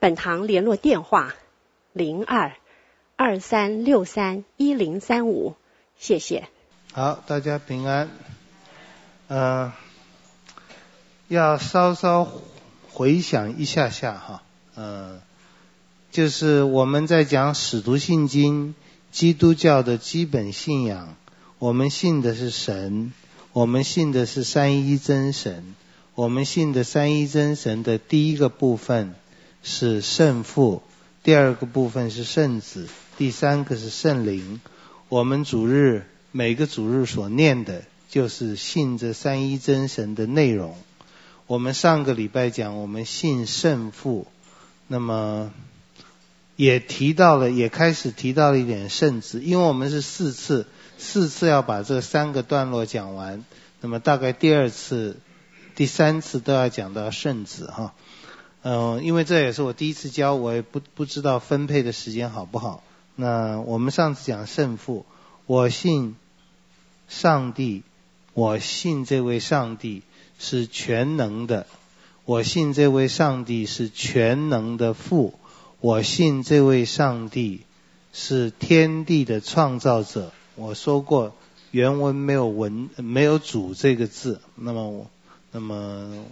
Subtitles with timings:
[0.00, 1.34] 本堂联络电话：
[1.92, 2.56] 零二
[3.16, 5.56] 二三六三一零三五。
[5.98, 6.48] 谢谢。
[6.94, 8.08] 好，大家平安。
[9.28, 9.72] 嗯、
[11.28, 12.26] 要稍稍
[12.90, 14.42] 回想一下下哈，
[14.74, 15.20] 嗯、
[16.10, 18.74] 就是我们在讲使徒信经，
[19.12, 21.14] 基督教的基本信仰，
[21.58, 23.12] 我们信的是神，
[23.52, 25.74] 我们信的是三一真神，
[26.14, 29.14] 我们信的三一真神的第一个部分。
[29.62, 30.82] 是圣父，
[31.22, 34.60] 第二个部分是圣子，第三个是圣灵。
[35.08, 40.76] 我们主日每个主日所念的，就是信这三一真神的内容。
[41.46, 44.26] 我们上个礼拜讲，我们信圣父，
[44.86, 45.52] 那么
[46.56, 53.44] 也提到了，也开始提到了一点圣子，因为我们是四次，四次要把这三个段落讲完，
[53.80, 55.16] 那么大概第二次、
[55.74, 57.92] 第三次都要讲到圣子哈。
[58.62, 62.82] 嗯，因为这也是我第一次教，我也不不知道分配的时间好不好。
[63.16, 65.06] 那我们上次讲胜负，
[65.46, 66.14] 我信
[67.08, 67.82] 上帝，
[68.34, 70.02] 我信这位上帝
[70.38, 71.66] 是全能的，
[72.26, 75.32] 我信这位上帝是全能的父，
[75.80, 77.62] 我信这位上帝
[78.12, 80.32] 是天地的创造者。
[80.56, 81.34] 我说过
[81.70, 85.06] 原文没有文没有主这个字，那么我
[85.50, 86.24] 那么。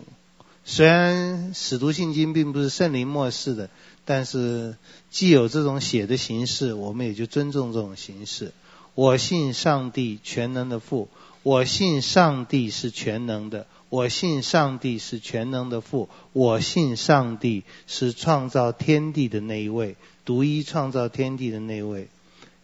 [0.70, 3.70] 虽然使徒信经并不是圣灵默示的，
[4.05, 4.77] 但是
[5.08, 8.52] 既有这种写的形式，我们也就尊重这种形式。
[8.94, 11.08] 我信上帝全能的父，
[11.42, 19.96] 我信上帝是全能的，我信上帝是全能的父，我信上帝是创造天地的那一位，
[20.27, 22.08] 独一创造天地的那一位。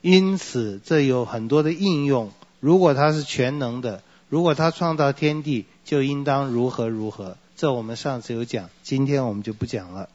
[0.03, 2.32] 因此，这有很多的应用。
[2.60, 7.38] 如果他是全能的，如果他创造天地，就应当如何如何。
[7.56, 10.09] 这我们上次有讲，今天我们就不讲了。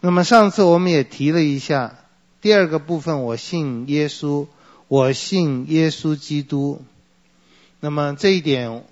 [0.00, 1.98] 那么上次我们也提了一下，
[2.40, 4.46] 第二个部分，我信耶稣，
[4.86, 6.80] 我信耶稣基督。
[7.80, 8.84] 那么这一点，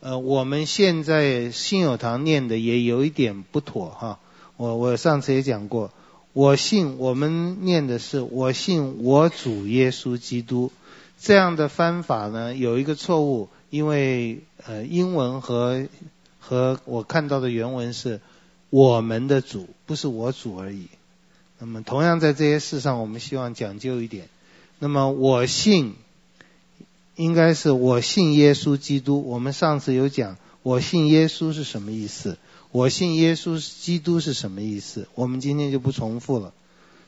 [0.00, 4.18] 呃，我们现在信友堂念的也有一点不妥哈。
[4.56, 5.90] 我我上次也讲过，
[6.32, 10.72] 我信我们念的是我信我主耶稣基督，
[11.20, 15.86] 这样的翻法呢有一个错误，因为呃英文和。
[16.44, 18.20] 和我看到的原文是
[18.68, 20.88] 我们的主，不是我主而已。
[21.60, 24.28] 那么同样在这些事上，我们希望讲究一点。
[24.80, 25.94] 那么我信，
[27.14, 29.22] 应该是我信耶稣基督。
[29.22, 32.36] 我们上次有讲，我信耶稣是什么意思？
[32.72, 35.06] 我信耶稣基督是什么意思？
[35.14, 36.52] 我们今天就不重复了。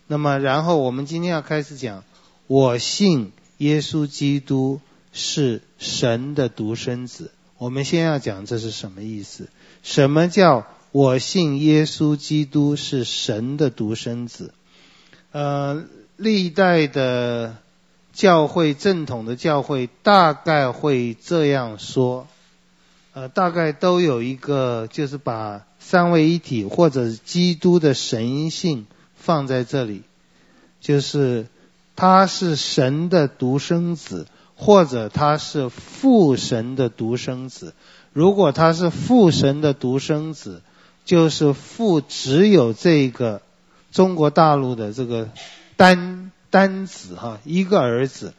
[0.06, 2.04] 那么然后我们今天要开始讲，
[2.46, 4.80] 我信耶稣基督
[5.12, 7.32] 是神的独生子。
[7.56, 9.48] 我们先要讲这是什么意思？
[9.82, 14.52] 什么叫我信耶稣基督是神的独生子？
[15.32, 15.84] 呃，
[16.16, 17.56] 历代的
[18.12, 22.26] 教会正统的教会大概会这样说，
[23.12, 28.86] 呃，大概都有一个，就是把三位一体或者基督的神性
[29.16, 30.02] 放在这里，
[30.80, 31.46] 就是
[31.96, 34.26] 他是神的独生子。
[34.64, 37.74] 或者他是父神的独生子，
[38.14, 40.62] 如果他是父神的独生子，
[41.04, 43.42] 就是父只有这个
[43.92, 45.28] 中国大陆的这个
[45.76, 48.32] 单单子哈，一个儿子，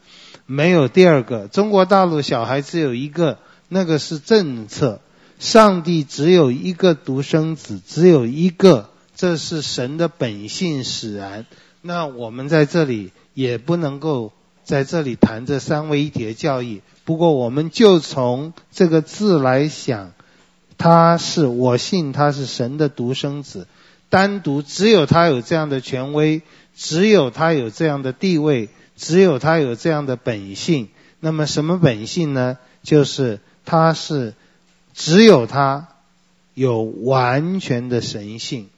[0.47, 1.47] 没有第二个。
[1.47, 3.37] 中国大陆小孩只有一个，
[3.69, 5.01] 那个是政策。
[5.37, 11.45] 上帝只有一个独生子，只有一个，这是神的本性使然。
[11.83, 14.33] 那我们在这里也不能够。
[14.65, 20.11] 在这里谈这三位一体的教义，不过我们就从这个字来想，
[20.77, 23.67] 他是我信他是神的独生子，
[24.09, 26.41] 单独只有他有这样的权威，
[26.75, 30.89] 只有他有这样的地位，只有他有这样的本性。
[31.19, 32.57] 那么什么本性呢？
[32.83, 34.33] 就是他是
[34.93, 35.87] 只有他
[36.53, 38.69] 有完全的神性。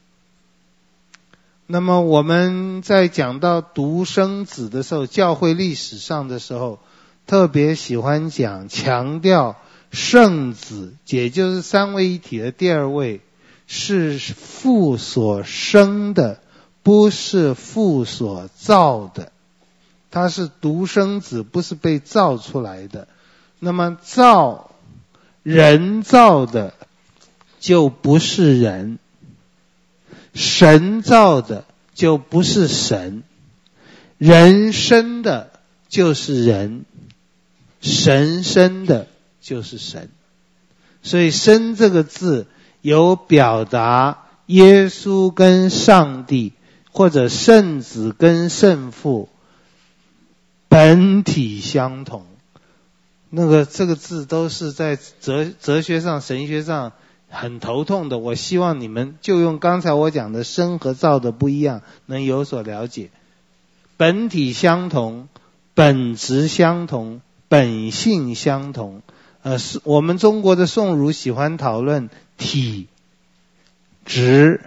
[1.70, 6.80] 那么我们在讲到独生子的时候，教会历史上的时候，
[7.26, 9.58] 特别喜欢讲强调
[9.92, 13.20] 圣子，也就是三位一体的第二位，
[13.68, 16.40] 是父所生的，
[16.84, 19.34] 不是父所造的，
[20.10, 23.10] 他是独生子，不是被造出来的。
[23.60, 24.72] 那么造
[25.44, 26.74] 人造的
[27.60, 29.00] 就不是人，
[30.38, 33.24] 神造的就不是神，
[34.20, 35.50] 人生的
[35.90, 36.86] 就是人，
[37.82, 39.08] 神生的
[39.42, 40.10] 就是神。
[41.02, 42.46] 所以“生”这个字
[42.82, 46.54] 有表达耶稣跟上帝，
[46.92, 49.30] 或者圣子跟圣父
[50.68, 52.26] 本体相同。
[53.30, 56.94] 那个这个字都是在哲哲学上、神学上
[57.30, 58.18] 很头痛的。
[58.18, 63.10] 我希望你们就用刚才我讲的“生”和“造”的不一样，能有所了解。
[63.98, 65.28] 本体相同，
[65.74, 69.02] 本质相同，本性相同。
[69.42, 72.88] 呃，是我们中国的宋儒喜欢讨论体、
[74.06, 74.62] 质、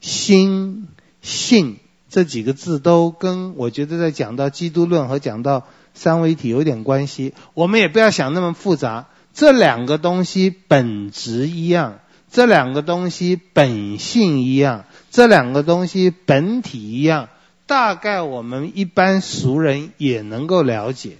[0.00, 0.88] 心、
[1.22, 7.34] 性这几个字，都跟我觉得在讲到基督论和讲到三位一体有点关系。
[7.54, 9.06] 我们也不要想那么复杂，
[9.36, 11.98] 这两个东西本质一样，
[12.30, 17.28] 这两个东西本性一样，这两个东西本体一样，
[17.66, 21.18] 大概我们一般俗人也能够了解。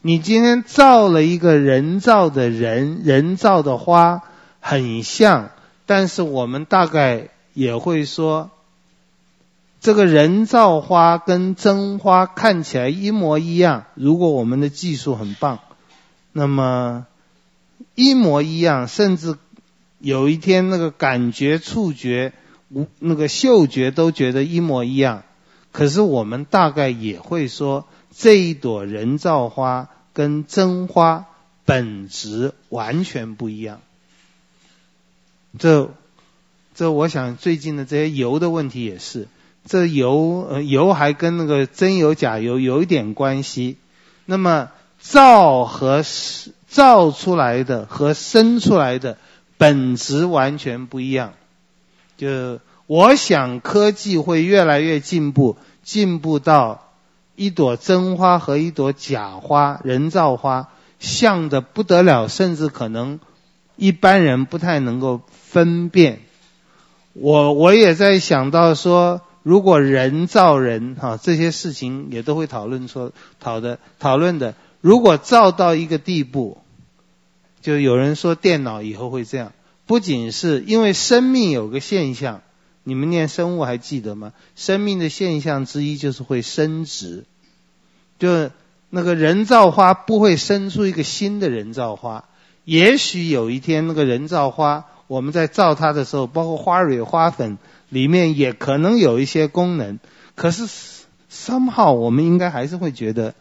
[0.00, 4.22] 你今天造了一个人造的人，人造的花，
[4.60, 5.50] 很像，
[5.84, 8.50] 但是我们大概也会说，
[9.82, 13.84] 这个人造花跟真花看起来一模一样。
[13.94, 15.58] 如果我们的技术很棒，
[16.38, 17.06] 那么
[17.94, 19.36] 一模一样，甚至
[19.98, 22.32] 有一天那个感觉、触觉、
[22.70, 25.24] 无那个嗅觉都觉得一模一样。
[25.72, 27.86] 可是我们大概也会说。
[28.10, 31.26] 这一朵人造花跟真花
[31.64, 33.80] 本质完全不一样。
[35.56, 35.94] 这，
[36.74, 39.28] 这我想最近的这些油的问题也是，
[39.66, 43.76] 这油呃油还跟那个真油假油有一点关系。
[44.24, 46.04] 那么造和
[46.66, 49.16] 造出来的和生出来的
[49.56, 51.32] 本质完全不一样。
[52.16, 56.84] 就我想科技会越来越进步，进步到。
[57.40, 63.20] 一朵真花和一朵假花，人造花，像的不得了，甚至可能
[63.76, 66.18] 一般人不太能够分辨。
[67.12, 74.56] 我我也在想到说，如果人造人哈，这些事情也都会讨论说讨的讨论的。
[74.80, 76.58] 如果造到一个地步，
[77.60, 79.52] 就有人说电脑以后会这样，
[79.86, 82.42] 不仅是因为生命有个现象。
[82.84, 84.32] 你们念生物还记得吗？
[84.56, 87.26] 生命的现象之一就是会生殖，
[88.18, 88.50] 就
[88.88, 92.24] 那个人造花不会生出一个新的人造花。
[92.64, 97.58] 也许有一天那个人造花，我们在造它的时候，包括花蕊、花粉
[97.90, 99.98] 里面也可能有一些功能。
[100.34, 100.66] 可是
[101.30, 103.34] somehow 我们应该还是会觉得，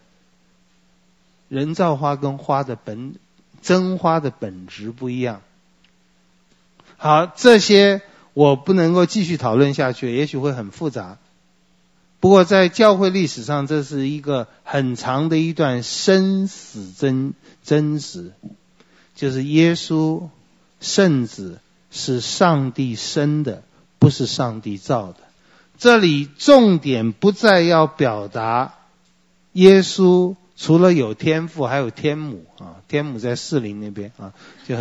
[1.49, 3.15] 人造花跟花的本
[3.61, 5.41] 真花的本质不一样。
[6.97, 8.01] 好，这些。
[8.33, 11.17] 我不能够继续讨论下去，也许会很复杂。
[12.19, 17.33] 不过在教会历史上，这是一个很长的一段生死争
[17.63, 18.33] 争执，
[19.15, 20.29] 就是耶稣
[20.79, 21.59] 圣子
[21.89, 23.63] 是上帝生的，
[23.97, 25.17] 不是上帝造的。
[25.79, 28.75] 这里重点不再要表达
[29.53, 34.33] 耶稣除了有天父，还有天母啊，天母在士林那边啊，
[34.67, 34.75] 就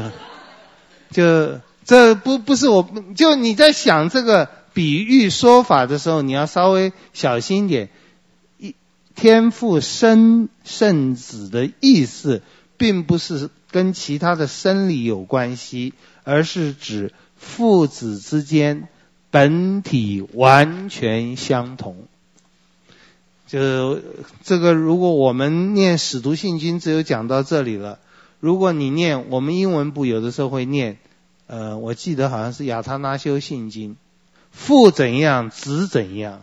[1.12, 1.60] 就。
[1.88, 7.90] 这不不是我，就你在想这个比喻说法的时候，你要稍微小心一点。
[8.58, 8.74] 一
[9.14, 12.42] 天父生圣子的意思，
[12.76, 18.88] 并不是跟其他的生理有关系，而是指父子之间
[19.30, 22.08] 本体完全相同。
[23.46, 24.00] 就
[24.42, 27.98] 这个，如果我们念使徒信经，只有讲到这里了。
[28.40, 30.98] 如果你念我们英文部，有的时候会念。
[31.48, 33.96] 呃，我记得好像是亚他那修信经，
[34.50, 36.42] 父怎样，子怎样，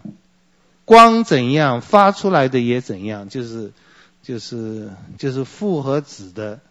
[0.85, 3.73] 光怎样发出来的也怎样，就是
[4.21, 6.61] 就是就是父和子的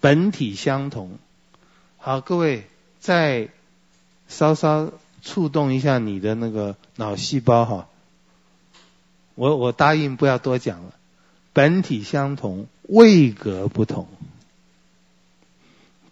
[0.00, 1.18] 本体相同。
[1.96, 2.66] 好，各位
[3.00, 3.48] 再
[4.28, 7.88] 稍稍触动一下你的那个脑细胞哈，
[9.34, 10.92] 我我答应不要多讲了，
[11.52, 14.06] 本体相同，位格不同。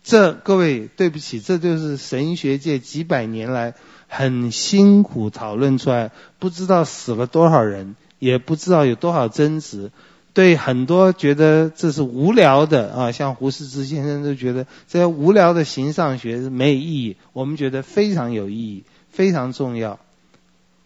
[0.03, 3.75] 这各位，对不起，这就是神学界几百年来
[4.09, 6.11] 很辛苦讨论出来，
[6.41, 9.93] 不知道死了多少人，也不知道有多少争执。
[10.35, 17.17] 对很多觉得这是无聊的啊，像胡适之先生都觉得这无聊的形上学是没有意义。
[17.33, 20.01] 我们觉得非常有意义，非常重要。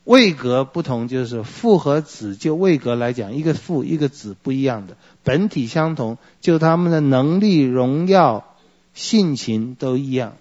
[0.07, 8.55] 位格不同，就是父和子就位格来讲，一个父一个子不一样的，本体相同，就他们的能力、荣耀、
[8.95, 10.35] 性情都一样。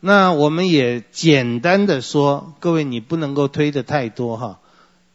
[0.00, 4.60] 那我们也简单的说，各位你不能够推得太多哈。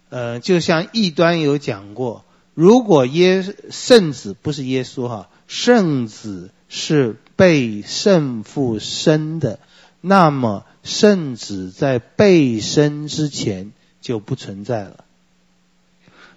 [0.10, 2.24] 呃，就像异端有讲过，
[2.54, 9.60] 如果耶圣子不是耶稣哈，圣子是被圣父生的，
[10.02, 15.04] 那么圣子在被生之前就不存在了。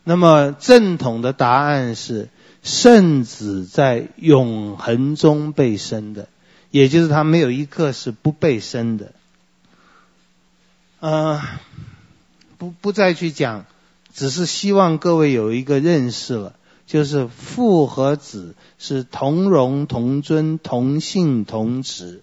[0.03, 2.29] 那么正统的答案是，
[2.65, 6.29] 圣子在永恒中被生的。
[6.71, 9.13] 也就是他没有一刻是不被生的，
[11.01, 11.41] 呃，
[12.59, 13.65] 不不再去讲，
[14.13, 16.53] 只是希望各位有一个认识了，
[16.87, 22.21] 就是父和子是同荣同尊同性同职。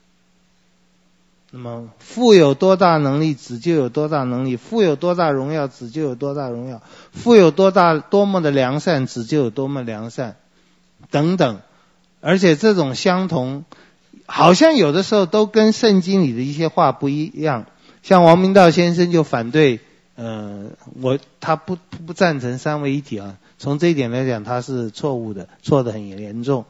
[1.57, 6.79] 那么父有多大能力，子就有多大能力；父有多大荣耀，子就有多大荣耀；
[7.13, 10.35] 父有多大多么的良善，子就有多么良善，
[11.11, 11.61] 等等。
[12.19, 13.63] 而且这种相同。
[14.27, 17.67] 好像有的时候都跟圣经里的一些话不一样，
[18.03, 19.79] 像王明道先生就反对，
[20.15, 23.37] 呃，我他不不赞成三位一体啊。
[23.59, 26.65] 从这一点来讲，他是错误的，错得很严重。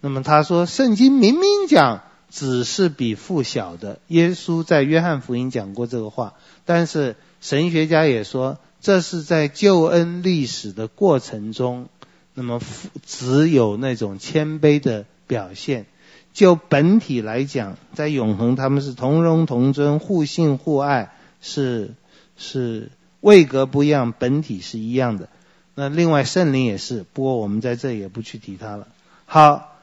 [0.00, 2.00] 那么他说，圣经明明讲
[2.34, 11.88] 子是比父小的，耶稣在约翰福音讲过这个话，但是神学家也说，这是在救恩历史的过程中，
[12.34, 15.86] 那么父子有那种谦卑的表现。
[16.32, 21.94] 就本体来讲，在永恒他们是同荣同尊、互信互爱，是
[22.36, 25.28] 是位格不一样，本体是一样的。
[25.76, 28.88] 那另外圣灵也是，不过我们在这也不去提它了。
[29.26, 29.73] 好，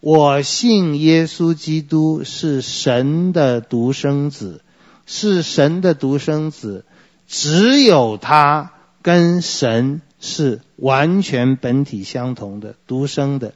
[0.00, 4.62] 我信耶稣基督是神的独生子，
[5.04, 6.86] 是神的独生子，
[7.28, 13.52] 只有他跟神是完全本体相同的独生的，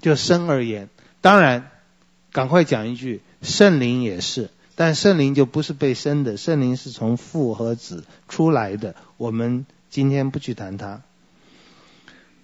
[0.00, 0.88] 就生而言。
[1.20, 1.70] 当然，
[2.30, 8.94] 赶快讲一句，圣灵也是，但圣灵就不是被生的，圣灵是从父和子出来的。
[9.16, 11.02] 我们今天不去谈它。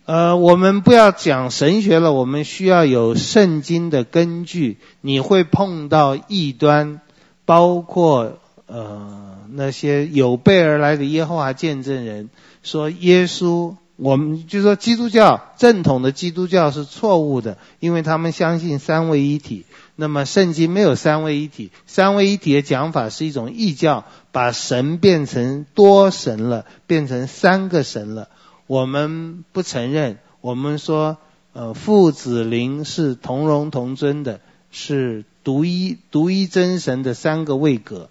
[0.06, 4.78] 呃，我们不要讲神学了，我们需要有圣经的根据。
[5.00, 7.00] 你会碰到异端，
[7.44, 12.30] 包括呃那些有备而来的耶和华见证人
[12.62, 13.74] 说耶稣。
[13.96, 19.64] 我们就说基督教正统的基督教是错误的，因为他们相信三位一体。
[19.96, 28.28] 那么圣经没有三位一体，三位一体的讲法是一种异教，把神变成多神了，变成三个神了。
[28.66, 31.18] 我们不承认，我们说
[31.52, 38.10] 呃父子灵是同荣同尊的，是独一独一真神的三个位格。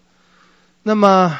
[0.84, 1.38] 那么。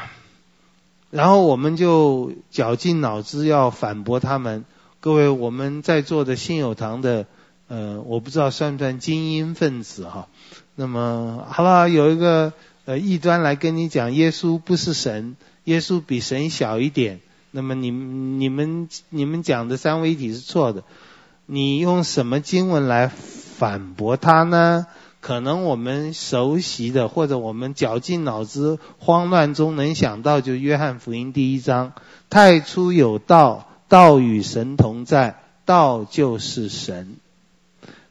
[1.08, 4.64] 然后我们就绞尽脑汁要反驳他们。
[5.00, 7.26] 各位，我们在座的信友堂的，
[7.68, 10.28] 呃，我不知道算不算精英分子哈。
[10.74, 12.52] 那么，好了，有一个
[12.86, 17.20] 呃异端来跟你讲，耶稣不是神，耶稣比神小一点。
[17.56, 20.84] 那么你你们你们讲的三位一体是错的。
[21.46, 24.86] 你用什么经文来反驳他呢？
[25.22, 31.94] 可能我们熟悉的，或者我们绞尽脑汁、慌乱中能想到，就约翰福音第一章：
[32.28, 37.16] 太初有道，道与神同在，道就是神。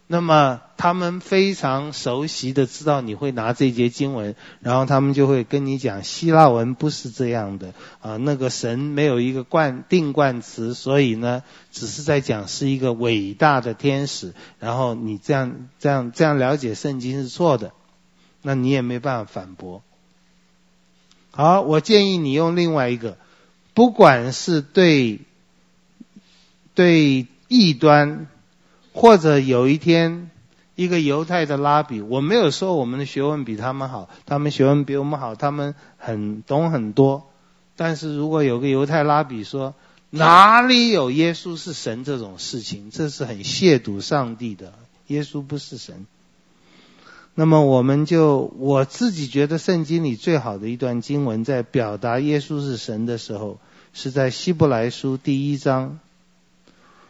[0.07, 14.33] 那么他们非常熟悉的知道你会拿这节经文，然后他们就会跟你讲希腊文不是这样的啊，那个神没有一个冠定冠词，所以呢，只是在讲是一个伟大的天使。
[14.59, 17.71] 然后你这样这样这样了解圣经是错的，
[18.41, 19.81] 那你也没办法反驳。
[21.31, 23.17] 好，我建议你用另外一个，
[23.73, 25.21] 不管是对
[26.73, 28.27] 对异端。
[28.97, 30.31] 或者有一天，
[30.75, 37.23] 一个犹太的拉比，我没有说我们的学问比他们好，他们学问比我们好，他们很懂很多。
[37.77, 39.73] 但是如果有个犹太拉比说，
[40.09, 44.73] 哪里有耶稣是神这种事情，这是很亵渎上帝的。
[45.07, 46.05] 耶稣不是神。
[47.33, 53.59] 那么我们就，我自己觉得圣经里最好的一段经文，在表达耶稣是神的时候，
[53.93, 55.99] 是在希伯来书第一章。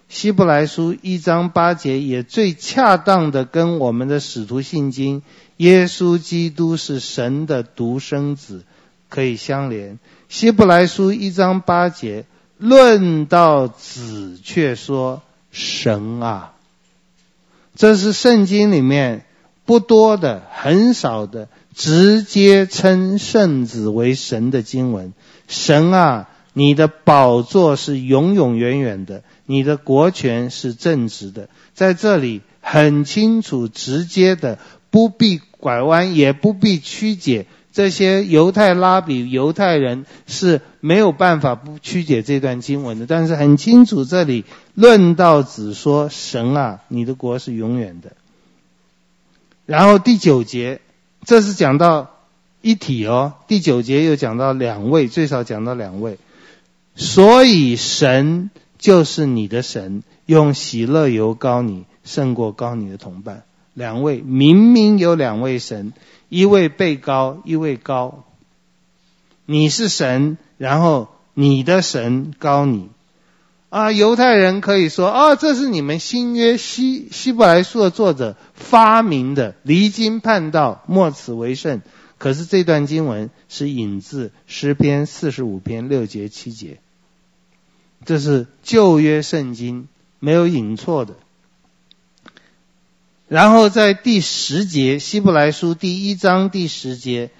[0.08, 5.24] 希伯来书一章八节也最恰当的跟我们的使徒信经
[5.58, 8.64] 耶稣基督是神的独生子
[9.10, 10.00] 可以相连。
[10.30, 12.26] 希伯来书一章八节
[12.58, 15.22] 论到子却说
[15.52, 16.54] 神啊，
[17.76, 19.26] 这是圣经里面
[19.66, 25.14] 不多的、很少的、直接称圣子为神的经文。
[25.48, 31.50] 神啊，你的宝座是永永远远的，你的国权是正直的。
[31.74, 34.60] 在这里很清楚、直接的，
[34.90, 37.46] 不必拐弯，也不必曲解。
[37.72, 48.14] 这些犹太拉比、犹太人是没有办法不曲解这段经文的，但是很清楚，这里论道只说神啊，你的国是永远的。
[49.66, 50.80] 然后第九节，
[51.25, 52.16] 这是讲到
[52.62, 53.34] 一体哦。
[53.50, 56.18] 第九节又讲到两位，最少讲到两位，
[56.96, 58.52] 所以神
[58.86, 63.42] 就是你的神，用喜乐油膏你，胜过膏你的同伴。
[63.74, 65.92] 两位明明有两位神。
[66.30, 68.25] 一位被膏，一位膏。
[69.48, 72.89] 你是神，然后你的神膏你。
[73.70, 81.82] 啊，犹太人可以说，啊，这是你们新约希希伯来书的作者发明的，离经叛道，莫此为甚。
[82.20, 86.77] 可是这段经文是引自诗篇四十五篇六节七节，
[88.06, 89.88] 这是旧约圣经，
[90.20, 91.16] 没有引错的。
[93.28, 97.32] 然后在第十节，希伯来书第一章第十节，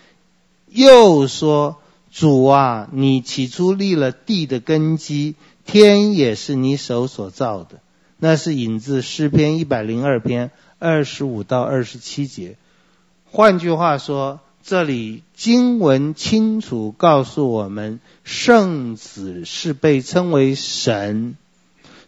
[0.68, 1.78] 又说
[2.12, 7.80] ：“主啊，你起初立了地的根基，天也是你手所造的。”
[8.18, 12.56] 那是引自诗篇一百零二篇二十五到二十七节。
[13.26, 21.38] 换句话说，这里经文清楚告诉我们，圣子是被称为神，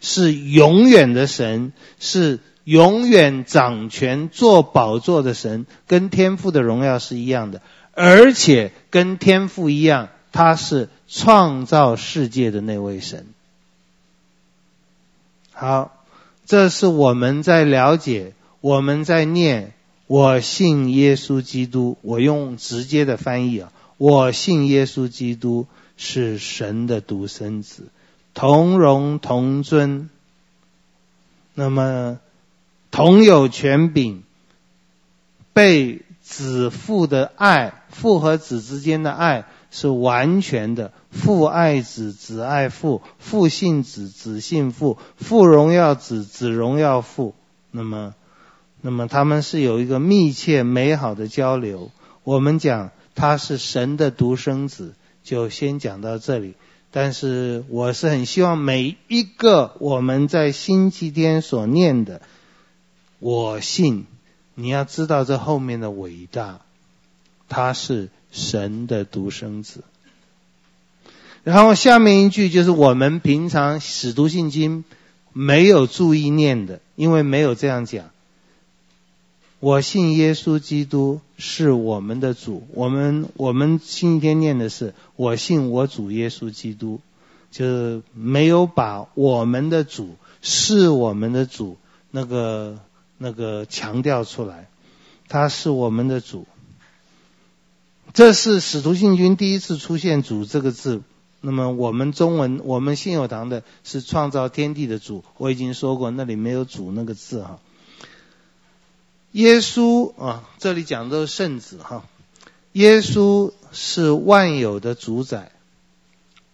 [0.02, 2.40] 是永远的神，是。
[2.68, 7.62] 永远掌权坐宝座的神，跟天父的荣耀是一样的，
[7.94, 13.26] 而且跟天父一样，他是创造世界的那位神。
[15.54, 16.04] 好，
[16.46, 19.72] 这是我们在了解，我们在念，
[20.08, 21.98] 我信耶稣基督。
[22.02, 27.90] 我用直接的翻译啊，我信耶稣基督是神的独生子，
[28.34, 30.10] 同荣同尊。
[31.54, 32.20] 那么。
[32.90, 34.24] 同有权柄，
[35.54, 40.94] 被子父的爱，父和子之间的爱是完全的。
[41.12, 47.36] 父爱子，子爱父；父信子，子信父；父荣耀子，子荣耀父。
[47.70, 48.16] 那么，
[48.82, 51.92] 那么他们是有一个密切美好的交流。
[52.24, 56.56] 我们讲他是神的独生子，就先讲到这里。
[56.92, 62.22] 但是我是很希望每一个我们在星期天所念的。
[63.20, 64.06] 我信，
[64.56, 66.62] 你要知道这后面的伟大，
[67.50, 69.84] 他是神的独生子。
[71.44, 74.84] 然后下面一句就是我们平常使徒信经
[75.34, 78.06] 没有注意念的，因为没有这样讲。
[79.60, 87.00] 我信耶稣基督是我们的主，我们我们星期天念的是我信我主耶稣基督，
[87.52, 91.78] 就是没有把我们的主是我们的主
[92.12, 92.80] 那个。
[93.20, 94.70] 那个强调出来，
[95.28, 96.46] 他是我们的主。
[98.14, 101.02] 这是使徒信经第一次出现“主”这个字。
[101.42, 105.24] 那么我们中文，我们信友堂的是创造天地的主。
[105.38, 107.58] 我已经说过，那里没有“主”那个字哈。
[109.38, 112.04] 耶稣啊，这里讲的是圣子哈。
[112.72, 115.52] 耶稣是万有的主宰，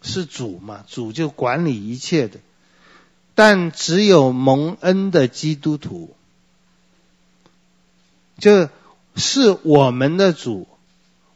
[0.02, 0.84] 是主嘛？
[0.90, 2.42] 主就管理一切的。
[3.36, 6.14] 但只有蒙恩的基督徒。
[8.38, 8.68] 就
[9.16, 10.68] 是我们的主，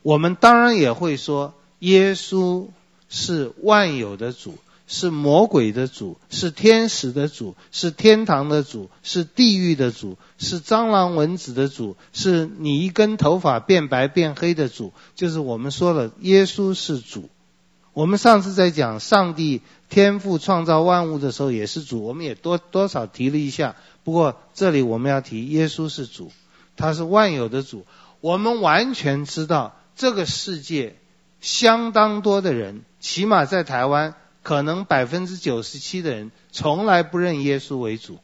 [0.01, 2.67] 我们当然也会说，耶稣
[3.07, 14.93] 是万有的主，是魔鬼的主，是天使的主，是天堂的主，是地狱的主，是蟑螂蚊子的主，是你一根头发变白变黑的主。
[15.13, 17.29] 就是我们说了，耶稣是主。
[17.93, 23.75] 我们上次在讲上帝天赋创造万物的时候也是主，我们也多多少提了一下。
[24.03, 26.31] 不过这里我们要提，耶稣是主。
[26.75, 27.85] 他是万有的主，
[28.21, 30.95] 我们完全知道这个世界
[31.41, 34.13] 相当多的人，起码在台湾，
[34.47, 38.17] 可能百分之九十七的人从来不认耶稣为主。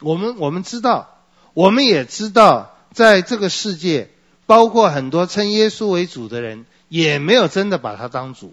[0.00, 1.08] 我们我们知道，
[1.54, 4.10] 我们也知道，在这个世界，
[4.44, 8.52] 包括很多称耶稣为主的人，也没有真的把他当主，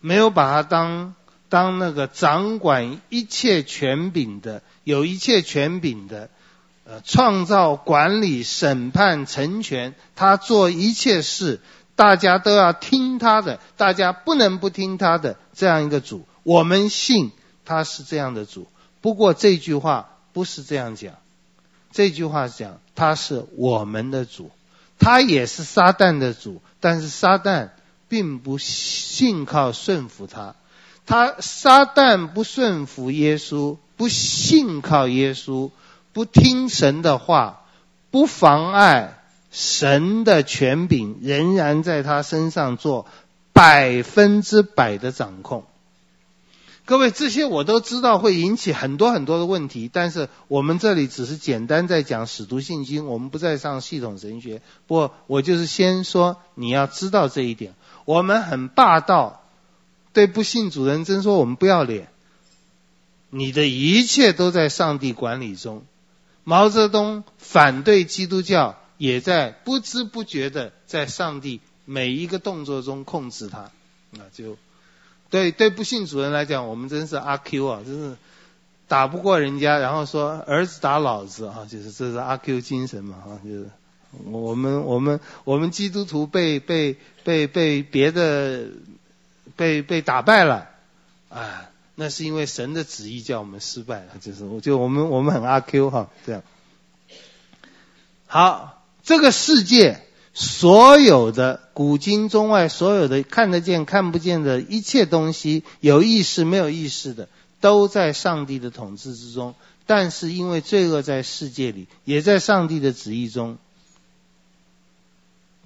[0.00, 1.14] 没有把他当
[1.50, 6.30] 当那个掌管一切权柄的，有一切权柄的。
[6.90, 11.60] 呃，创造、管理、审判、成全，他做一切事，
[11.98, 17.32] 大家都要听他的，大家不能不听他的这样一个主，我们信
[17.64, 18.68] 他是这样的主。
[19.00, 21.14] 不过这句话不是这样讲，
[21.90, 24.52] 这句话讲他是我们的主，
[25.00, 27.70] 他也是撒旦的主，但是撒旦
[28.08, 30.54] 并不信靠顺服他。
[31.04, 35.72] 他撒旦不顺服耶稣，不信靠耶稣，
[36.12, 37.64] 不听神的话，
[38.12, 39.17] 不妨碍
[39.50, 43.06] 神的权柄仍然在他身上做
[43.52, 45.64] 百分之百的掌控。
[46.84, 54.62] 各位，这些我都知道会引起很多很多的问题，但是我们这里只是简单在讲使徒信经，我们不再上系统神学。
[54.86, 59.42] 不我就是先说，你要知道这一点，我们很霸道。
[60.14, 62.08] 对不信主人真说我们不要脸，
[63.28, 65.84] 你的一切都在上帝管理中。
[66.42, 73.70] 毛泽东反对基督教，也在不知不觉的在上帝每一个动作中控制他。
[74.10, 74.58] 那就
[75.30, 78.16] 对对不信主人来讲，我们真是阿 Q 啊，真是
[78.88, 83.70] 打不过人家，然后说儿子打老子啊，就是这是阿 Q 精神嘛啊，就是
[84.26, 88.68] 我们我们我们基督徒被被被被别的。
[89.56, 90.68] 被被打败了，
[91.30, 96.42] 啊，那是因为神的旨意叫我们失败了，就是我就我们我们很阿 Q 哈，这样。
[98.26, 98.77] 好，
[99.08, 100.02] 这个世界
[100.34, 107.30] 所有的古今中外所有的看得见看不见的一切东西，有意识没有意识的，
[107.62, 109.54] 都在上帝的统治之中。
[109.86, 113.56] 但是因为罪恶在世界里，也在上帝的旨意中，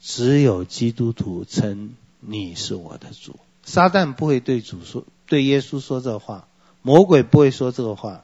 [0.00, 3.40] 只有基督徒称你是我的主。
[3.64, 6.46] 撒旦不会对主说，对耶稣说这话，
[6.80, 8.22] 魔鬼不会说这个话。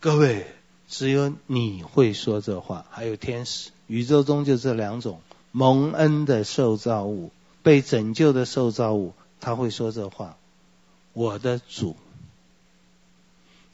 [0.00, 0.48] 各位，
[0.88, 3.70] 只有你会说这话，还有天使。
[3.86, 5.20] 宇宙中就这两种
[5.52, 7.30] 蒙恩的受造物，
[7.62, 10.36] 被拯救的受造物，他会说这话。
[11.12, 11.96] 我的主，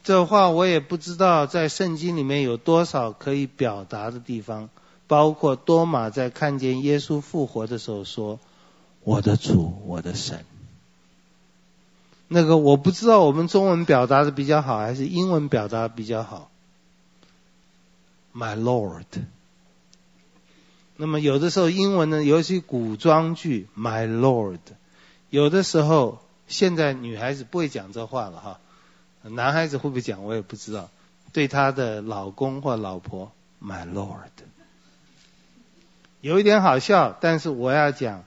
[0.04, 4.68] 这话我也不知道在圣经里面有多少可以表达的地方，
[5.06, 8.38] 包括多马在看见耶稣复活的时候说。
[9.04, 10.44] 我的主，我的神。
[12.28, 16.51] 那个我不知道，我们中文表达的比较好，还是英文表达比较好
[18.34, 19.06] ？My Lord。
[20.96, 24.60] 那么有的时候英文呢，尤其古装剧，My Lord。
[25.30, 28.60] 有的时候，现在女孩子不会讲这话了哈，
[29.22, 30.90] 男孩子会不会讲我也不知道。
[31.32, 34.30] 对他的老公或老婆，My Lord。
[36.20, 38.24] 有一点好笑，但是我要讲。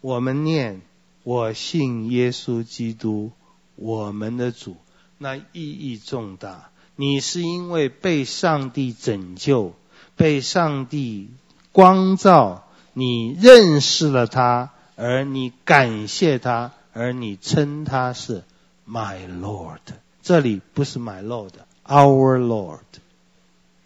[0.00, 0.82] 我们念
[1.24, 3.32] “我信耶稣基督，
[3.74, 4.76] 我们的主”，
[5.16, 6.70] 那意义重大。
[6.96, 9.74] 你是因为被上帝拯救，
[10.16, 11.30] 被上帝
[11.72, 18.44] 光照，你认识了他，而你感谢他，而你称他是
[18.88, 19.80] My Lord。
[20.22, 22.78] 这里不是 My Lord，Our Lord，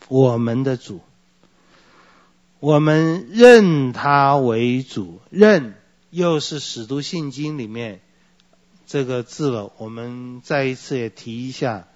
[0.08, 1.00] 我们的主。
[2.60, 5.74] 我们认他为主，认。
[6.10, 8.00] 又是使徒信经里面
[8.86, 11.86] 这个字了，我们再一次也提一下，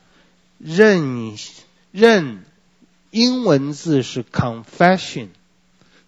[0.62, 1.35] 认
[1.90, 2.44] 认
[3.11, 5.29] 英文字是 confession，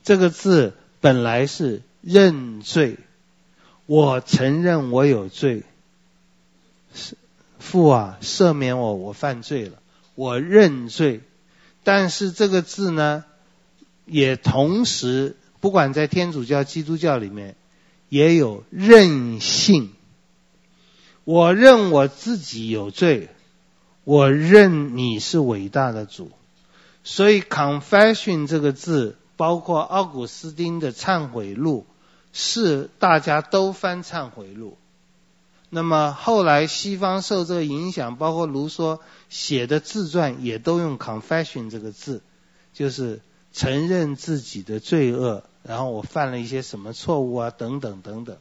[0.02, 2.96] 这个字本来是认罪，
[3.86, 5.64] 我承认我有罪，
[7.58, 9.78] 父啊赦免我，我犯罪了，
[10.14, 11.20] 我认罪。
[11.82, 13.24] 但是这个字呢，
[14.06, 17.56] 也同时不管在天主教、基督教里面。
[18.10, 19.90] 也有任性，
[21.24, 23.28] 我认我自己有罪，
[24.04, 26.30] 我认你是伟大的主，
[27.02, 31.86] 所以 confession 这个字，包括奥古斯丁的忏悔录，
[32.32, 34.76] 是大家都翻忏悔录。
[35.70, 42.22] 那么后来西方受这个影响，包括卢梭写的自传，也都用 confession 这个字，
[42.74, 43.20] 就是
[43.52, 45.44] 承认自己的罪恶。
[45.62, 47.50] 然后我犯了一些什么错误啊？
[47.50, 48.36] 等等等等。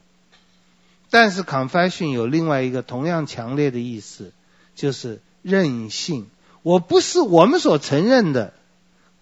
[1.10, 4.34] 但是 confession 有另外一个同样强烈的意思，
[4.76, 6.25] 就是任性。
[6.63, 8.53] 我不是我们所承认的，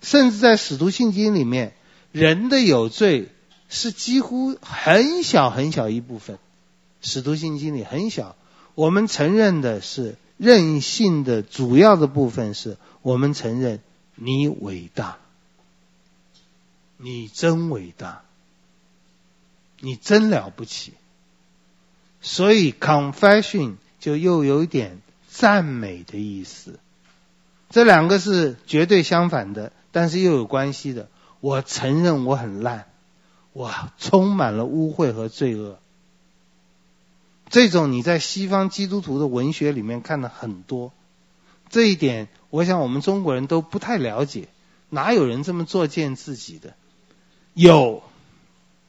[0.02, 1.74] 甚至在使徒信经里面，
[2.14, 3.28] 人的有罪
[3.68, 6.40] 是几乎很小很小一部分。
[7.02, 8.36] 使徒信经里很小，
[8.76, 13.82] 我们承认的是任性的主要的部分是我们承认
[14.16, 15.18] 你伟大。
[17.04, 18.22] 你真伟大，
[19.80, 20.94] 你真了不起，
[22.22, 25.02] 所以 confession 就又有一点
[25.34, 26.78] 赞美的意思。
[27.70, 31.08] 这两个是绝对相反的，但是又有关系的。
[31.39, 32.88] 我承认我很烂，
[33.54, 35.80] 我充满了污秽和罪恶。
[37.50, 40.91] 这种你在西方基督徒的文学里面看的很多，
[41.70, 44.50] 这一点我想我们中国人都不太了解，
[44.89, 46.76] 哪有人这么作践自己的？
[47.54, 48.04] 有，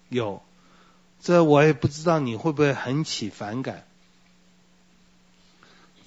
[0.08, 0.42] 有，
[1.20, 3.84] 这我也不知道你会不会很起反感。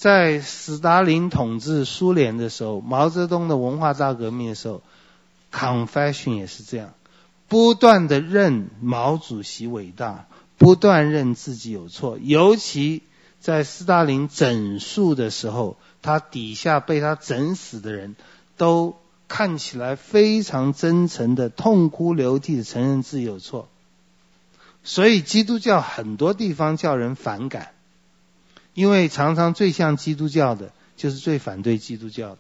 [0.06, 4.84] 在斯大林统治苏联的时候，毛泽东的文化大革命的时候
[5.52, 6.94] ，confession 也是这样，
[7.48, 10.28] 不断的认毛主席伟大，
[10.60, 12.20] 不断认自己有错。
[12.22, 13.02] 尤其
[13.40, 18.16] 在斯大林整肃的时候，他底下被他整死的人
[18.58, 18.96] 都
[19.28, 23.68] 看起来非常真诚的痛哭流涕的承认自己有错。
[24.84, 27.72] 所以基督教很多地方叫人反感。
[28.76, 32.40] 因为常常最像基督教的，就是最反对基督教的。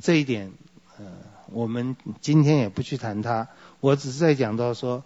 [0.00, 0.52] 这一点，
[0.98, 1.04] 呃，
[1.50, 3.48] 我们今天也不去谈它。
[3.80, 5.04] 我只是在讲到说，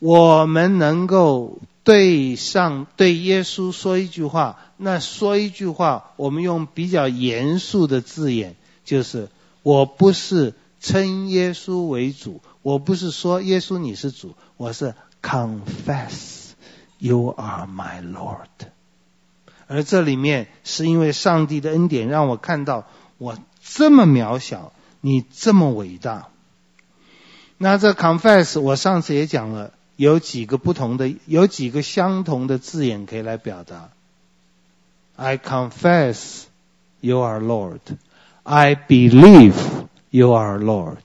[0.00, 9.28] 我们能够对上对耶稣说一句话，那说一句话，我们用比较严肃的字眼，就是
[9.62, 16.50] 我不是称耶稣为主，我不是说耶稣你是主，我是 confess
[16.98, 18.70] you are my Lord。
[19.69, 26.27] 而这里面是因为上帝的恩典，让我看到我这么渺小，你这么伟大。
[27.57, 33.89] 那这 confess，我上次也讲了，有几个不同的，有几个相同的字眼可以来表达。
[35.15, 36.43] I confess
[36.99, 37.79] you are Lord.
[38.43, 39.55] I believe
[40.09, 40.99] you are Lord.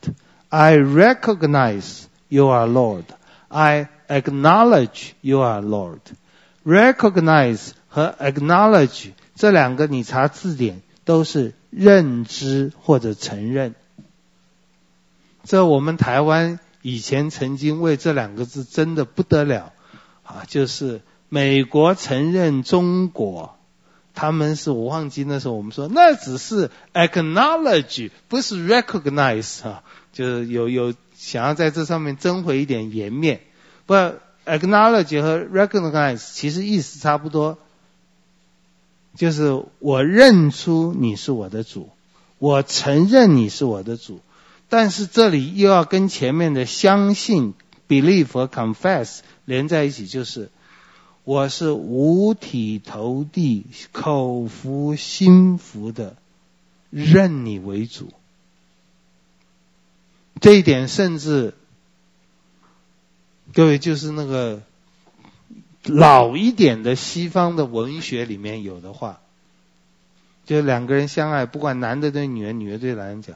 [0.48, 3.04] I recognize you are Lord.
[3.48, 6.00] I acknowledge you are Lord.
[6.64, 13.73] Recognize 和 acknowledge 这两个，你查字典都是认知或者承认。
[15.45, 19.71] 这我们台湾以前曾经为这两个字争得不得了
[20.23, 23.55] 啊，就是美国承认中国，
[24.13, 33.39] 他们是我忘记那时候我们说那只是 acknowledge，不是 recognize 啊，就是有有想要在这上面争回一点颜面。
[33.85, 33.93] 不
[34.45, 37.57] acknowledge 和 recognize 其实意思差不多。
[39.15, 41.89] 就是我认出你是我的主，
[42.37, 44.19] 我承认你是我的主，
[44.69, 47.53] 但是这里又要跟前面的相信
[47.87, 50.49] believe 和 confess 连在一起，就是
[51.23, 56.15] 我是五体投地、口服心服的
[56.89, 58.09] 认你为主。
[60.41, 61.53] 这一点甚至
[63.53, 64.61] 各位就是那个。
[65.85, 69.19] 老一点的西方的文学里面有的话，
[70.45, 73.35] 就两个人相爱，不管男的对女人，女的对男人讲：“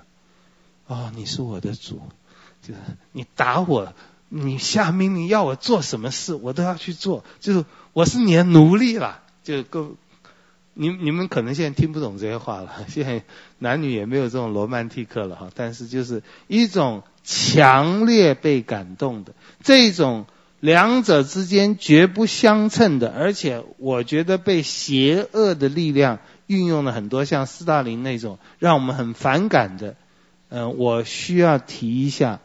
[0.88, 2.01] 哦，你是我的主，
[2.62, 2.79] 就是
[3.12, 3.93] 你打我，
[4.29, 9.95] 你下命令要我做什么事，我都要去做，就是我是你的奴隶了。”就够，
[10.73, 13.23] 你你们可能现在听不懂这些话了， 现在
[13.59, 19.33] 男女也没有这种罗曼蒂克了哈，但是就是一种强烈被感动的
[19.63, 20.25] 这种。
[20.59, 29.95] 两者之间绝不相称的，而且我觉得被邪恶的力量运用了很多，像斯大林那种让我们很反感的。
[30.49, 32.39] 嗯、我需要提一下，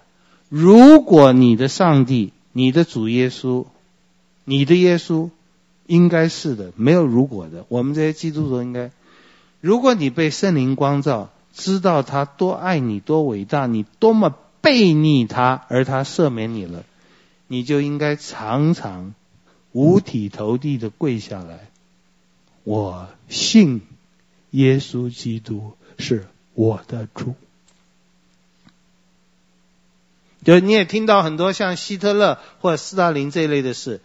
[0.49, 3.65] 如果你的上帝、你的主耶稣、
[4.45, 5.31] 你的耶稣，
[5.87, 7.65] 应该是的，没有如果的。
[7.69, 8.91] 我们这些基督徒应该，
[9.61, 16.85] 如果你被圣灵光照，知道他多爱你、多伟大，你多么背逆他，而他赦免你了。
[17.55, 19.15] 你就应该常常
[19.71, 21.71] 五体投地的跪下来，
[22.65, 23.81] 我信
[24.51, 27.37] 耶稣基督是我的主。
[30.43, 34.01] 就你也听到很多像希特勒或者斯大林这一类的事。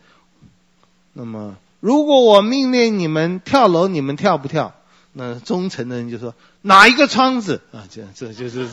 [1.14, 4.76] 那么，如果我命令你们跳楼，你们跳不跳？
[5.12, 7.88] 那忠诚的人就说哪一个窗子啊？
[7.90, 8.68] 这这就是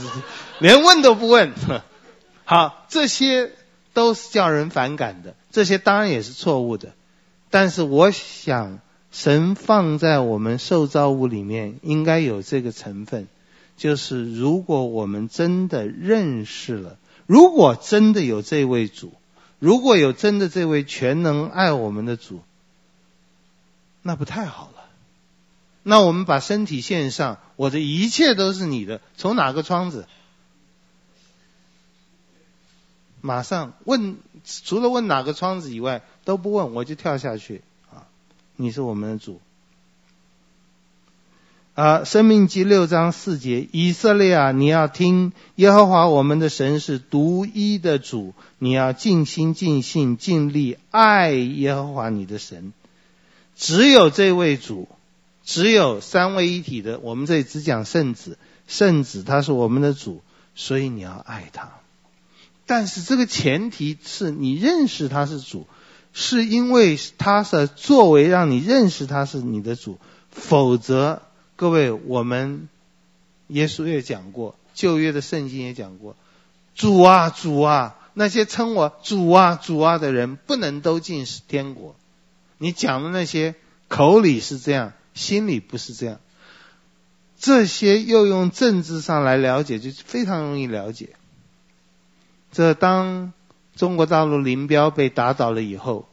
[0.59, 1.55] 连问都不问。
[2.45, 3.53] 好，这些。
[3.97, 6.93] 都是叫人反感的，这些当然也是错误的。
[7.49, 8.81] 但是我想，
[9.11, 13.27] 神放在我们受造物里面，应该有这个成分，
[13.79, 19.15] 就是如果我们真的认识了，如果真的有这位主，
[19.59, 22.43] 如果有真的这位全能爱我们的主，
[24.03, 24.85] 那不太好了。
[25.83, 30.07] 那我们把身体献上，我的一切都是你的，从哪个窗子？
[33.27, 37.63] 马上问，除了问哪个窗子以外都不问，我就跳下去
[37.93, 38.07] 啊！
[38.55, 39.41] 你是我们的主
[41.75, 42.05] 啊！
[42.05, 52.73] 生命记六章四节，以色列啊，你要听耶和华我们的神是独一的主，你要尽心尽性尽力爱耶和华你的神。
[53.57, 54.89] 只有这位主，
[55.43, 60.23] 只有三位一体的，我们这里只讲圣子，圣子他是我们的主，
[60.55, 61.73] 所以你要爱他。
[62.67, 65.67] 但是这个前提是你认识他是主，
[66.13, 69.99] 是因为他的作为让你认识他是你的主，
[70.31, 71.23] 否则
[71.55, 72.69] 各位我们
[73.49, 76.17] 耶稣也讲过，旧约的圣经也讲过，
[76.75, 81.95] 主啊主啊，那些称我主啊主啊的人不能都进天国。
[82.59, 83.55] 你讲的那些
[83.89, 86.19] 口里是这样，心里不是这样。
[87.39, 91.11] 这些又用政治上来了解，就非常容易了解。
[92.53, 93.33] 这当
[93.75, 96.09] 中国大陆林彪被打倒了以后，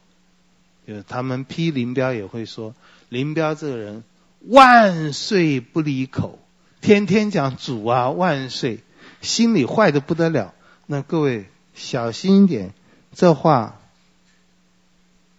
[0.85, 2.75] 就他们批林彪也会说，
[3.09, 4.03] 林彪这个人
[4.41, 6.39] 万岁不离口，
[6.81, 8.79] 天天讲主啊万岁，
[9.21, 10.53] 心里坏的不得了。
[10.85, 12.73] 那各位小心一点，
[13.13, 13.79] 这话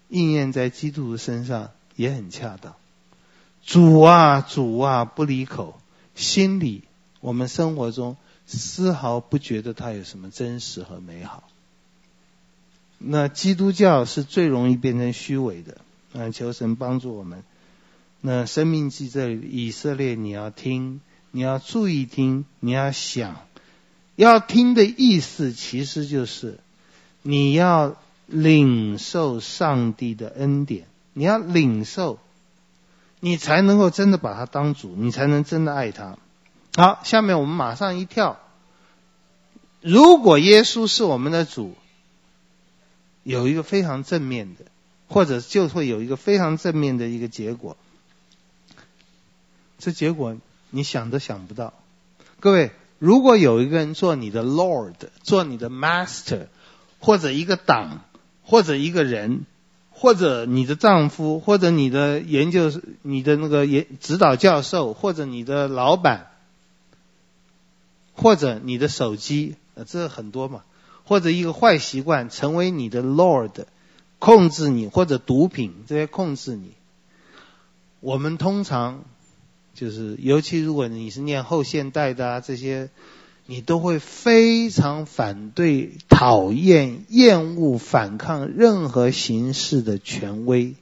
[0.08, 2.74] 应验在基督徒身上也很恰当。
[3.62, 5.78] 主啊主啊不离口，
[6.14, 6.84] 心里
[7.20, 11.44] 我们生活中丝毫不觉得它有什么真实和美好。
[12.98, 15.78] 那基督教是最容易变成虚伪的。
[16.12, 17.42] 那求神帮助我们。
[18.20, 23.36] 那生命记这里，以色列你要听，你要注意听，你要想，
[24.16, 26.58] 要听的意思其实就是
[27.22, 32.18] 你要领受上帝的恩典，你要领受。
[33.20, 36.18] 你才能够真的把他当主，你才能真的爱他。
[36.76, 38.40] 好，下面我们马上一跳。
[39.80, 41.74] 如果耶稣是我们的主，
[43.22, 44.64] 有一个非常正面的，
[45.08, 47.76] 或者就会有一个非常正面的一个结果。
[49.78, 50.36] 这结果
[50.70, 51.74] 你想都想不到。
[52.40, 56.48] 各位，如果有一个人做你的 Lord，做你的 Master，
[56.98, 58.00] 或者一个党，
[58.42, 59.46] 或者一个人。
[59.96, 62.70] 或者你的丈夫，或者你的研究，
[63.02, 66.32] 你的那个研指导教授，或者你的老板，
[68.14, 70.62] 或者你的手机，这很多嘛。
[71.04, 73.66] 或者一个坏习惯成为你的 Lord，
[74.18, 76.72] 控制你，或者毒品这些控制你。
[78.00, 79.04] 我们通常
[79.74, 82.90] 就是，尤其如果你是念后现代的啊，这些。
[83.46, 90.76] 你都会非常反对、讨厌、厌恶、反抗任何形式的权威，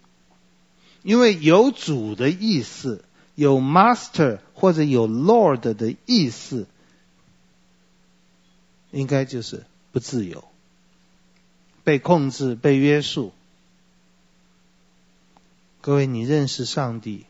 [1.02, 6.68] 因为有主的意思，有 master 或者有 lord 的意思，
[8.92, 10.44] 应该就是不自由、
[11.82, 13.32] 被控制、被约束。
[15.80, 17.26] 各位，你认识上帝，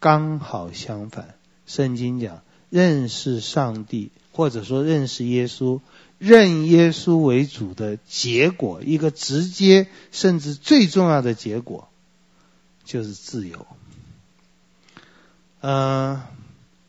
[0.00, 1.36] 刚好相反。
[1.66, 4.10] 圣经讲，认识上帝。
[4.32, 5.80] 或者说认识耶稣、
[6.18, 11.88] 认耶稣为主的结果，一个直接甚至最重要的结果，
[12.84, 13.66] 就是自由。
[15.62, 16.28] 嗯、呃，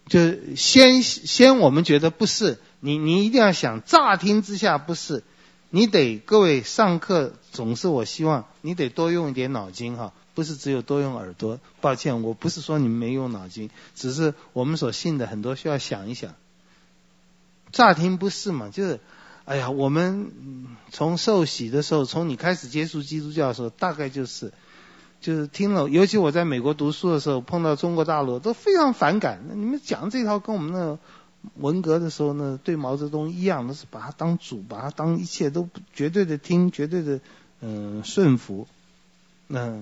[0.09, 5.23] 就先先我们觉得不是，你你一定要想，乍听之下不是，
[5.69, 11.59] 你得各位上课总是我希望你得多用一点脑筋哈，不是只有多用耳朵。
[11.81, 16.33] 抱歉，我不是说你们没用脑筋，只是我们所信的很多需要想一想。
[17.71, 18.69] 乍听不是嘛？
[18.69, 18.99] 就是，
[19.45, 20.31] 哎呀，我们
[20.91, 24.53] 从受洗的时候，从你开始接触基督教的时候，大概就是，
[25.19, 25.89] 就是听了。
[25.89, 29.43] 尤其我在美国读书的时候，碰到中国大陆都非常反感。
[29.53, 30.97] 你们讲这套跟我们那
[31.55, 37.19] 文革的时候呢，对毛泽东一样，都是把他当主，把他当一切都绝对的听，绝对的
[37.61, 38.67] 嗯顺服。
[39.47, 39.81] 那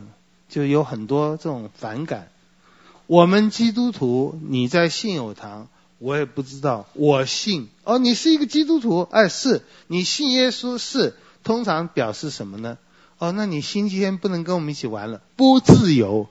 [0.49, 2.29] 就有很多这种反感。
[3.07, 5.67] 我们基督徒，你在信友堂。
[5.97, 12.77] 我也不知道，我信哦，你是一个基督徒，哎，是你信耶稣是，通常表示什么呢？
[13.17, 16.27] 哦，那你星期天不能跟我们一起玩了，不自由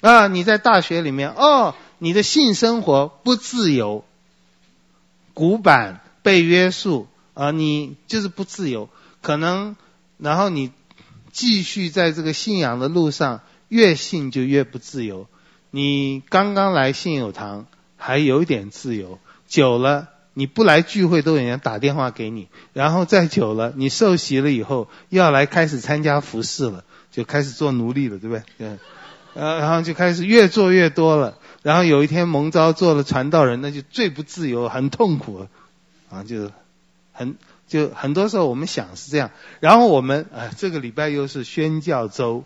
[0.00, 0.28] 啊！
[0.28, 4.04] 你在大学里面，哦，你的性生活不自由，
[5.34, 8.88] 古板被约束啊，你就是不自由，
[9.22, 9.76] 可能
[10.16, 10.72] 然后你
[11.32, 15.26] 继续在这个信仰的路上，越信就越不自由。
[15.70, 17.66] 你刚刚来信友堂。
[18.00, 28.42] 还有点自由，久了你不来聚会都有人打电话给你，然后再久了你受洗了以后要来开始参加服事了，就开始做奴隶了，对不对？
[28.58, 28.78] 嗯，
[29.34, 35.46] 呃，然后就开始越做越多了，然后有一天蒙召做了传道人，那就最不自由，很痛苦，
[36.10, 36.50] 啊，就
[37.12, 37.36] 很
[37.66, 39.30] 就很多时候我们想是这样，
[39.60, 42.44] 然后我们啊这个礼拜又是宣教周，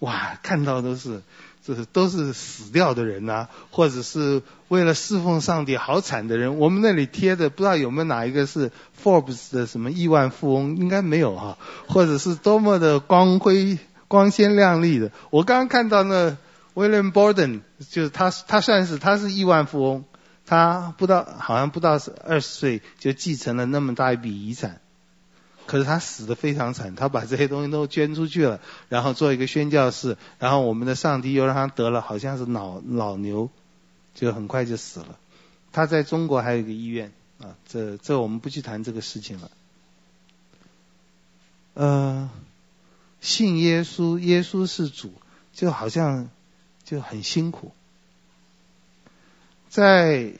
[0.00, 1.22] 哇，看到都是。
[1.66, 6.58] 这是都是死掉的人呐、或者是为了侍奉上帝好惨的人。
[6.58, 8.70] 我们那里贴的不知道有没有哪一个是
[9.02, 11.58] Forbes 的什么亿万富翁，应该没有哈。
[11.88, 15.10] 或者是多么的光辉、光鲜亮丽的。
[15.30, 16.36] 我刚刚看到那
[16.76, 20.04] William Borden，就是他，他算是他是亿万富翁，
[20.44, 24.82] 他不到好像不到二十岁就继承了那么大一笔遗产，
[25.64, 28.60] 可是他死的非常惨，他把这些东西都捐出去了，
[28.90, 33.48] 然后做一个宣教士，然后我们的上帝又让他得了好像是脑脑瘤，
[34.14, 35.18] 就很快就死了。
[35.72, 39.50] 他在中国还有一个医院啊，这这我们不去谈这个事情了。
[41.72, 42.28] 呃，
[43.22, 45.14] 信耶稣，耶稣是主，
[45.54, 46.28] 就好像
[46.86, 47.72] 就很辛苦。
[49.68, 50.32] 在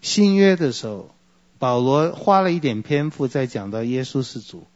[0.00, 1.14] 新约的时候，
[1.58, 4.66] 保罗花了一点篇幅在讲到耶稣是主，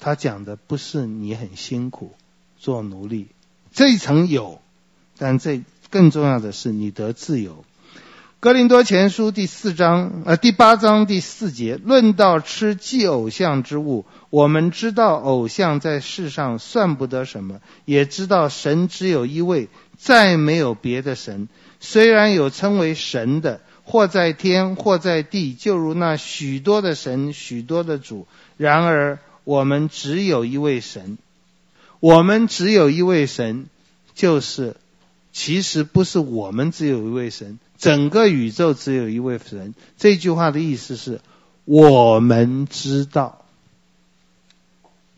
[0.00, 2.12] 他讲的不是你很辛苦
[2.58, 3.28] 做奴隶，
[3.72, 4.60] 这一层有，
[5.16, 7.64] 但这更重要的是你得自由。
[8.42, 21.48] 格林多前书第四章，呃，第八章第四节，论到吃祭偶像之物，我们知道偶像在世上算不得什么，也知道神只有一位，再没有别的神。
[21.78, 28.26] 虽然有称为神的，或在天，或在地，就如那许多的神，许多的主，
[28.56, 31.16] 然而我们只有一位神。
[32.00, 33.66] 我们只有一位神，
[34.16, 34.74] 就是
[35.32, 37.60] 其实不是我们只有一位神。
[37.82, 41.20] 整个宇宙只有一位神，这句话的意思是，
[41.64, 43.44] 我们知道，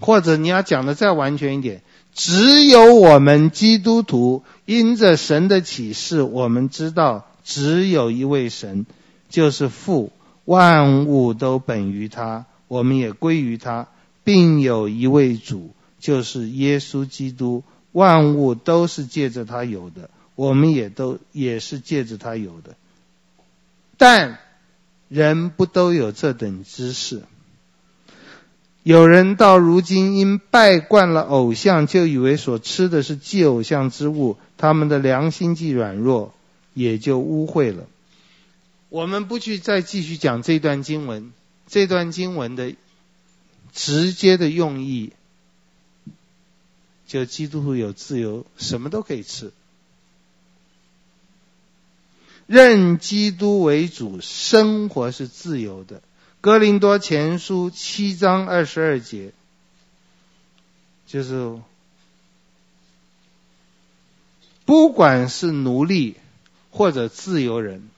[0.00, 1.82] 或者你要讲的再完全一点，
[2.14, 8.86] 只有我们基督徒因着神的启示，我们知道只有一位神，
[9.28, 10.10] 就是父，
[10.46, 13.88] 万物都本于他，我们也归于他，
[14.24, 17.62] 并有一位主，就是耶稣基督，
[17.92, 20.08] 万物都是借着他有的。
[20.34, 22.76] 我们也都也是借着他有的，
[23.96, 24.38] 但
[25.08, 27.22] 人不都有这等知识？
[28.82, 36.34] 有人到如今因拜惯了偶像，就以为所吃的是祭偶像之物，他们的良心既软弱，
[36.74, 37.86] 也就污秽了。
[38.90, 41.32] 我们不去再继续讲这段经文，
[41.66, 42.74] 这段经文的
[43.72, 45.12] 直接的用意，
[47.06, 49.52] 就基督徒有自由，什么都可以吃。
[52.46, 56.02] 认基督为主，生活是自由的。
[56.42, 59.32] 哥林多前书七章二十二节，
[61.06, 61.58] 就是
[64.66, 66.16] 不管是奴隶
[66.70, 67.88] 或者自由人，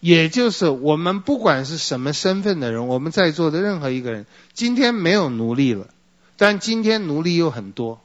[0.00, 5.88] 也就是我们不管是什么身份的人，我们在座的任何一个人，今天没有奴隶了，
[6.36, 7.98] 但今天奴隶又很多。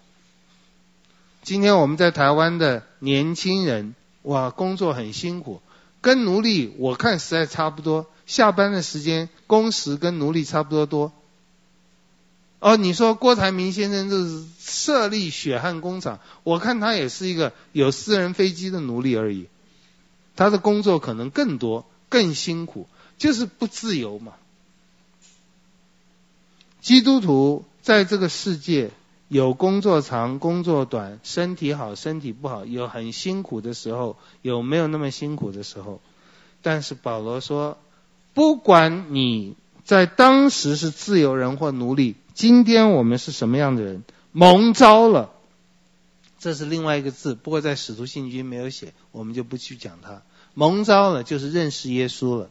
[1.43, 3.93] 今天我们在台湾的年轻人。
[4.29, 5.59] 哇，工作很辛苦，
[6.01, 8.05] 跟奴隶我看实在差不多。
[8.27, 11.11] 下班的时间工时跟奴隶差不多多。
[12.59, 19.47] 哦，你说郭台铭先生就是设立血汗工厂，我看他也是一个有私人飞机的奴隶而已。
[20.35, 24.33] 他的工作可能更多、更辛苦，就是不自由嘛。
[26.81, 28.91] 基督徒在这个世界。
[29.29, 36.01] 有工作长，工作短，身体好，身体不好，有很辛苦的时候，有没有那么辛苦的时候？
[36.63, 37.77] 但是保罗说，
[38.33, 39.55] 不管你
[39.85, 45.29] 在当时是自由人或奴隶，今天我们是什么样的人，蒙召了，
[46.39, 50.23] 这是另外一个字，不过在使徒信经没有写，我们就不去讲它。
[50.55, 52.49] 蒙召了就是认识耶稣了，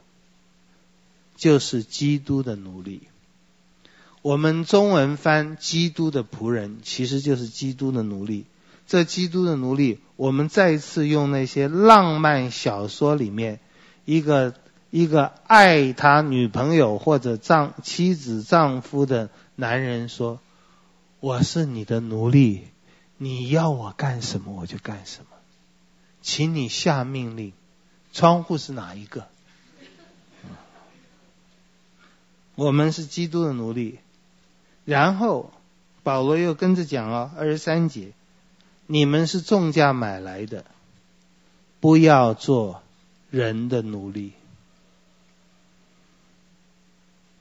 [1.34, 3.02] 就是基督的奴隶。
[4.22, 8.46] 我们中文翻“基督的仆人”，其实就是基督的奴隶。
[8.86, 13.60] 这基督的奴隶，我们再一次用那些浪漫小说里面
[14.04, 14.54] 一个
[14.90, 20.40] 一个爱他女朋友或者丈妻子丈夫的男人说
[21.20, 22.64] ：“我是你的奴隶，
[23.18, 25.36] 你要我干什么我就干什么，
[26.22, 27.52] 请你下命令。
[28.12, 29.28] 窗户是哪一个？
[32.54, 34.00] 我们是基督的奴隶。”
[34.88, 35.50] 然后
[36.02, 38.12] 保罗又跟着讲哦，二十三节，
[38.86, 40.64] 你们是重价买来的，
[41.78, 42.80] 不要做
[43.30, 44.32] 人的奴隶。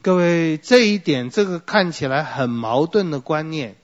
[0.01, 3.77] 各位，这一点，这个看起来很矛盾的观念，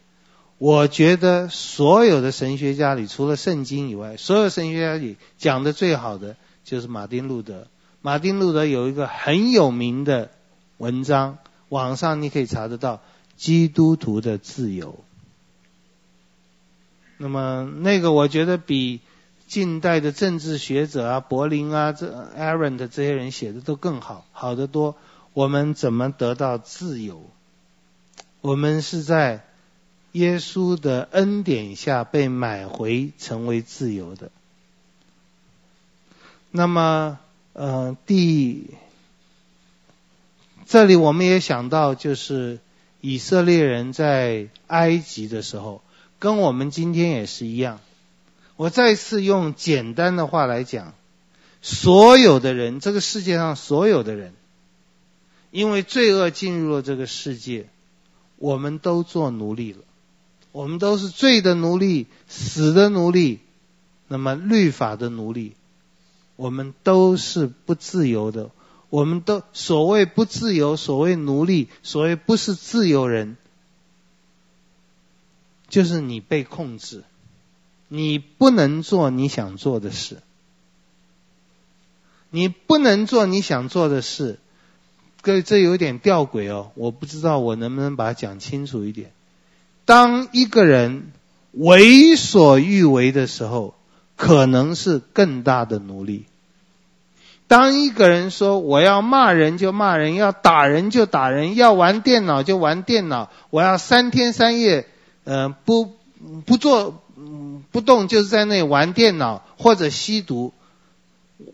[0.58, 6.36] 我觉得所有的神学家里，除了圣经以外，所有神学家里讲的最好的
[6.66, 7.68] 就是马丁路德。
[8.02, 10.32] 马丁路德有一个很有名的
[10.80, 11.38] 文章，
[11.70, 13.00] 网上你可以查得到。
[13.36, 15.04] 基督徒的自由，
[17.18, 19.02] 那么那个我觉得比
[19.48, 24.96] 近代的政治学者啊，柏林啊，这 Arend 这些人写的都更好，好得多。
[25.34, 27.30] 我们怎么得到自由？
[28.42, 29.46] 我们是在
[30.12, 34.32] 耶稣的恩典下被买回，成为自由的。
[36.52, 37.18] 那么，
[37.54, 38.70] 呃，第
[40.66, 42.60] 这里我们也想到，就是
[43.06, 45.84] 以色列人在埃及的时候，
[46.20, 47.82] 跟我们今天也是一样。
[48.56, 50.94] 我再次用简单的话来讲，
[51.62, 54.34] 所有的人，这个世界上所有的人，
[55.52, 57.68] 因为罪恶进入了这个世界，
[58.38, 59.80] 我们都做奴隶了，
[60.54, 63.42] 我们都是罪的奴隶、死的奴隶，
[64.08, 65.56] 那么律法的奴隶。
[66.38, 68.50] 我们都是不自由的，
[68.94, 73.38] 我们都所谓不自由，所谓奴隶，所谓不是自由人，
[75.68, 77.04] 就是你被控制，
[77.88, 80.22] 你不能做你想做的事，
[82.30, 84.38] 你不能做你想做的事，
[85.22, 89.12] 各位，这有点吊诡哦，我不知道我能不能把它讲清楚一点。
[89.86, 91.12] 当一个人
[91.54, 93.74] 为所欲为的时候。
[94.16, 96.28] 可能是更大的奴隶。
[97.48, 104.88] 当一个人说我要骂人就骂人，要打人就打人，要玩电脑就玩电脑，我要三天三夜，
[105.24, 105.92] 呃，不
[106.46, 107.04] 不做
[107.72, 110.54] 不动，就是在那里玩电脑或者吸毒，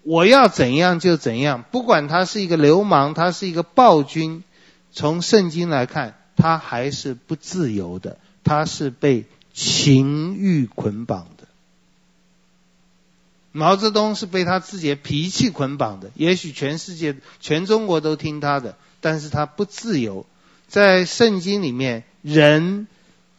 [0.03, 4.43] 我要怎样就怎样，不管他是一个流氓，他是一个暴君，
[4.91, 11.27] 从圣经来看，他还是不自由的，他是被情欲捆绑。
[13.51, 20.25] 毛泽东是被他自己的脾气捆绑的，也许全世界、全中国都听他的，但是他不自由。
[20.67, 22.87] 在圣经里面，人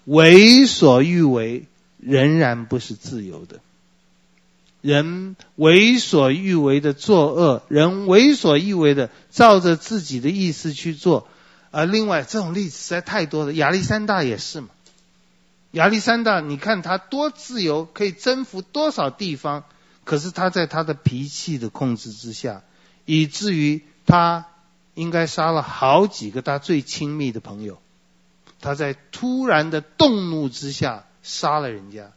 [0.05, 1.67] 为所欲为，
[1.99, 3.61] 仍然不是自由的。
[4.81, 11.29] 人为所欲为的作恶，人为所欲为的照着自己的意思去做。
[11.71, 14.71] 而另外，这种例子实在太多了，亚历山大也是嘛。
[15.71, 19.63] 亚历山大，你看他多自由，可以征服多少地方。
[20.05, 22.63] 可是他在他的脾气的控制之下，
[23.05, 24.47] 以至于他
[24.95, 27.81] 应该杀了好几个他最亲密的朋友。
[28.61, 32.13] 他在突然的动怒之下杀了人家，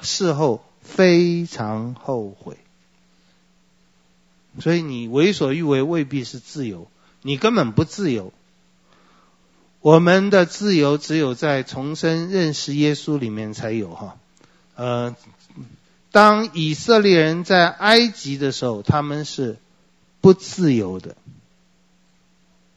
[0.00, 2.56] 事后非常后悔。
[4.58, 6.90] 所以你为所欲为未必是自由，
[7.20, 8.32] 你根本不自由。
[9.80, 14.16] 我们的自由只有在重生认识耶稣里面才有哈，
[14.76, 15.14] 呃。
[16.12, 19.56] 当以色列人在埃及的时候，他们是
[20.20, 21.16] 不自由的。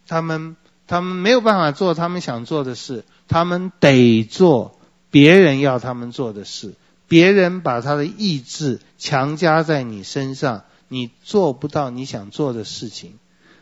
[0.07, 0.55] 他们
[0.87, 4.79] 他们没有办法做他们想做的事，他们得做
[5.11, 6.73] 别人要他们做的事。
[7.07, 13.19] 别人把他的意志强加在你身上，你做不到你想做的事情。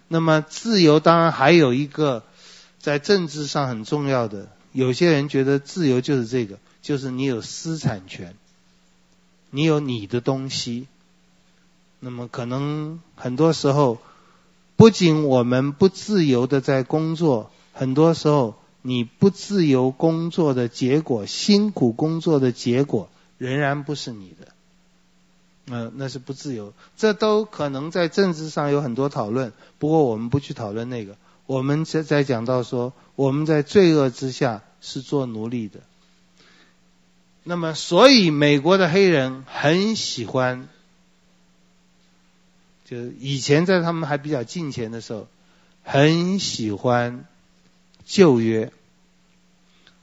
[0.07, 2.23] 那么自由当然还有一个
[2.79, 8.35] 在政治上很重要的，有些人觉得自由就是这个，就是你有私产权。
[9.55, 10.87] 你有你的东西，
[11.99, 13.99] 那么可能很多时候，
[14.75, 24.47] 不仅我们不自由的在工作，很多时候你不自由工作的结果，辛苦工作的结果，仍然不是你的，
[25.67, 26.73] 嗯、那是不自由。
[26.97, 35.79] 这都可能在政治上有很多讨论，不过我们不去讨论那个，我们在在讲到说，我们在罪恶之下是做奴隶的。
[37.45, 40.69] 那么，所以美国的黑人很喜欢，
[42.85, 45.27] 就以前在他们还比较近前的时候，
[45.83, 47.25] 很喜欢
[48.05, 48.71] 旧约，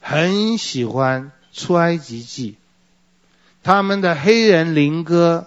[0.01, 2.57] 很喜欢出埃及记。
[3.63, 5.47] 他们的黑人灵歌，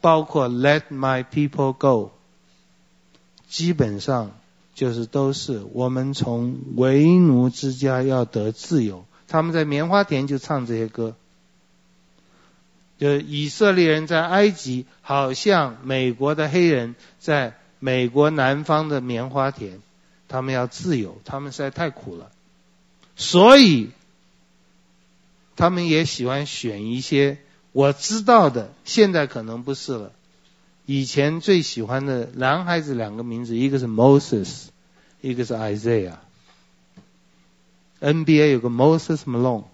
[0.00, 2.10] 包括 Let My People Go，
[3.48, 4.32] 基本上
[4.74, 9.04] 就是都是我们从为奴之家要得自由。
[9.28, 11.14] 他们在棉花田就唱这些歌。
[12.98, 19.80] 就以色列人在埃及，好像美国的黑人在美国南方的棉花田，
[20.26, 22.30] 他们要自由，他们实在太苦了，
[23.14, 23.90] 所以
[25.54, 27.38] 他们也喜欢选一些
[27.70, 30.12] 我知道的，现在可能不是了。
[30.84, 34.68] 以前最喜欢的男孩子两个名字，一个是 Moses，
[35.20, 36.16] 一个是 Isaiah。
[38.00, 39.64] NBA 有个 Moses Malone，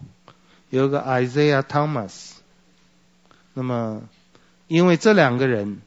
[0.68, 2.33] 有个 Isaiah Thomas。
[3.54, 4.02] 那么，
[4.66, 5.80] 因为这两个人，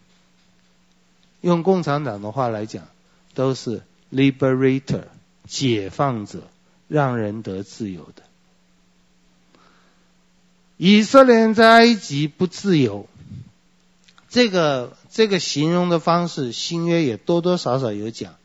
[1.42, 2.86] 用共产党的话来讲，
[3.34, 5.04] 都是 liberator
[5.46, 6.44] 解放者，
[6.88, 8.24] 让人得自由的。
[10.78, 13.08] 以色列人在埃及不自由，
[14.30, 18.36] 这个这个形容的方式，新约也多多少少有讲，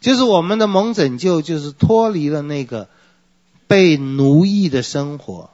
[0.00, 2.88] 就是我们的蒙拯救，就是脱离了那个
[3.66, 5.50] 被奴役的生活。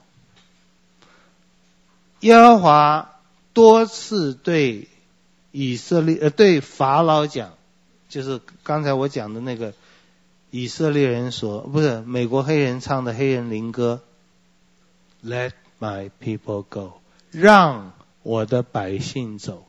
[2.20, 3.20] 耶和华
[3.52, 4.88] 多次对
[5.52, 7.50] 以色列呃对法老讲，
[8.08, 9.72] 就是刚才我讲的那个
[10.50, 14.00] 以色列人所不是美国黑人唱的黑人灵歌
[15.24, 16.94] ，Let my people go，
[17.30, 17.92] 让
[18.22, 19.66] 我的百姓走，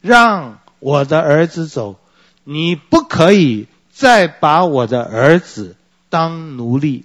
[0.00, 1.96] 让我的儿子走，
[2.44, 5.74] 你不可以再把我的儿子
[6.08, 7.04] 当奴隶，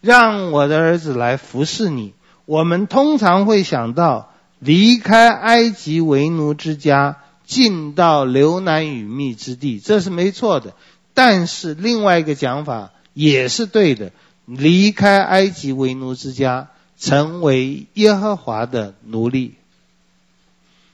[0.00, 2.12] 让我的儿子来服侍你。
[2.44, 4.30] 我们通常会想到。
[4.60, 10.72] 离开埃及为奴之家，进到流难与密之地，这是没错的。
[11.12, 14.10] 但是另外一个讲法也是对的：
[14.46, 19.56] 离开埃及为奴之家，成为耶和华的奴隶。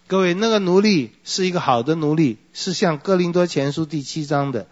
[0.09, 4.67] 各位，那个奴隶是一个好的奴隶，是像哥林多前书第七章的，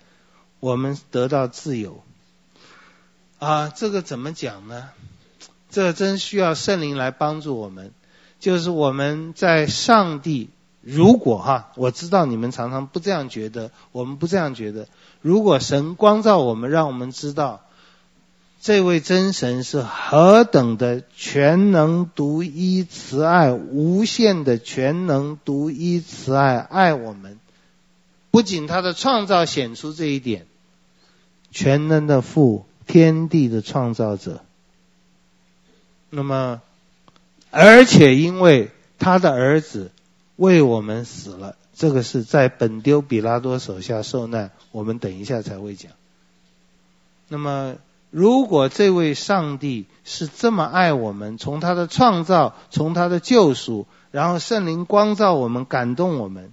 [0.58, 2.02] 我们得到自由。
[3.38, 4.88] 啊，这个怎么讲呢？
[5.70, 7.92] 这真需要圣灵来帮助我们。
[8.40, 10.50] 就是我们在上帝，
[10.80, 14.86] 如果哈，我知道你们常常不这样觉得，我们不这样觉得。
[15.20, 17.62] 如果神光照我们，让我们知道
[18.60, 27.40] 这位真神是何等的全能、独一、慈爱、无限的全能、独一、慈爱，爱我们。
[28.30, 30.46] 不仅他的创造显出这一点，
[31.50, 34.42] 全能的父，天地的创造者。
[36.10, 36.60] 那么。
[37.50, 39.90] 而且因为他的儿子
[40.36, 45.92] 为我们死了，这个是在本丢比拉多手下受难，我们等一下才会讲。
[47.28, 47.76] 那么，
[48.10, 56.52] 如果这位上帝是这么爱我们，从他的创造，从他的救赎，然后圣灵光照我们，感动我们，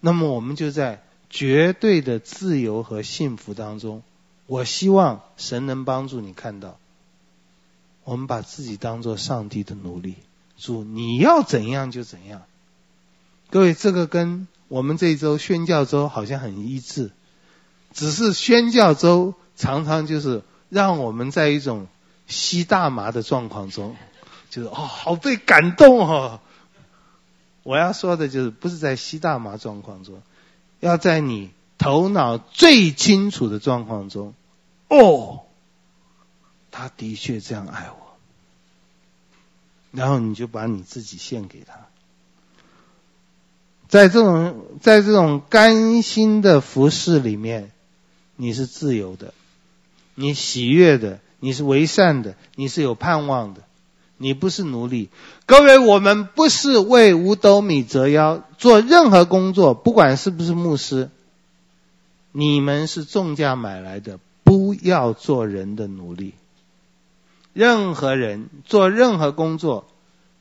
[0.00, 4.02] 那么我们就在绝对的自由和幸福当中。
[4.46, 6.78] 我希望神能帮助你看到。
[8.08, 10.14] 我们把自己当做上帝的奴隶，
[10.56, 12.40] 主你要怎样就怎样。
[13.50, 17.10] 各位，这个跟我们这一周宣教周好像很一致，
[17.92, 21.86] 只是宣教周常常就是让我们在一种
[22.26, 23.94] 吸大麻的状况中，
[24.48, 26.40] 就是哦，好被感动哦。
[27.62, 30.22] 我要说的就是，不是在吸大麻状况中，
[30.80, 34.32] 要在你头脑最清楚的状况中，
[34.88, 35.42] 哦。
[36.78, 38.14] 他的确这样爱我，
[39.90, 41.74] 然后你就把你自己献给他，
[43.88, 47.72] 在这种在这种甘心的服侍里面，
[48.36, 49.34] 你是自由的，
[50.14, 53.62] 你喜悦的，你是为善的，你是有盼望的，
[54.16, 55.10] 你不是奴隶。
[55.46, 61.10] 各位，我们不是为五斗米折腰，做任何工作，不管是不是牧师，
[62.30, 66.34] 你们是重价买来的，不要做人的奴隶。
[67.58, 69.88] 任何人做任何工作，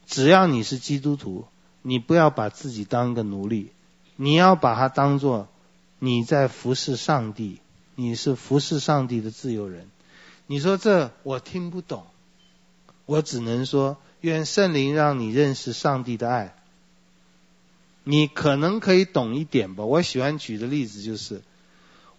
[0.05, 1.45] 只要你是基督徒，
[1.81, 3.71] 你不要把自己当个奴隶，
[4.15, 5.47] 你要把它当做
[5.97, 7.59] 你在服侍上帝，
[7.95, 9.89] 你是服侍上帝的自由人。
[10.45, 12.05] 你说这我听不懂，
[13.07, 16.53] 我只能说愿圣灵让你认识上帝的爱。
[18.03, 19.85] 你可能可以懂一点吧。
[19.85, 21.41] 我喜欢举的例子就是，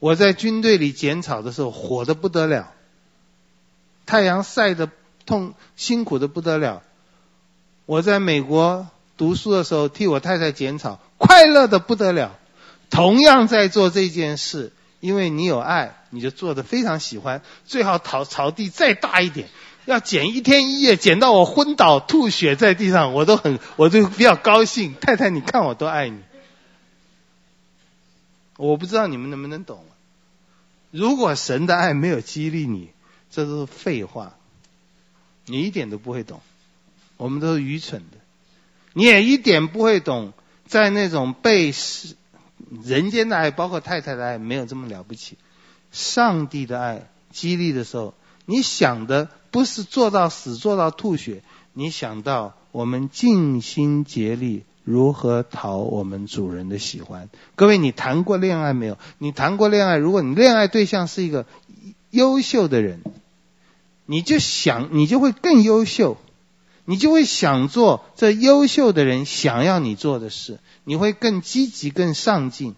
[0.01, 2.73] 我在军队里剪草的时候，火的不得了。
[4.09, 4.89] 太阳晒得
[5.27, 6.83] 痛，辛苦的不得了。
[7.85, 8.89] 我在美国
[9.19, 12.39] 读书的时候，替我太太剪草，快乐的不得了。
[12.89, 17.43] 同样在做这件事，因为你有爱，你就做得非常喜欢。
[17.67, 19.51] 最好草草地再大一点，
[19.85, 24.95] 要剪一天一夜，剪到我昏倒吐血在地上，我都很，我就比较高兴。
[24.99, 26.19] 太太，你看我多爱你。
[28.57, 29.85] 我不知道你们能不能懂。
[30.91, 32.89] 如果神的爱没有激励你，
[33.31, 34.35] 这都是废话，
[35.47, 36.41] 你一点都不会懂。
[37.17, 38.19] 我们都是愚蠢的，
[38.93, 40.33] 你也一点不会懂。
[40.67, 42.15] 在那种被世
[42.83, 45.37] 人间的爱，包括太太的爱，没有这么了不起。
[45.91, 48.15] 上帝的爱激励的时候，
[48.47, 57.29] 你想的不是做到死，做到吐血，你想到我们尽心竭力如何讨我们主人的喜欢。
[57.57, 58.97] 各位，你谈过恋爱没有？
[59.19, 59.97] 你谈过恋爱？
[59.97, 61.47] 如果你恋爱对象是一个。
[62.11, 63.03] 优秀的人，
[64.07, 66.17] 你就想，你就会更优秀，
[66.85, 72.75] 你就会想做这优秀的人想要你做的事，你会更积极、更上进。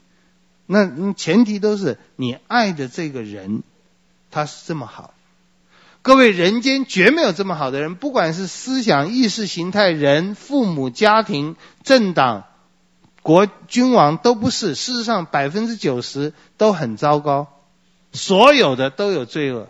[0.66, 3.62] 那前提都是你爱的这个人，
[4.30, 5.14] 他是这么好。
[6.02, 12.44] 各位，人间绝没有这么好的人，不管是思想、意识形态、人、父母、家庭、政党、
[13.22, 14.74] 国、君王，都不是。
[14.74, 17.48] 事实上，百分之九十都很糟糕。
[18.12, 19.68] 所有的都有罪恶，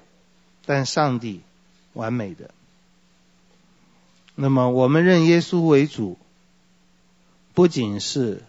[0.67, 1.41] 但上帝
[1.93, 2.51] 完美的。
[4.35, 6.17] 那么我们认耶稣为主，
[7.53, 8.43] 不仅是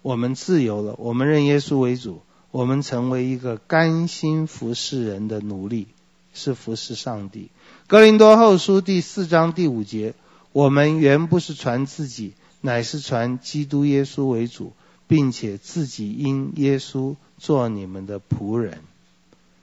[0.00, 5.88] 我们自由了，我们认耶稣为主，我们成为一个甘心服侍人的奴隶，
[6.32, 7.50] 是服侍上帝。
[7.86, 10.14] 哥林多后书第四章第五节，
[10.52, 14.72] 我们原不是传自己，乃是传基督耶稣为主，
[15.06, 18.82] 并且自己因耶稣做你们的仆人。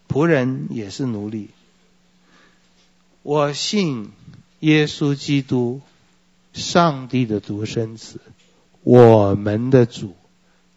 [0.08, 1.50] 仆人也是奴隶。
[3.24, 4.12] 我信
[4.60, 5.82] 耶稣基督，
[6.54, 8.20] 上帝的独生子，
[8.84, 10.16] 我们的主。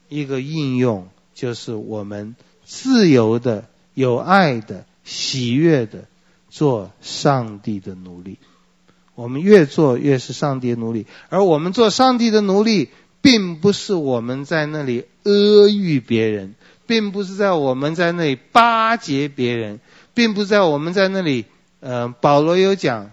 [0.09, 6.07] 一个应用就是我们自由的、有爱的、喜悦的
[6.49, 8.39] 做上帝的奴隶。
[9.15, 12.89] 我们越做越是上帝的奴隶，而我们做上帝的奴隶，
[13.21, 16.55] 并不是我们在那里阿谀别人，
[16.89, 19.79] 并不是在我们在那里巴结别人，
[20.15, 21.45] 并不是在我们在那里。
[21.81, 23.13] 呃，保罗有讲，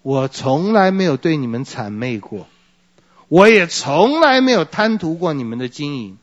[0.00, 2.46] 我从来没有对你们谄媚过，
[3.28, 6.16] 我也从来没有贪图过你们的经营。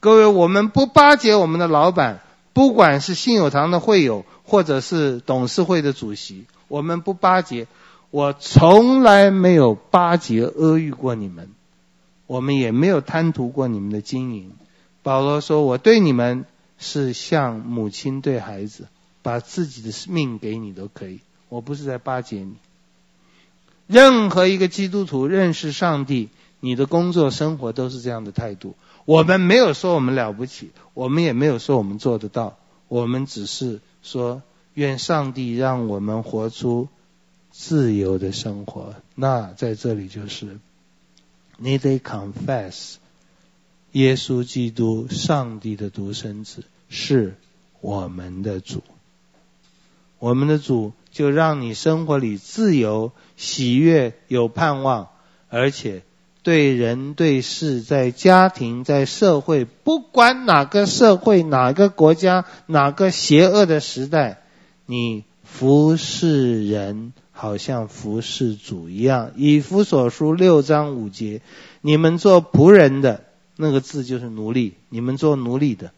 [0.00, 2.20] 各位，我们不巴结我们的老板，
[2.54, 7.68] 不管是信友堂的会友，或者是董事会的主席，我们不巴结。
[8.10, 11.50] 我从来没有巴结阿谀过你们，
[12.26, 14.52] 我们也没有贪图过你们的经营。
[15.08, 16.44] 保罗说，我对你们
[16.78, 18.88] 是像母亲对孩子。
[19.20, 22.54] 把自己的命给你都可以，我不是在巴结你。
[23.86, 26.28] 任何一个基督徒认识上帝，
[26.60, 28.74] 你的工作生活都是这样的态度。
[29.04, 32.56] 我们没有说我们了不起，我们也没有说我们做得到，
[32.86, 34.40] 我们只是说
[34.74, 36.88] 愿上帝让我们活出
[37.50, 38.94] 自由的生活。
[39.14, 40.58] 那在这里就是，
[41.58, 42.94] 你得 confess，
[43.92, 47.36] 耶稣基督，上帝的独生子，是
[47.80, 48.82] 我们的主。
[50.18, 55.08] 我们的主就让你生活里自由、喜悦、有盼望，
[55.48, 56.02] 而且
[56.42, 64.42] 对人对事，在家庭、在社会，不管哪个社会、哪个国家、哪个邪恶的时代，
[64.86, 69.30] 你服侍人，好像服侍主一样。
[69.36, 71.42] 以弗所书六章五节，
[71.80, 73.22] 你们做仆人的
[73.58, 75.92] 那个字就是奴隶，你们做奴隶的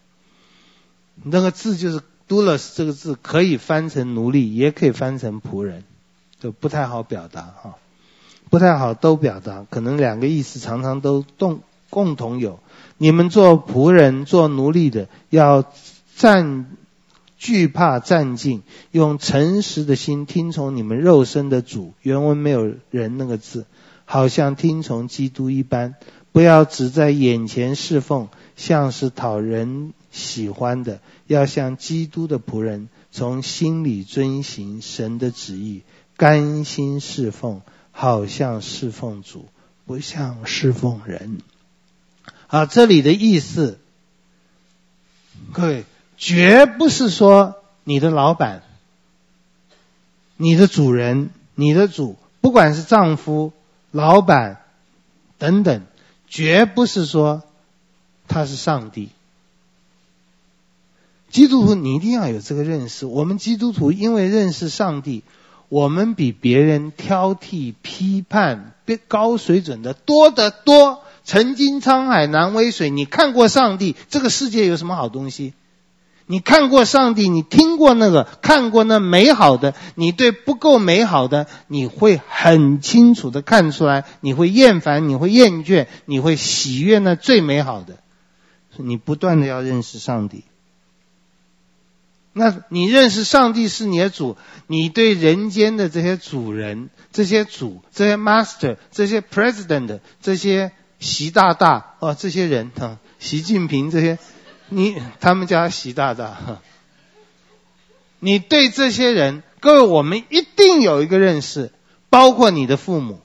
[1.22, 2.02] 那个字就是。
[2.30, 5.82] doulos 这个字可以翻成奴隶，也可以翻成仆人，
[6.38, 7.74] 就不太好表达哈，
[8.50, 12.60] 不太好都表达，可能两个意思常常都共共同有。
[12.98, 15.64] 你们做仆人、做奴隶的，要
[16.14, 16.66] 战
[17.36, 18.60] 惧怕战兢，
[18.92, 21.94] 用诚实的心听从你们肉身的主。
[22.00, 23.66] 原文没有人那个字，
[24.04, 25.96] 好像听从基督一般，
[26.32, 31.00] 不要只在眼前侍奉，像是讨人喜欢的。
[31.26, 35.82] 要像基督的仆人，从心里遵行神的旨意，
[36.16, 37.62] 甘心侍奉，
[37.92, 39.46] 好像侍奉主，
[39.86, 41.38] 不像侍奉人。
[42.48, 43.78] 啊，这里的意思，
[45.52, 45.84] 各位
[46.16, 48.62] 绝不是说你的老板、
[50.36, 53.52] 你的主人、你的主，不管是丈夫、
[53.92, 54.60] 老板
[55.38, 55.82] 等等，
[56.30, 57.42] 绝不是说
[58.28, 59.10] 他是上帝。
[61.28, 63.04] 基督徒，你一定要有这个认识。
[63.04, 65.22] 我们基督徒因为认识上帝，
[65.68, 68.72] 我们比别人挑剔、批判、
[69.08, 71.02] 高水准的多得多。
[71.22, 72.90] 曾经沧海难为水。
[72.90, 75.52] 你看过上帝，这个世界有什么好东西？
[76.30, 84.04] 你看过上帝，你听过那个，看过那美好的，你对不够美好的，你会很清楚的看出来。
[84.20, 87.96] 你会厌烦，你会厌倦，你会喜悦那最美好的。
[88.76, 90.44] 你不断的要认识上帝。
[92.32, 94.36] 那你认识上帝是你的主，
[94.68, 100.70] 你对人间的这些主人、这些主、这些 master、这些 president、这些
[101.00, 104.18] 习大大哦，这些人啊，习近平这些，
[104.70, 106.62] 你他们家习大大哈。
[108.18, 111.72] 你对这些人，各位，我们一定有一个认识，
[112.08, 113.20] 包括你的父母，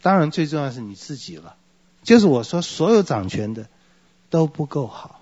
[0.00, 1.56] 当然最重要是你自己了。
[2.02, 3.66] 就是我说，所有掌权的
[4.30, 5.20] 都不够好。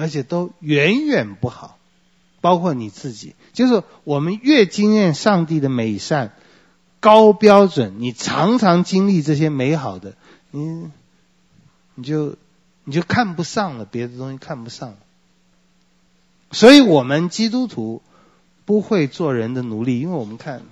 [0.00, 1.76] 而且都远远不好，
[2.40, 3.34] 包括你自己。
[3.52, 6.36] 就是我们越经验上帝的美善、
[7.00, 10.14] 高标准，你常常经历这些美好的，
[10.52, 10.88] 你
[11.96, 12.36] 你就
[12.88, 14.96] 你就看不上了，别的东西看不上。
[16.52, 18.00] 所以我们基督徒
[18.64, 20.62] 不会做人的奴隶，因为我们看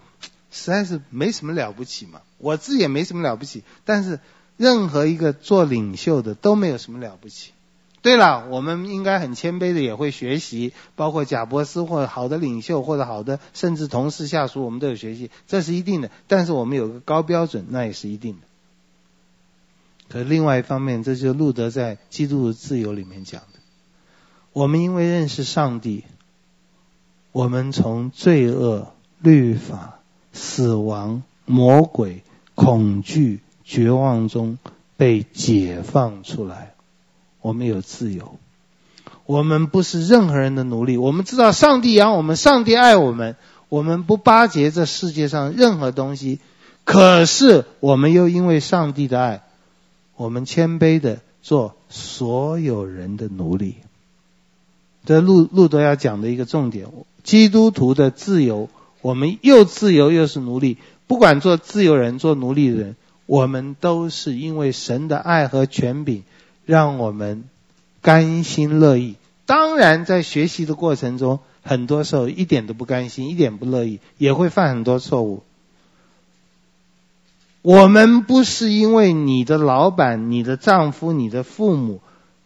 [0.50, 2.22] 实在是没什么了不起嘛。
[2.38, 4.18] 我自己也没什么了不起，但是
[4.56, 7.50] 任何一个做领袖的都没有什么了不起。
[8.00, 16.10] 对了，我们应该很谦卑的，也会学习，包括贾伯斯或者好的领袖或者好的甚至同事下属，我们都有学习，这是一定的。
[16.28, 18.46] 但是我们有个高标准，那也是一定的。
[20.08, 23.58] 可另外一方面，这就是路德在《基督的自由》里面讲的。
[24.52, 26.04] 我们因为认识上帝，
[27.32, 29.98] 我们从罪恶、律法、
[30.32, 32.22] 死亡、魔鬼、
[32.54, 34.58] 恐惧、绝望中
[34.96, 36.74] 被解放出来，
[37.40, 38.38] 我们有自由。
[39.26, 40.96] 我们不是任何人的奴隶。
[40.96, 43.36] 我们知道上帝养我们，上帝爱我们。
[43.68, 46.38] 我们不巴结这世界上任何东西，
[46.84, 49.42] 可是我们又因为上帝的爱，
[50.16, 53.76] 我们谦卑的做所有人的奴隶。
[55.04, 56.88] 这路路德要讲的一个重点，
[57.22, 58.68] 基督徒的自由，
[59.02, 60.78] 我们又自由又是奴隶。
[61.06, 62.96] 不管做自由人做奴隶的人，
[63.26, 66.24] 我们都是因为神的爱和权柄，
[66.64, 67.44] 让我们
[68.02, 69.14] 甘心乐意。
[69.44, 75.44] 当然，在学习的过程中，很多时候一点都不甘心，一点不乐意，也会犯很多错误。
[77.66, 82.00] 我们不是因为你的老板、你的丈夫、你的父母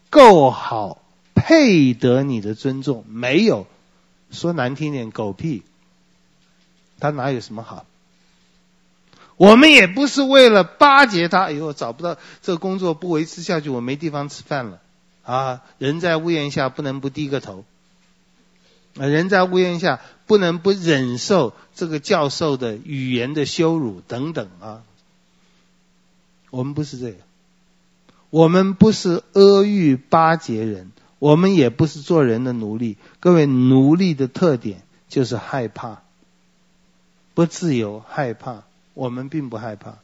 [0.08, 0.96] 够好。
[1.34, 3.66] 配得你的尊重，没有，
[4.30, 5.62] 说难听点，狗屁，
[6.98, 7.84] 他哪有什么好？
[9.36, 14.80] 我们也不是为了巴结他，哎呦，找不到这工作不维持下去，我没地方吃饭了
[15.24, 15.62] 啊！
[15.78, 17.64] 人在屋檐下，不能不低个头。
[18.98, 24.82] 啊，人在屋檐下，不能不忍受这个教授的语言的羞辱等等啊。
[26.50, 27.18] 我们不是这个，
[28.30, 30.92] 我们不是阿谀巴结人。
[31.18, 36.00] 我们也不是做人的奴隶，各位，奴隶的特点就是害怕，
[37.34, 38.62] 不自由，害怕。
[38.94, 39.98] 我们并不害怕，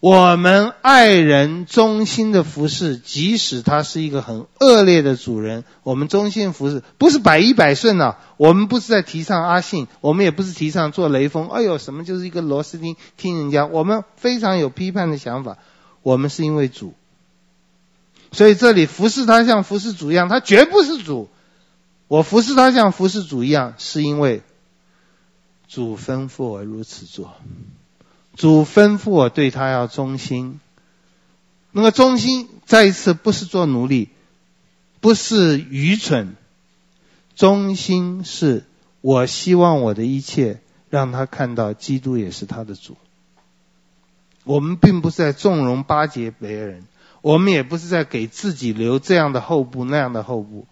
[0.00, 8.18] 我们爱人，忠心的服侍，即使他是一个很恶劣的主人，我们忠心服侍，不是百依百顺啊。
[8.36, 11.48] 我们不是在提倡阿信，我们也不是提倡做雷锋。
[11.48, 13.66] 哎呦，什么就是一个螺丝钉，听人家。
[13.66, 15.58] 我们非常有批判的想法，
[16.02, 16.94] 我们是因为主。
[18.30, 21.28] 所以这里服侍他像服侍主一样，他绝不是主。
[22.06, 24.42] 我服侍他像服侍主一样，是因为
[25.66, 27.34] 主吩咐我如此做。
[28.38, 30.60] 主吩咐我对他要忠心。
[31.72, 34.10] 那么忠心再一次不是做奴隶，
[35.00, 36.36] 不是愚蠢。
[37.34, 38.64] 忠心是
[39.00, 42.96] 我希望我的一切让他看到基督也是他的主。
[44.44, 46.84] 我们并不是在纵容巴结别人。
[47.20, 50.68] 我们也不是在给自己留这样的后路，那样的后路。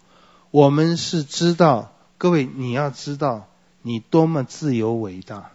[0.51, 3.47] 我们是知道，各位，你要知道，
[3.81, 5.51] 你多么自由伟大。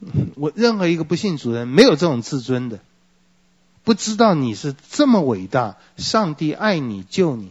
[0.36, 2.80] 我任何一个不信主人没有这种自尊的，
[3.84, 7.50] 不知道你是这么伟大，上帝爱你救你，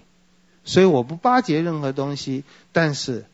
[0.64, 3.26] 所以我不巴结任何东西，但是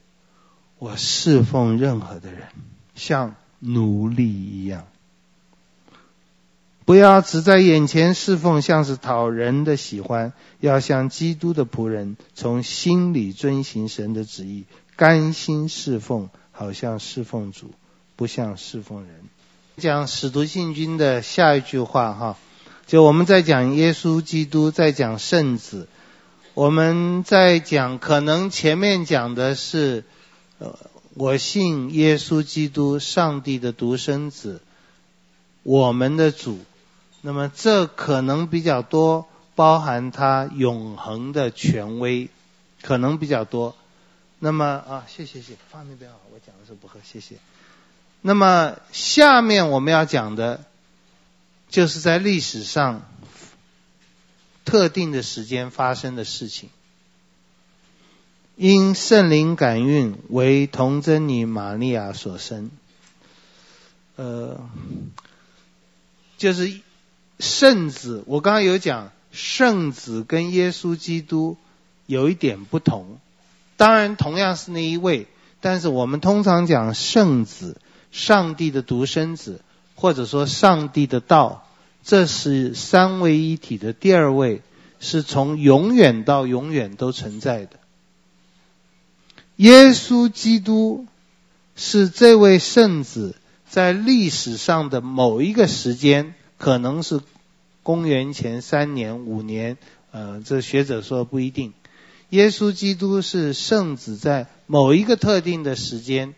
[0.79, 2.47] 我侍奉任何的人，
[2.95, 4.85] 像奴隶一样。
[6.83, 17.71] 不要只在眼前侍奉，像是讨人的喜欢；要像基督的仆人，从心里遵行神的旨意，甘心侍奉，好像侍奉主，
[18.15, 19.23] 不像侍奉人。
[19.77, 22.37] 讲使徒信经的下一句话哈，
[22.87, 25.89] 就我们在讲耶稣基督，在讲圣子，
[26.53, 30.05] 我们在讲，可能前面讲的是，
[30.59, 30.79] 呃，
[31.15, 34.61] 我信耶稣基督，上帝的独生子，
[35.63, 36.59] 我们的主。
[37.21, 42.29] 那么这可能比较多，包含他永恒的权威，
[42.81, 43.75] 可能比较多。
[44.39, 47.35] 那么啊，谢谢谢，放那边啊，我讲的时候不喝，谢谢。
[48.27, 50.65] 那么下面我们要讲的，
[51.69, 53.03] 就是在历史上
[54.65, 56.69] 特定的时间发生的事情。
[58.55, 62.71] 因圣灵感孕，为童贞女玛利亚所生。
[64.15, 64.59] 呃，
[66.39, 66.81] 就是。
[67.37, 71.57] 圣子，我刚刚有讲，圣子跟耶稣基督
[72.05, 73.19] 有一点不同。
[73.75, 75.27] 当然，同样是那一位，
[75.59, 77.75] 但是我们通常讲圣子，
[78.15, 79.59] 上帝的独生子，
[79.95, 81.67] 或者说上帝的道，
[82.01, 84.61] 这是三位一体的第二位，
[85.01, 87.71] 是从永远到永远都存在的。
[89.57, 91.05] 耶稣基督
[91.75, 93.35] 是这位圣子
[93.69, 96.33] 在历史上的某一个时间。
[96.57, 97.19] 可能是
[97.83, 99.77] 公元前三年、五年，
[100.11, 101.73] 呃，这学者说不一定。
[102.29, 106.33] 耶稣基督是圣子，在某一个特定的时间，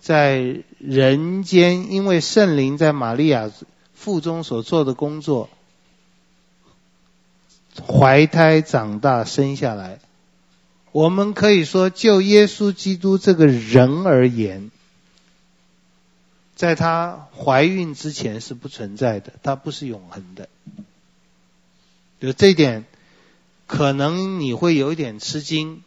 [0.00, 3.50] 在人间，因为圣灵在玛利亚
[3.94, 5.48] 腹中所做的工作，
[7.86, 10.00] 怀胎长大生下来。
[10.92, 14.70] 我们可以说，就耶稣基督这个人而言。
[16.56, 20.48] 在她怀孕之前是不存在的，他不是永恒的。
[22.20, 22.84] 就这一点，
[23.68, 25.82] 可能你会有一点吃惊。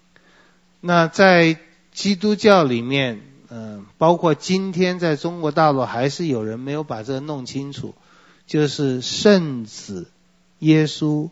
[0.80, 1.58] 那在
[1.92, 3.22] 基督教里面，
[3.54, 7.94] 嗯，包括今天在中国大陆，还是有人没有把这个弄清楚，
[8.48, 10.10] 就是圣子
[10.60, 11.30] 耶稣，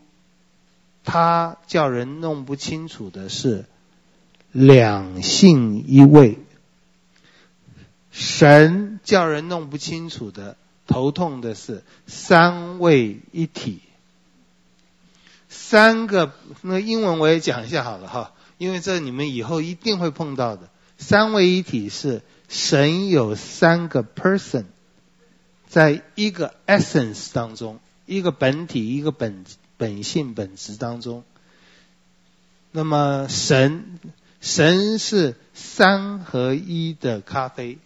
[1.06, 3.64] 他叫人弄不清楚的是
[4.52, 6.40] 两性一位，
[8.12, 10.58] 神叫人弄不清楚的
[10.88, 13.80] 头痛的是三位一体。
[15.48, 20.68] 三个，那英文我也讲一下好了哈，因为这你们以后一定会碰到的。
[21.00, 24.66] 三位一体是神有三个 person，
[25.68, 29.46] 在一个 essence 当中，一个本体，一个本
[29.78, 31.24] 本性本质当中。
[32.72, 34.00] 那么神
[34.42, 37.80] 神是三合一的咖啡。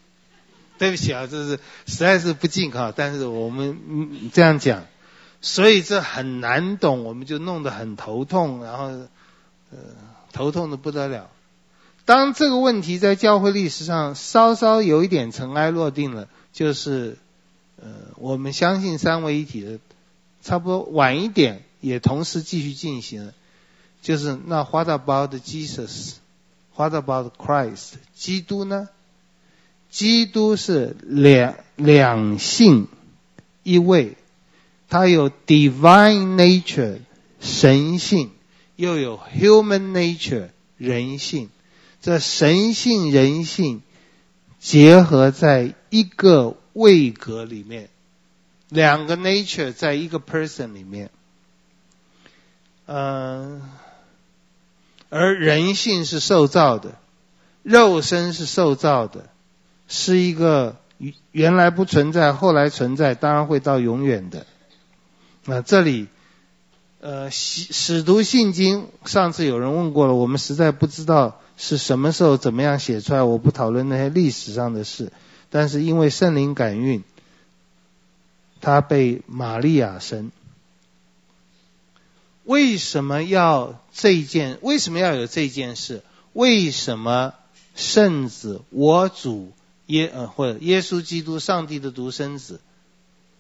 [0.80, 4.84] 对不起啊，这是实在是不敬哈，但是我们这样讲。
[5.40, 8.86] 所以这很难懂，我们就弄得很头痛，然后
[9.72, 9.78] 呃
[10.34, 11.30] 头痛的不得了。
[12.06, 17.18] 当这个问题在教会历史上稍稍有一点尘埃落定了，就是
[17.82, 19.80] 呃我们相信三位一体的，
[20.42, 23.34] 差不多晚一点也同时继续进行了，
[24.02, 27.94] 就是那 What about Jesus？What about Christ？
[28.16, 28.90] 基督呢？
[29.90, 32.88] 基督是两两性
[33.64, 34.18] 一位。
[34.90, 37.00] 它有 divine nature
[37.40, 38.30] 神性，
[38.76, 41.50] 又有 human nature 人性，
[42.04, 43.82] 这神性人性
[44.60, 47.88] 结合在一个位格里面，
[48.68, 51.12] 两个 nature 在一个 person 里面，
[52.88, 53.62] 嗯，
[55.08, 57.00] 而人性是受造的，
[57.62, 59.30] 肉身是受造的，
[59.88, 60.76] 是一个
[61.32, 64.46] 原来不存在，后来存在，当然会到永远的。
[65.46, 66.08] 那这里，
[67.00, 73.24] 呃，使使徒信经，上次有人问过了，我们实在不知道是什么时候怎么样写出来。
[73.24, 75.12] 我不讨论那些历史上的事，
[75.50, 77.04] 但是因为圣灵感孕，
[78.62, 80.32] 他被玛利亚生。
[82.44, 84.58] 为什么要这件？
[84.62, 86.04] 为什么要有这件事？
[86.34, 87.34] 为什么
[87.76, 89.52] 圣子我主
[89.86, 92.60] 耶呃或者耶稣基督上帝的独生子，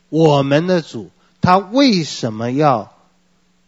[0.09, 1.09] 我们的主？
[1.41, 2.93] 他为什么要？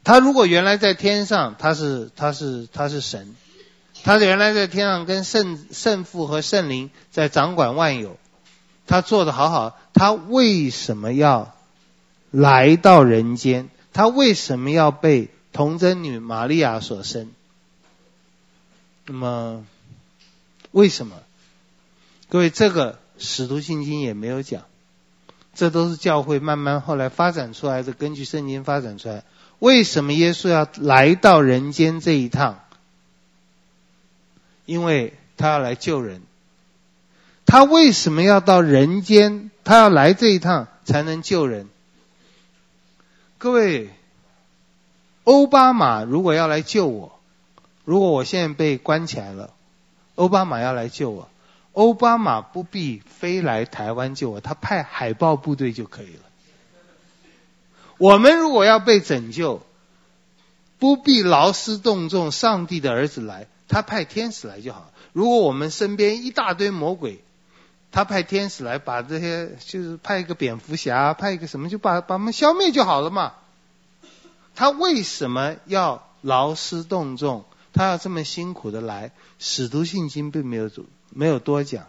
[0.05, 3.35] 他如果原来在天上，他是他是他是神，
[4.05, 8.17] 他原来在天上跟圣圣父和圣灵在掌管万有，
[8.85, 11.55] 他做的好好，他为什么要
[12.29, 13.67] 来到人间？
[13.93, 17.31] 他为什么要被童贞女玛利亚所生？
[19.07, 19.65] 那么
[20.69, 21.15] 为什么？
[22.29, 24.61] 各位，这个使徒信经也没有讲。
[25.55, 29.23] 这都是教会慢慢后来发展出来的，根据圣经发展出来。
[29.57, 32.59] 为什么耶稣要来到人间这一趟？
[34.65, 36.21] 因为他要来救人。
[37.45, 39.51] 他为什么要到人间？
[39.63, 41.67] 他要来这一趟才能救人。
[43.37, 43.89] 各位，
[45.23, 47.19] 欧巴马如果要来救我，
[47.83, 49.53] 如果我现在被关起来了，
[50.15, 51.29] 欧巴马要来救我。
[51.73, 56.21] 欧巴马不必飞来台湾救我，他派海豹部队就可以了。
[57.97, 59.61] 我们如果要被拯救，
[60.79, 64.91] 不必劳师动众，上帝的儿子来，他派天使来就好。
[65.13, 67.23] 如果我们身边一大堆魔鬼，
[67.91, 73.33] 他派天使来把这些，就是派一个蝙蝠侠，派一个什么，就把把他们消灭就好了嘛。
[74.55, 77.45] 他为什么要劳师动众？
[77.73, 79.11] 他要这么辛苦的来？
[79.39, 80.69] 使徒信经并没有。
[81.17, 81.87] 没有多讲，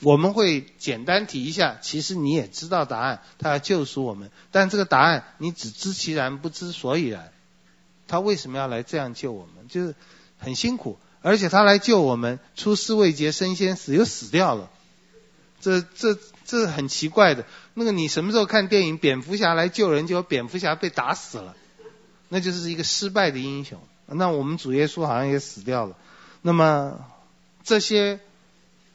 [0.00, 1.76] 我们会简单提一下。
[1.82, 7.32] 其实你也知道答案，他要救赎我们，但这个答案你只知其然，不知所以然。
[8.08, 9.68] 他为什么要来这样救我们？
[9.68, 9.94] 就是
[10.38, 14.70] 很辛苦，而且他来救我们，出师未捷身先死，又死掉了。
[15.60, 17.44] 这这这很奇怪的。
[17.74, 18.98] 那个你什么时候看电影？
[18.98, 21.56] 蝙蝠侠来救人，结果蝙蝠侠被打死了，
[22.28, 23.80] 那就是一个失败的英雄。
[24.06, 25.96] 那我们主耶稣好像也死掉了。
[26.42, 27.04] 那么
[27.64, 28.20] 这些。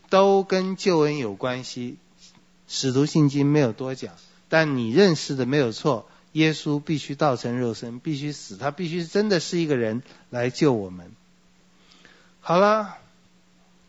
[0.09, 1.95] 都跟救恩有关系，
[2.67, 4.13] 使徒信经没有多讲，
[4.49, 11.13] 但你认识的没有错，耶稣必须道成肉身，必须死，他必须真的是一个人来救我们。
[12.41, 12.97] 好了，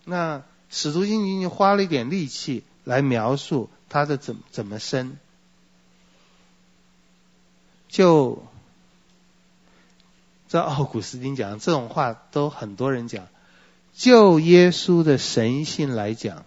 [0.05, 5.17] 那使徒行经就花了一点力气来描述他的怎怎么生，
[7.89, 8.45] 就
[10.49, 13.27] 这奥古斯丁讲这种话都很多人讲。
[13.95, 16.45] 就耶稣的神性来讲，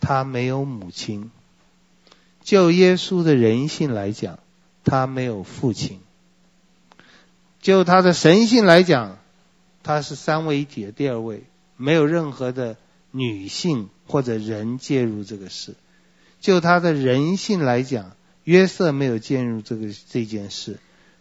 [0.00, 1.30] 他没有母亲；
[2.42, 4.38] 就耶稣的人性来讲，
[4.84, 5.98] 他没有父亲；
[7.60, 9.18] 就他的神性来讲，
[9.86, 11.44] 他是三位一体的第二位，
[11.76, 12.76] 没有任何的
[13.12, 15.74] 女性或者人介入这个事；
[16.40, 20.80] 就他的人性来讲，约瑟没有介入这个这件事，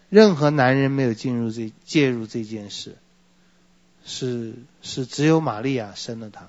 [0.10, 2.96] 任何男人没有进入这介入这件事。
[4.04, 6.48] 是是，只有玛利亚生了他。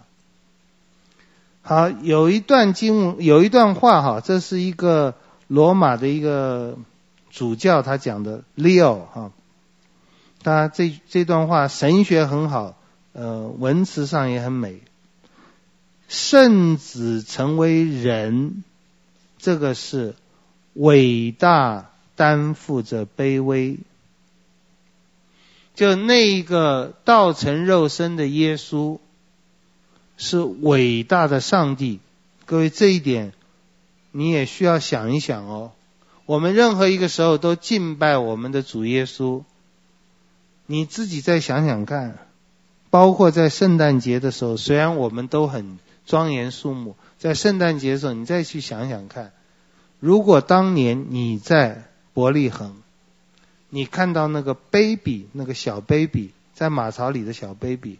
[1.61, 5.17] 好，有一段经，有一段话哈，这是一个
[5.49, 6.79] 罗马的一个
[7.29, 9.33] 主教他讲的，Leo 哈，
[10.47, 12.77] 他这这段话神学很好，
[13.15, 14.81] 呃，文词上也很美。
[16.07, 18.63] 圣子成为人，
[19.39, 20.15] 这个是
[20.75, 23.79] 伟大担负着卑微。
[25.75, 29.01] 就那一个道成肉身的耶稣，
[30.17, 31.99] 是伟大的上帝。
[32.45, 33.33] 各位，这一点
[34.13, 35.73] 你也需要想一想哦。
[36.25, 39.43] 我们任何一个时候都敬拜我们的主耶稣，
[40.67, 42.19] 你自己再想想看。
[42.91, 49.33] 包括在圣诞节的时候，虽然我们都很庄严肃穆，在圣诞节的时候，你再去想想看，
[50.01, 52.77] 如果当年你在伯利恒。
[53.69, 57.99] 你看到那个 baby，那个小 baby 在马槽里的小 baby，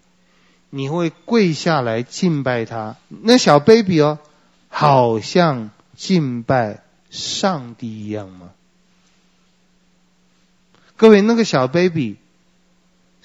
[0.71, 2.97] 你会跪下来敬拜他。
[3.09, 4.21] 那小 baby 哦，
[4.69, 8.51] 好像敬拜上帝一样吗？
[10.97, 12.17] 各位，那个小 baby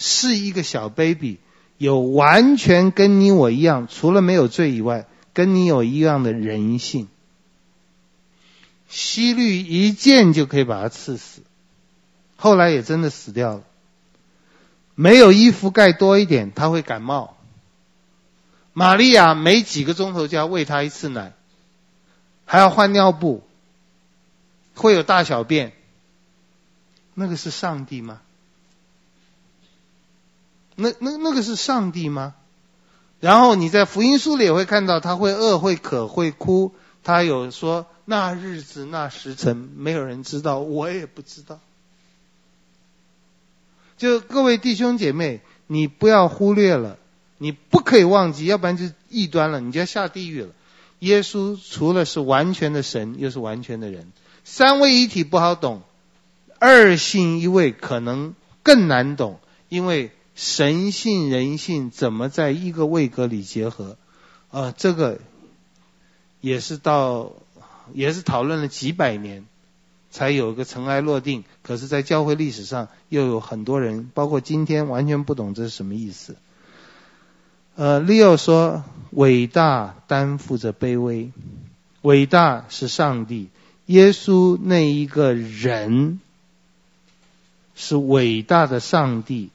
[0.04, 1.38] 是一个小 baby，
[1.78, 7.08] 有完全跟你我一样，除了没有罪以外，跟你有一样的人性。
[8.90, 11.44] 西律一剑就可以把他刺死。
[12.36, 13.64] 后来也真的死掉了。
[14.96, 17.38] 没有衣服盖多一点，他会感冒。
[18.74, 21.34] 玛利亚每几个钟头就要喂他一次奶，
[22.46, 23.44] 还要换尿布，
[24.74, 25.74] 会有大小便。
[27.14, 28.20] 那个是上帝吗？
[30.76, 32.36] 那那那个是上帝吗？
[33.20, 36.74] 然后你在福音书里也会看到，他会饿、会渴、会哭。
[37.04, 41.60] 他有说那日子、那时辰，没有人知道，我也不知道。
[43.98, 46.98] 就各位弟兄姐妹，你不要忽略了，
[47.38, 50.50] 你不可以忘记，要不然就异端了，你就要下地狱了。
[51.00, 54.12] 耶稣除了是完全的神，又是完全的人，
[54.44, 55.82] 三位一体不好懂，
[56.60, 63.98] 二性一位可能更难懂，因为神性人性怎么在一个位格里结合？
[64.50, 65.20] 啊、这个
[66.40, 67.34] 也是到
[67.94, 69.46] 也是讨论了几百年。
[70.14, 76.36] 才有一个尘埃落定，可是，在教会历史上，又有很多人，包括今天，完全不懂这是什么意思。
[77.78, 81.32] 呃，Leo 说，伟大担负着卑微，
[82.02, 83.48] 伟大是上帝，
[83.86, 86.20] 耶稣那一个人
[87.74, 89.50] 是伟大的上帝，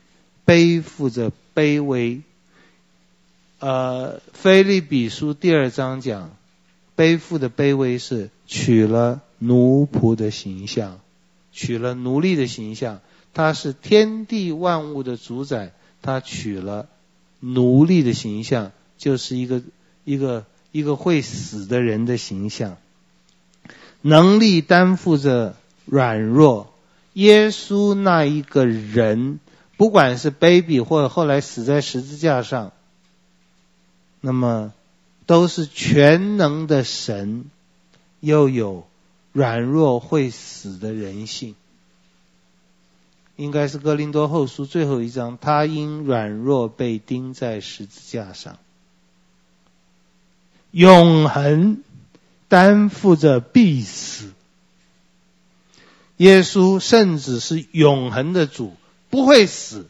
[0.47, 2.23] 背负着卑微。
[3.59, 6.35] 呃，腓立比书第二章讲，
[6.95, 9.21] 背负的卑微是取了。
[9.39, 10.99] 奴仆的形象，
[11.53, 13.03] 取了奴隶的形象，
[13.35, 16.89] 他是天地万物的主宰，他取了
[17.41, 19.61] 奴隶的形象，就是一个
[20.05, 22.79] 一个一个会死的人的形象。
[24.01, 25.55] 能力担负着
[25.85, 26.73] 软弱，
[27.13, 29.39] 耶稣那一个人，
[29.77, 32.73] 不管是 baby 或者后来死在十字架上，
[34.21, 34.73] 那么
[35.27, 37.51] 都是全能的神，
[38.21, 38.87] 又有。
[39.33, 41.57] 软弱会死的人性，
[43.37, 45.37] 应该是哥林多后书最后一章。
[45.39, 48.57] 他因软弱被钉在十字架上，
[50.71, 51.83] 永恒
[52.49, 54.33] 担负着必死。
[56.17, 58.73] 耶稣甚至是永恒的主，
[59.17, 59.89] 不会死，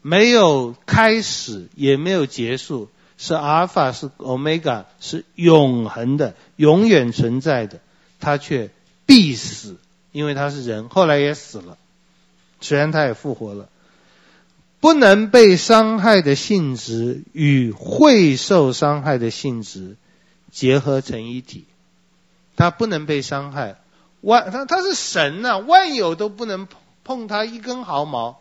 [0.00, 2.88] 没有开始，也没有结束。
[3.18, 7.80] 是阿尔法，是欧米伽，是永恒的、永远存在的，
[8.18, 8.70] 他却
[9.04, 9.76] 必死，
[10.10, 11.76] 因为他是人，后来也死了，
[12.62, 13.68] 虽然他也复活了，
[14.80, 19.96] 不能被伤害的性质与会受伤害的性质
[20.50, 21.66] 结合成一体，
[22.56, 23.76] 他不能被伤害，
[24.22, 26.66] 万他他是神呐、万有都不能
[27.10, 28.36] 碰他一根毫毛，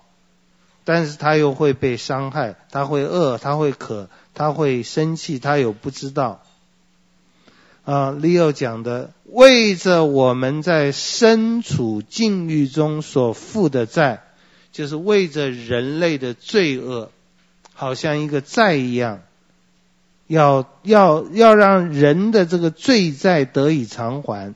[0.84, 4.10] 但是他又会被伤害，他会饿，他会渴。
[4.36, 6.44] 他会生气，他有不知道。
[7.84, 14.22] 啊，Leo 讲的，为着我们在身处境遇中所负的债，
[14.72, 17.10] 就是为着人类的罪恶，
[17.74, 19.22] 好像一个债一样，
[20.28, 24.54] 要要要让人的这个罪债得以偿还。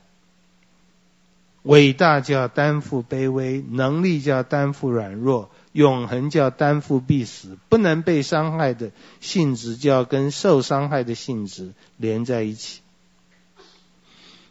[1.64, 8.92] 伟大叫担负卑微，能力叫担负软弱，永恒叫担负必死，不能被伤害的
[9.22, 12.82] 性质就要跟受伤害的性质连在一起。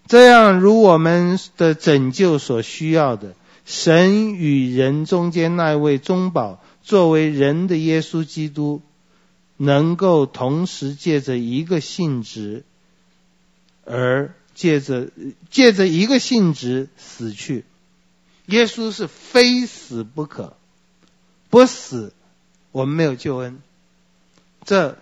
[0.07, 3.35] 这样，如我们的拯救所需要的，
[3.67, 8.81] 神与人中间那位中保，作为人的耶稣基督，
[9.59, 12.65] 能够同时借着一个性质
[13.85, 14.35] 而。
[14.55, 15.11] 借着
[15.51, 17.65] 借着一个性质死去，
[18.47, 20.57] 耶稣是非死不可，
[21.51, 22.13] 不死
[22.71, 23.61] 我们没有救恩。
[24.65, 24.99] 这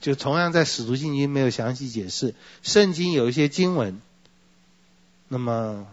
[0.00, 4.00] 就同样在使徒信经没有详细解释，圣经有一些经文。
[5.28, 5.86] 那么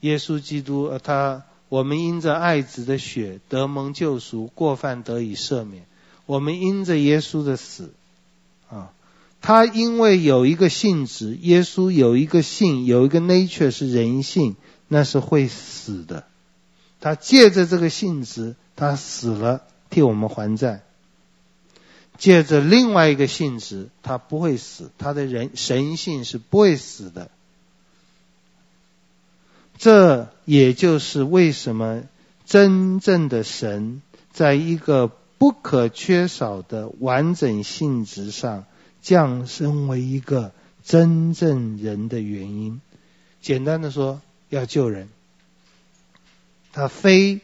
[0.00, 5.86] 耶稣基督呃他，我们因着爱子的血得蒙救赎，过犯得以赦免。
[6.26, 7.92] 我们因着耶稣的死。
[9.42, 14.54] 他因为有一个性质，耶稣有一个性，有一个 nature 是人性，
[14.86, 16.24] 那是会死的。
[17.00, 20.82] 他借着这个性质，他死了，替我们还债。
[22.18, 27.28] 借着另外一个性质，他不会死，他的人神性是不会死的。
[29.76, 32.04] 这也就是为什么
[32.46, 38.66] 真正的神，在一个不可缺少的完整性质上。
[39.02, 40.52] 降生为一个
[40.84, 42.80] 真正人的原因，
[43.40, 45.08] 简单的说，要救人。
[46.72, 47.40] 他非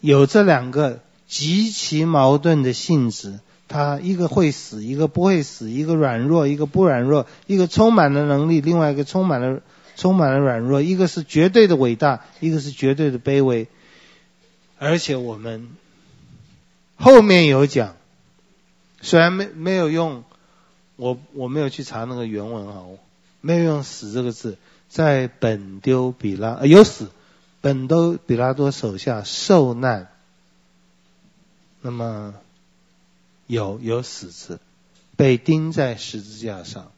[0.00, 9.62] 有这两个极其矛盾的性质，他一个会死，一个不会死；一个软弱，一个不软弱；一个充满了能力，另外一个充满了
[9.96, 13.66] 充满了软弱；一个是绝对的伟大，一个是绝对的卑微。
[14.78, 15.68] 而且我们
[16.94, 17.96] 后面有讲，
[19.00, 20.22] 虽然没没有用。
[20.96, 22.84] 我我没有去查那个原文啊，
[23.40, 24.58] 没有用“死”这个字，
[24.88, 27.10] 在本丢比拉、呃、有死，
[27.60, 30.10] 本丢比拉多手下受难，
[31.82, 32.34] 那么
[33.46, 34.58] 有有死字，
[35.16, 36.90] 被钉在十字架上，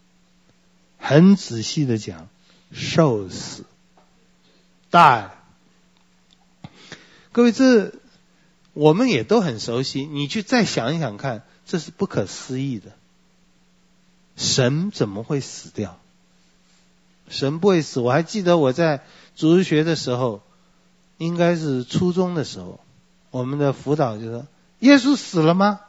[0.97, 2.29] 很仔细的讲，
[2.73, 3.65] 受死
[4.91, 5.33] 但。
[7.31, 7.93] 各位这
[8.73, 12.93] 我们也都很熟悉，你去再想一想看，这是不可思议的。
[14.39, 15.99] 神怎么会死掉？
[17.29, 18.01] 神不会死。
[18.01, 19.03] 我还记得我在
[19.37, 20.41] 主日学的时候，
[21.19, 22.81] 应该是初中的时候，
[23.31, 24.47] 我们的辅导就说
[24.81, 25.81] ：“耶稣死了吗？”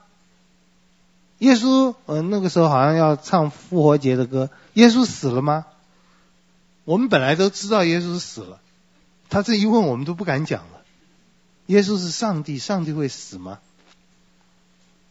[1.39, 4.49] 耶稣，呃，那个时候好像要唱复活节的歌。
[4.73, 5.67] 耶稣死了吗？
[6.83, 8.59] 我们本来都知道耶稣死了，
[9.29, 10.81] 他这一问，我们都不敢讲了。
[11.67, 13.59] 耶稣是上帝，上帝会死吗？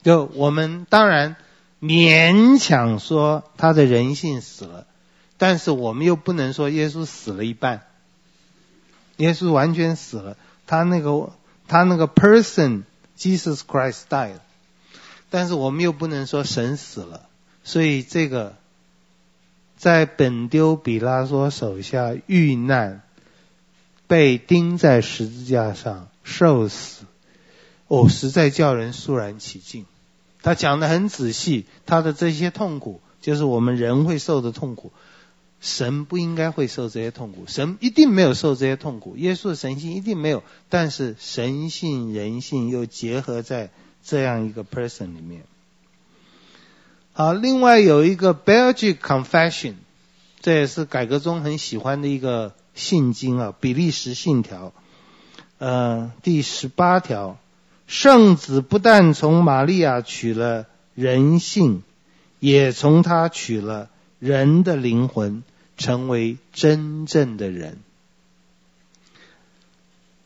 [0.02, 1.36] 就我们当然。
[1.80, 4.86] 勉强说他的人性死了，
[5.36, 7.82] 但是我们又不能说耶稣死了一半。
[9.18, 10.36] 耶稣完全死了，
[10.66, 11.32] 他那个
[11.66, 12.82] 他那个 person
[13.16, 14.38] Jesus Christ died，
[15.30, 17.28] 但是我们又不能说神死了，
[17.64, 18.56] 所以这个
[19.76, 23.02] 在本丢比拉多手下遇难，
[24.06, 27.04] 被钉在十字架上受死，
[27.88, 29.86] 哦，实在叫人肃然起敬。
[30.40, 34.92] 他讲的很仔细，他的这些痛苦就是我们人会受的痛苦，
[35.60, 43.70] 神不应该会受这些痛苦，神一定没有受这些痛苦，耶稣的神性一定没有，但是神性人性又结合在
[44.04, 45.42] 这样一个 person 里面。
[47.12, 49.74] 好，另外有一个 Belgic Confession，
[50.40, 54.72] 这也是改革宗很喜欢的一个信经啊，比利时信条，
[55.58, 57.38] 呃，第十八条。
[57.88, 61.82] 圣子不但从玛利亚取了人性，
[62.38, 63.88] 也从他取了
[64.18, 65.42] 人的灵魂，
[65.78, 67.78] 成为真正的人。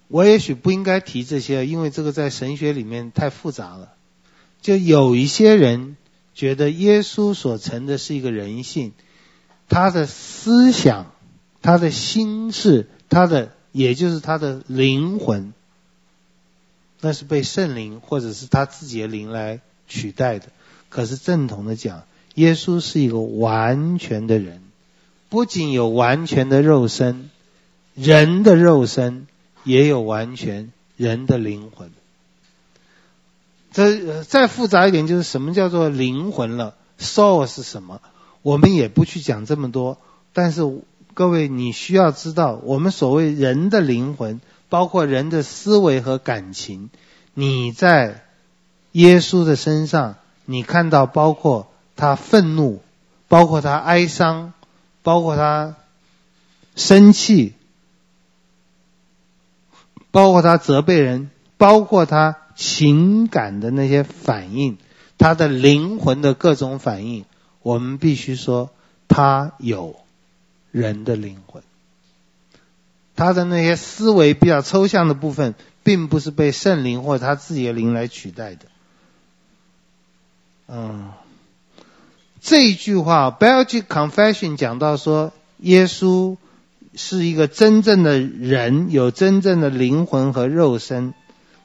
[0.08, 3.92] 我也许不应该提这些，因为这个在神学里面太复杂了。
[4.60, 5.96] 就有一些人
[6.34, 8.92] 觉得耶稣所成的是一个人性，
[9.68, 11.12] 他的思想、
[11.62, 15.54] 他的心事、他的也就是他的灵魂。
[17.04, 20.46] 那是被圣灵或者是他自己的灵来取代的。
[20.88, 22.04] 可是正统的讲，
[22.36, 24.62] 耶稣是一个完全的人，
[25.28, 27.28] 不仅有完全的肉身，
[27.96, 29.26] 人的肉身
[29.64, 31.90] 也有完全人的灵魂。
[33.72, 38.00] 这再复杂一点，就是什么叫做灵魂了？Soul 是什么？
[38.42, 39.98] 我们也不去讲这么多。
[40.32, 40.62] 但是
[41.14, 44.40] 各位，你需要知道，我们所谓人的灵魂。
[44.72, 46.88] 包括人的思维和感情，
[47.34, 48.22] 你在
[48.92, 50.14] 耶稣的身上，
[50.46, 52.80] 你看到包括他愤怒，
[53.28, 54.54] 包括他哀伤，
[55.02, 55.76] 包括他
[56.74, 57.52] 生气，
[60.10, 64.78] 包括他责备人，包括他情感的那些反应，
[65.18, 67.26] 他的灵魂的各种反应，
[67.60, 68.70] 我们必须说，
[69.06, 69.96] 他有
[70.70, 71.62] 人的灵魂。
[73.22, 78.66] 他的那些思维比较抽象的部分，并不是被圣灵或者他自己的灵来取代的。
[80.68, 81.10] 嗯，
[82.40, 86.36] 这一句话，Belgic Confession 讲到说，耶稣
[86.94, 91.14] 是一个真正的人，有真正的灵魂和肉身。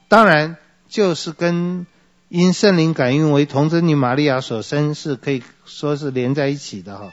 [0.08, 0.56] 当然，
[0.88, 1.86] 就是跟
[2.28, 7.10] 因圣灵感孕为童贞女玛利亚所生，是可以说是连在一起的哈。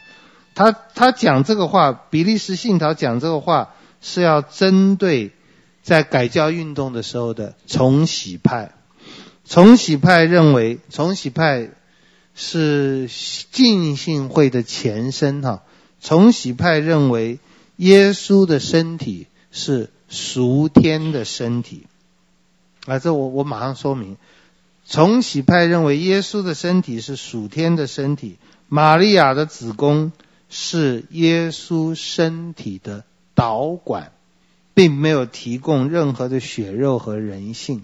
[0.54, 3.74] 他他讲这个话，比利时信徒讲这个话。
[4.08, 5.32] 是要针对
[5.82, 8.72] 在改教运动的时候的重洗派。
[9.46, 11.72] 重洗派认为，重洗派
[12.36, 13.10] 是
[13.52, 15.64] 浸信会的前身哈。
[16.00, 17.40] 重洗派认为，
[17.78, 21.88] 耶稣的身体是属天的身体。
[22.86, 24.18] 啊，这我我马上说明。
[24.88, 28.38] 重洗派认为，耶稣的身体是属天的身体，
[28.68, 30.12] 玛利亚的子宫
[30.48, 33.04] 是耶稣身体的。
[33.36, 34.14] 导管
[34.74, 37.84] 并没有提供任何的血肉和人性，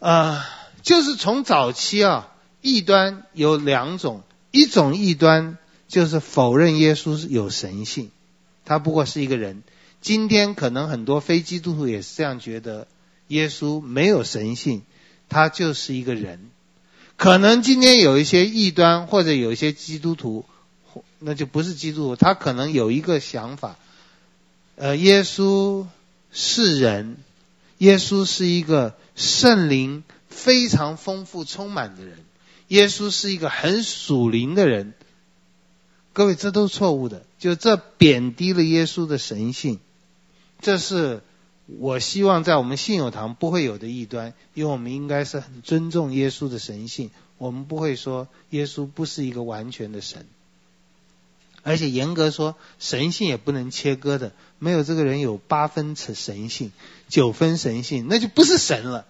[0.00, 0.44] 啊、
[0.82, 8.10] 就是从早期啊，异端有两种，一种异端就是否认耶稣是有神性，
[8.64, 9.62] 他不过是一个人。
[10.00, 12.88] 今天可能很多非基督徒也是这样觉得，
[13.28, 14.82] 耶稣没有神性，
[15.28, 16.50] 他就是一个人。
[17.16, 20.46] 可能今天有一些异端或者有一些基督徒。
[21.24, 23.76] 那就不是基督，他可能有一个想法，
[24.76, 25.86] 呃，耶稣
[26.32, 27.16] 是人，
[27.78, 32.18] 耶稣是一个圣灵非常丰富充满的人，
[32.68, 34.94] 耶稣是一个很属灵的人。
[36.12, 39.78] 各位，这都是错误的，就这贬低了耶稣的神性，
[40.60, 41.22] 这是
[41.78, 50.26] 我希望在我们信友堂不会有的异端，因为我们应该是很尊重耶稣的神性，我们不会说耶稣不是一个完全的神。
[51.62, 54.32] 而且严格说，神性也不能切割的。
[54.58, 56.72] 没有这个人有八分神性，
[57.08, 59.06] 九分神性，那就不是神了。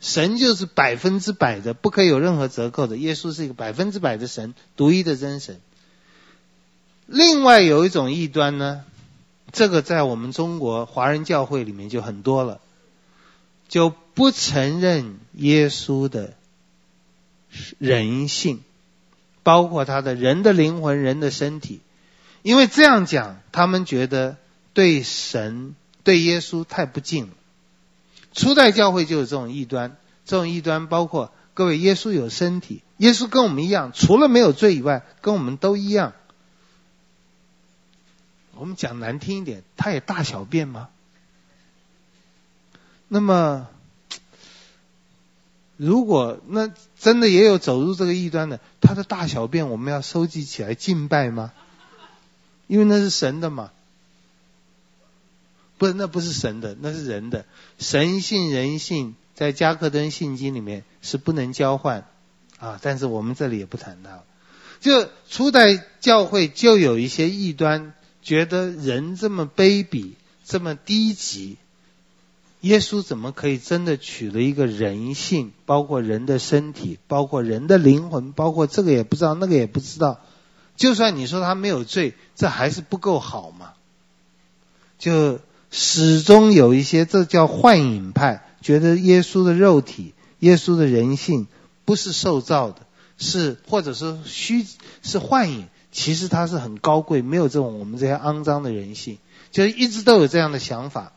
[0.00, 2.96] 神就是百分之百的，不可以有任何折扣的。
[2.96, 5.60] 耶稣是一个百分之百的神，独一的真神。
[7.06, 8.84] 另外有一种异端呢，
[9.52, 12.60] 这个在我们中国华人教会里面就很多了，
[13.68, 16.34] 就不承认耶稣的
[17.78, 18.62] 人性，
[19.42, 21.80] 包括他的人的灵魂、人的身体。
[22.42, 24.36] 因为这样讲，他们觉得
[24.72, 27.32] 对神、对耶稣太不敬了。
[28.32, 36.12] 初代教会就有这种异端，这种异端包括各位，耶稣有身体，耶稣跟我们一样，除了没有罪以外，跟我们都一样。
[38.54, 40.88] 我们讲难听一点，他也大小便吗？
[43.08, 43.68] 那么，
[45.76, 51.52] 如果那真的也有走入这个异端的，他的大小便我们要收集起来敬拜吗？
[52.70, 53.72] 因为那是神的嘛，
[55.76, 57.44] 不是，那不是神的，那是人的。
[57.80, 62.06] 神性人性在加克登信经里面是不能交换
[62.60, 64.24] 啊，但是我们这里也不谈到。
[64.78, 67.92] 就初代教会就有一些异端，
[68.22, 70.12] 觉得人这么卑鄙，
[70.44, 71.56] 这么低级，
[72.60, 80.20] 耶稣怎么可以真的取了一个人性，包括人的身体，包括人的灵魂，包括这个也不知道，那个也不知道。
[80.80, 83.72] 就算你说他没有罪，这还是不够好嘛？
[84.98, 85.38] 就
[85.70, 91.48] 始终有一些，这叫幻影派，觉得耶稣的肉体、耶稣的人性
[91.84, 92.86] 不是受造的，
[93.18, 94.66] 是或者是虚
[95.02, 99.18] 是幻影，其实他是很高贵，没有这种我们这些肮脏的人性，
[99.50, 101.12] 就是一直都有这样的想法。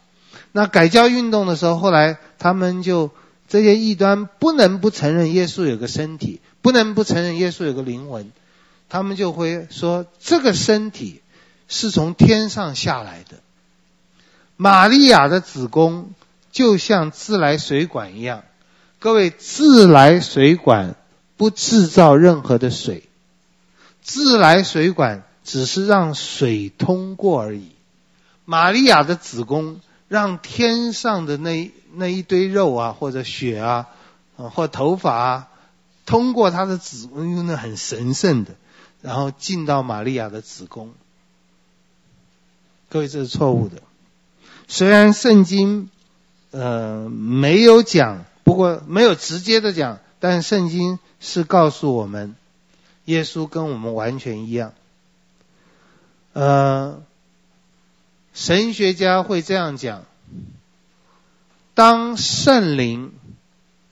[0.52, 3.12] 那改教运动的时候，后来他们就
[3.48, 8.30] 这些异端不能不承认耶稣有个身体，不能不承认耶稣有个灵魂。
[8.94, 11.24] 他们就会说，这个身体
[11.68, 13.40] 是从天上下来的。
[14.56, 16.12] 玛利亚的子宫
[16.52, 18.44] 就像自来水管一样，
[19.00, 20.96] 各位，自来水管
[21.38, 23.10] 不制造任何的水，
[24.04, 27.72] 自来水管只是让水通过而已。
[28.46, 33.88] 玛利亚的子宫让天上的那那一堆肉啊，或者血啊，
[34.36, 35.48] 或头发啊，
[36.06, 38.52] 通过她的子宫，用的很神圣的。
[39.04, 40.94] 然后进到玛利亚的子宫，
[42.90, 43.84] 各位，这是错误的。
[44.70, 45.90] 虽然圣经
[46.52, 52.34] 呃没有讲，不过没有直接的讲，但圣经是告诉我们
[53.04, 54.74] 耶稣跟我们完全一样。
[56.32, 57.04] 呃，
[58.34, 60.06] 神学家会这样讲：
[61.74, 63.12] 当圣灵，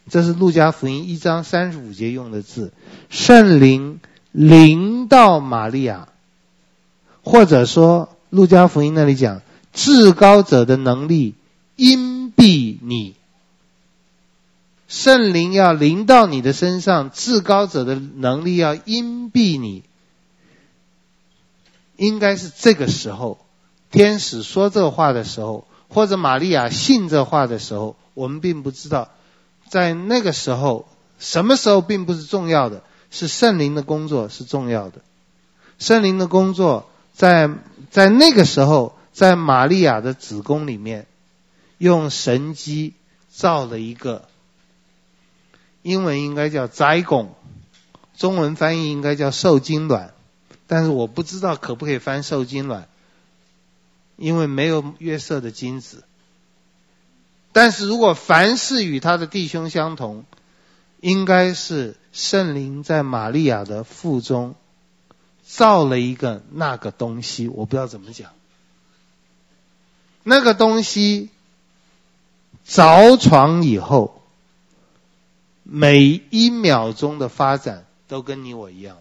[0.10, 2.72] 这是路加福音一章三十五节用的字，
[3.10, 4.00] 圣灵
[4.32, 6.08] 临到玛利亚，
[7.24, 9.42] 或者说路加福音那里讲，
[9.74, 11.36] 至高者的能力
[11.76, 13.16] 荫庇你。
[14.88, 19.84] 圣灵要临到你的身上，至高者的能力要荫庇你，
[21.96, 23.38] 应该是这个时候，
[23.90, 29.10] 天使说这话的时候，或者玛利亚信这话的时候，我们并不知道，
[29.70, 30.86] 在那个时候，
[31.20, 35.02] 什么时候并不是重要的，是圣灵的工作是重要的。
[35.78, 37.50] 圣灵的工作在
[37.92, 41.06] 在那个时候，在玛利亚的子宫里面，
[41.78, 42.94] 用神机
[43.30, 44.28] 造了一个。
[45.84, 47.34] 英文应该叫栽拱
[48.16, 50.14] 中文翻译应该叫受精卵，
[50.68, 52.88] 但是我不知道可不可以翻受精卵，
[54.16, 56.04] 因为没有约瑟的精子。
[57.52, 60.24] 但是如果凡是与他的弟兄相同，
[61.02, 64.56] 应该是圣灵在玛利亚的腹中
[65.44, 68.32] 造了一个那个东西，我不知道怎么讲。
[70.24, 71.30] 那个东西
[72.66, 74.18] 着床以后。
[75.64, 78.98] 每一秒钟的发展都跟你我一样，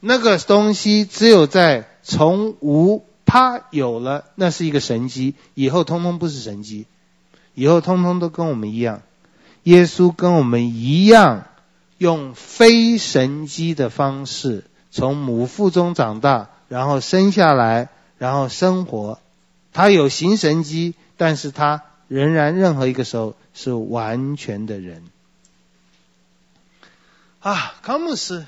[0.00, 6.86] 那个东西只有在从无啪有了，那是一个神迹，以后通通不是神迹，
[7.54, 9.00] 以后通通都跟我们一样。
[9.64, 11.46] 耶稣跟我们一样，
[11.98, 17.88] 用非神机的方式从母腹中长大，然后生下来，
[18.18, 19.18] 然后生活。
[19.72, 25.02] 他有行神机，但是他仍然任何一个时候是完全的人。
[27.40, 28.46] 啊，康姆斯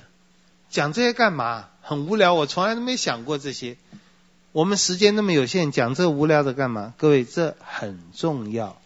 [0.70, 1.68] 讲这些干嘛？
[1.82, 3.76] 很无聊，我从来都没想过这些。
[4.52, 6.94] 我们时间那么有限，讲这无聊的干嘛？
[6.97, 8.76] 各位，这很重要。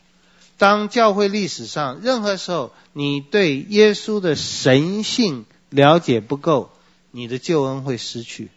[0.61, 6.71] 当教会历史上任何时候你对耶稣的神性了解不够，
[7.11, 8.49] 你的救恩会失去；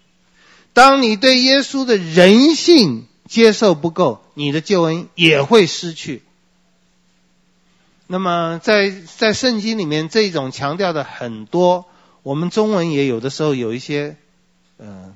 [0.74, 6.24] 当你对耶稣的人性接受不够，你的救恩也会失去。
[8.08, 11.86] 那么在在圣经里面，这种强调的很多，
[12.22, 14.18] 我们中文也有的时候有一些
[14.76, 15.16] 呃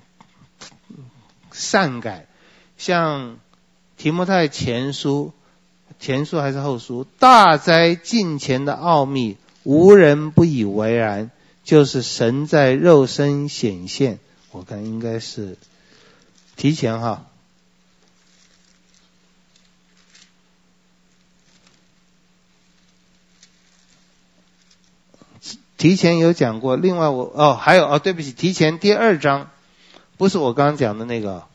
[1.52, 2.28] 善改，
[2.78, 3.40] 像
[3.98, 5.34] 提摩太前书，
[5.99, 11.32] 前书还是后书，大哉近前的奥秘，无人不以为然，
[11.64, 14.19] 就是神在肉身显现，
[14.52, 15.57] 我看应该是
[16.56, 17.26] 提前哈。
[25.78, 29.52] 提前有讲过，另外我哦还有哦，对不起，提前第二章，
[30.18, 31.45] 不是我刚刚讲的那个，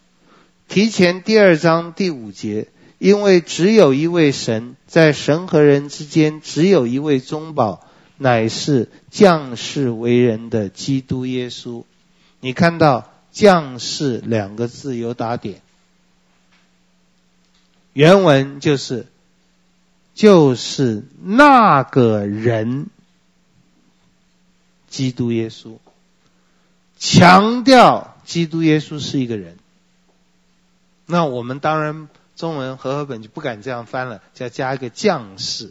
[0.69, 2.69] 提前第二章第五节，
[3.03, 7.85] 因为只有一位神，在神和人之间只有一位中保，
[8.16, 11.83] 乃是降世为人的基督耶稣。
[12.39, 15.62] 你看到“降世”两个字有打点，
[17.93, 19.09] 原文就是
[20.15, 22.87] 就是那个人。
[24.87, 25.79] 基督耶稣
[26.99, 29.57] 强调基督耶稣是一个人，
[31.07, 32.09] 那我们当然
[32.43, 35.70] 中文和合本就不敢这样翻了，就要加一个将士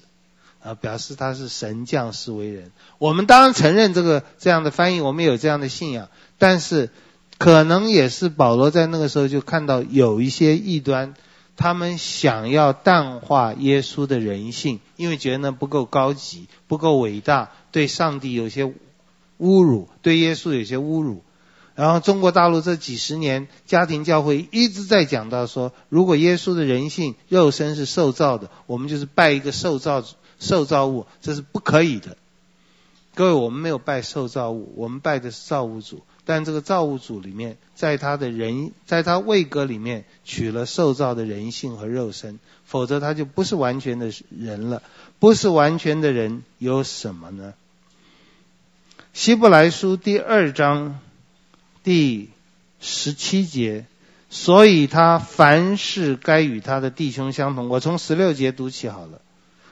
[0.64, 2.72] 啊，表示他是神将士为人。
[2.98, 6.07] 我们当然承认这个这样的翻译，我们有这样的信仰，
[6.38, 6.89] 但是
[7.38, 11.14] 可能也是保罗在那个时候就看到有一些异端，
[11.57, 18.73] 他们想要淡化耶稣的人性，因为觉得呢不够高级，不够伟大，对上帝有些。
[19.41, 21.23] 侮辱，对耶稣有些侮辱，
[21.76, 30.03] 然后中国大陆这几十年家庭教会一直在讲到说，如果耶稣的人性肉身是受造的，我们就是拜一个受造
[30.39, 32.18] 受造物，这是不可以的。
[33.14, 44.81] 各位，我们没有拜受造物，我们拜的是造物主，但这个造物主里面，在他的人，在他位格里面取了受造的人性和肉身，否则他就不是完全的人了。
[45.19, 47.53] 不是完全的人有什么呢？
[49.14, 50.98] 希伯来书第二章
[51.84, 52.30] 第
[52.80, 53.86] 十七节，
[54.30, 57.70] 所以他凡事该与他的弟兄相同。
[57.70, 59.22] 我从十六节读起好了，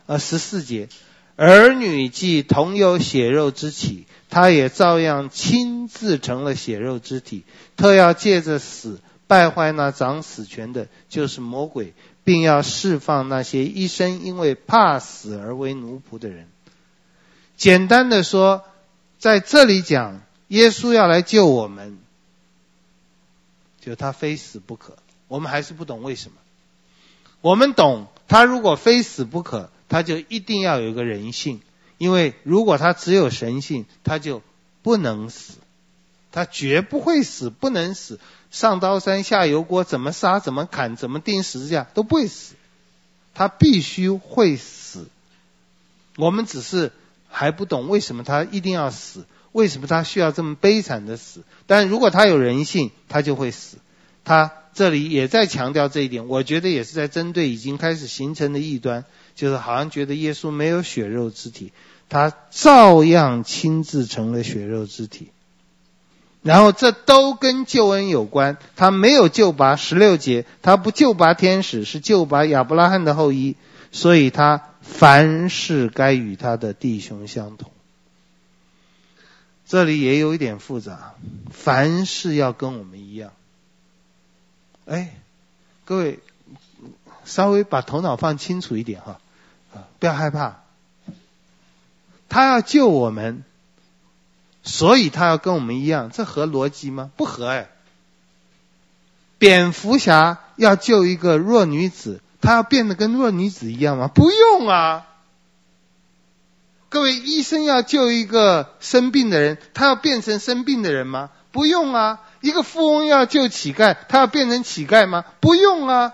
[0.05, 0.89] 呃，十四节，
[1.35, 7.43] 儿女既同有血肉之体，他也照样亲自成了血肉之体，
[7.77, 16.47] 特要借着死败坏那掌死权的，就是魔鬼，并要释放那些一生因为怕死而为奴仆的人。
[17.55, 18.63] 简单的说。
[19.21, 21.97] 在这里讲，耶稣要来救我们，
[23.81, 24.97] 就他非死不可。
[25.27, 26.37] 我们还是不懂为什么。
[27.41, 31.61] 我们懂，他如果非死不可，他就一定要有一个人性，
[31.97, 34.41] 因为如果他只有神性，他就
[34.81, 35.53] 不能死，
[36.31, 38.19] 他绝不会死，不能死。
[38.51, 42.55] 上刀山下油锅，怎么杀，怎么砍，怎么钉十字架都不会死，
[43.35, 45.07] 他必须会死。
[46.17, 46.91] 我们只是
[47.29, 51.43] 还不懂为什么他一定要死，为什么他需要这么悲惨的死。
[51.67, 53.77] 但如果他有人性，他就会死。
[54.23, 61.73] 他这里也在强调这一点，我觉得也是在针对已经开始形成的异端，就是好像觉得耶稣没有血肉之体，
[62.09, 65.29] 他照样亲自成了血肉之体。
[66.41, 73.55] 然后这都跟救恩有关，他没有救拔十六节，他不救拔天使，是救拔亚伯拉罕的后裔，
[73.91, 77.71] 所以他凡事该与他的弟兄相同。
[79.69, 81.13] 这里也有一点复杂，
[81.51, 83.31] 凡事要跟我们一样。
[84.87, 85.15] 哎，
[85.85, 86.19] 各位
[87.23, 89.21] 稍微把头脑放清楚一点哈，
[89.99, 90.63] 不要害怕，
[92.29, 93.43] 他要救我们。
[94.61, 97.11] 所以他要跟我们一样，这合逻辑吗？
[97.15, 97.69] 不合哎。
[99.37, 104.07] 蝙蝠侠要救一个弱女子，他要变得跟弱女子一样吗？
[104.07, 105.07] 不用啊。
[106.89, 111.29] 各位医生要救一个生病的人，他要变成生病的人吗？
[111.51, 112.21] 不用啊。
[112.41, 115.25] 一个富翁要救乞丐，他要变成乞丐吗？
[115.39, 116.13] 不用啊。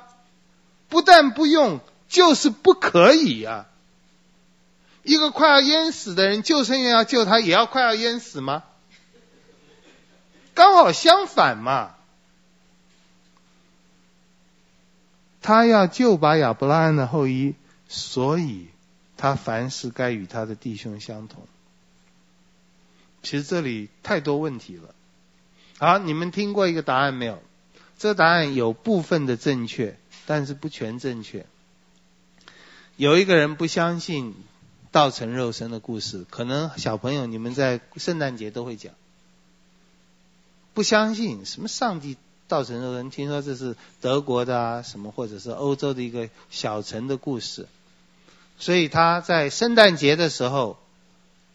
[0.90, 1.80] 不但不用，
[2.10, 3.68] 就是不可以啊。
[5.04, 8.64] 一个快要淹死的人，救生员要救他，也要快要淹死吗？
[10.54, 11.92] 刚好相反嘛。
[15.42, 17.54] 他要救拔亚伯拉罕的后裔，
[17.88, 18.68] 所以
[19.26, 21.48] 他凡事该与他的弟兄相同。
[23.24, 24.94] 其实这里太多问题了。
[25.80, 27.42] 好，你们听过一个答案没有？
[27.98, 29.98] 这个答案有部分的正确，
[30.28, 31.48] 但是不全正确。
[32.98, 34.36] 有一个人不相信。
[34.92, 38.94] 道成肉身的故事，可能小朋友你们在圣诞节都会讲。
[40.74, 42.16] 不相信什么上帝
[42.48, 47.68] 道成肉身，听说这是德国的啊什么，或者是欧洲的一个小城的故事。
[48.58, 50.78] 所以他在圣诞节的时候，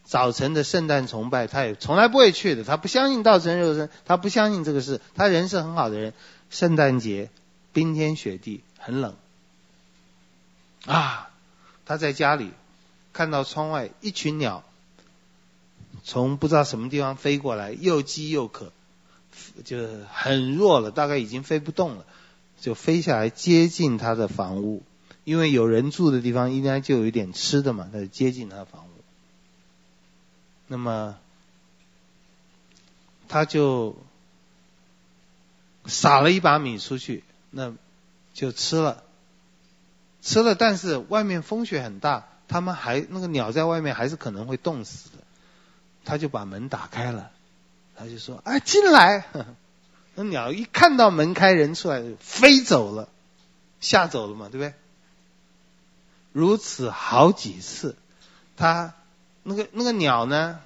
[0.04, 2.64] 早晨的圣诞崇拜，他也从来不会去的。
[2.64, 5.00] 他不相信道成肉身，他不相信这个事。
[5.14, 6.14] 他人是很好的人。
[6.50, 7.30] 圣诞节
[7.72, 9.14] 冰天雪地，很冷
[10.86, 11.30] 啊，
[11.84, 12.50] 他在家里。
[13.12, 14.62] 看到窗外一群鸟，
[16.04, 18.72] 从不知道什么地方飞过来，又饥又渴，
[19.64, 19.78] 就
[20.12, 22.06] 很弱了，大概已经飞不动了，
[22.60, 24.84] 就飞下来接近他的房屋，
[25.30, 28.88] 因为有人住的地方应该就有一点吃的嘛，他就接近他的房屋。
[30.66, 31.16] 那么
[33.28, 33.96] 他就
[35.86, 37.72] 撒了一把米出去，那
[38.34, 39.04] 就吃了，
[40.20, 42.26] 吃了，但是外面风雪很大。
[42.48, 45.18] 他们还那个鸟在外面还是可能会冻死的，
[46.04, 47.30] 他就把门打开了，
[47.94, 49.26] 他就说：“哎，进来！”
[50.16, 53.08] 那鸟一看到门开，人出来飞走了，
[53.80, 54.74] 吓走了嘛，对不对？
[56.32, 57.96] 如此好几次，
[58.56, 58.94] 他
[59.42, 60.60] 那个那个鸟呢，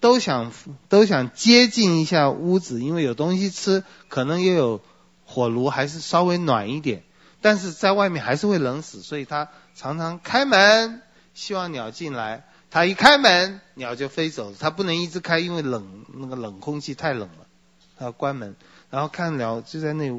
[0.00, 0.52] 都想
[0.88, 4.80] 都想接近一下屋子，因为有东西吃，可能也有
[5.24, 7.02] 火炉，还是稍微暖一点，
[7.40, 11.02] 但是在外面还是会冷死，所以他常常开门。
[11.32, 14.56] 希望鸟进来，他一开门，鸟就飞走了。
[14.58, 17.46] 他不能一直开，因为冷，那个冷空气太冷了。
[17.96, 18.56] 他要关门，
[18.90, 20.10] 然后看鸟就在那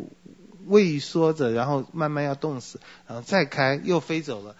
[0.67, 4.55] 畏缩着，然后慢慢要冻死，然后再开又飞走了。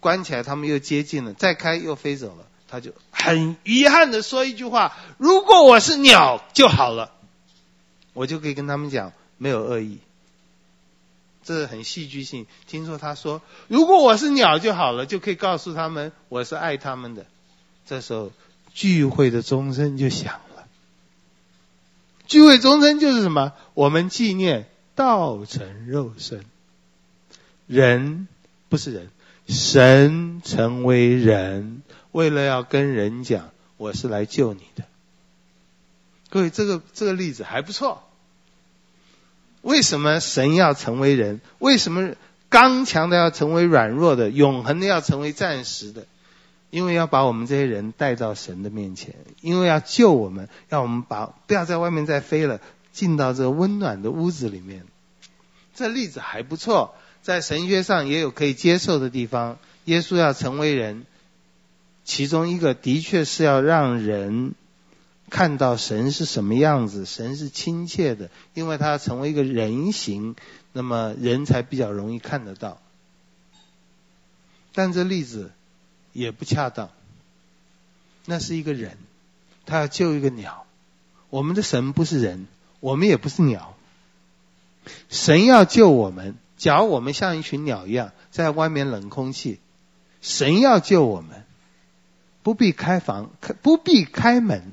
[0.00, 2.46] 关起来，他们又接近了，再开又飞走了。
[2.70, 7.12] 他就很遗憾的说一句话：“如果我是鸟就好了，
[8.12, 9.98] 我就可以跟他们讲，没有恶意。”
[11.42, 12.46] 这是很戏剧性。
[12.66, 17.24] 听说他说：“如果我是鸟就好了，就可以告诉他们我是爱他们的。”
[17.88, 18.32] 这时候
[18.74, 20.66] 聚会的钟声就响了。
[22.26, 23.54] 聚会钟声就是什么？
[23.72, 26.44] 我们纪念道成肉身，
[27.66, 28.28] 人
[28.68, 29.08] 不是人，
[29.48, 34.84] 神成为人，为了要跟人讲我是来救你的。
[36.28, 38.02] 各位，这个这个例子还不错。
[39.62, 41.40] 为什么神要成为人？
[41.58, 42.14] 为什么
[42.50, 44.28] 刚强的要成为软弱的？
[44.30, 46.06] 永恒的要成为暂时的？
[46.68, 52.60] 因为要把我们这些人带到神的面前，因为要救我们，让我们把不要在外面再飞了，
[52.92, 54.84] 进到这个温暖的屋子里面。
[55.74, 59.58] 这例子还不错，在神学上也有可以接受的地方。
[59.84, 61.06] 耶稣要成为人，
[62.04, 64.54] 其中一个的确是要让人
[65.30, 70.36] 看到神是什么样子，神是亲切的，因为他要成为一个人形，
[70.72, 72.80] 那么人才比较容易看得到。
[74.74, 75.50] 但这例子
[76.12, 76.90] 也不恰当，
[78.26, 78.98] 那是一个人，
[79.66, 80.66] 他要救一个鸟。
[81.30, 82.46] 我们的神不是人，
[82.80, 83.74] 我们也不是鸟。
[85.08, 89.60] 神要救我们，假如我们像一群鸟一样在外面冷空气，
[90.20, 91.46] 神要救我们，
[92.42, 93.30] 不必开房，
[93.62, 94.72] 不必开门，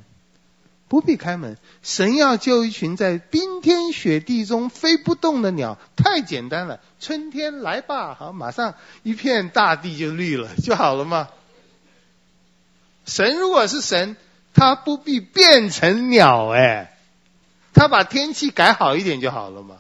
[0.90, 1.58] 不必开门。
[1.82, 6.82] 神要救一群在冰天雪地中飞不动的鸟，太简单了。
[7.00, 11.30] 春天来吧，好，马上一片大地就绿了，就好了嘛？
[13.06, 14.18] 神如果是神。
[14.58, 16.98] 他不必变成鸟哎，
[17.74, 19.80] 他把天气改好一点就好了嘛。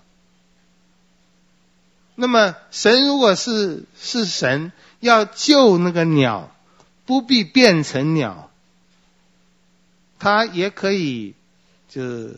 [2.16, 6.52] 那么神如果是是神，要救那个鸟，
[7.06, 8.50] 不必变成鸟，
[10.18, 11.36] 他也可以
[11.88, 12.30] 就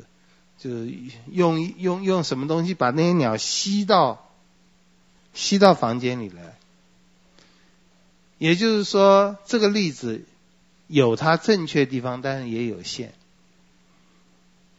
[0.58, 0.86] 就
[1.32, 4.28] 用用用什么东西把那些鸟吸到
[5.34, 6.58] 吸到房间里来。
[8.38, 10.26] 也就是说，这个例子。
[10.90, 13.14] 有它正确地方，但是也有限。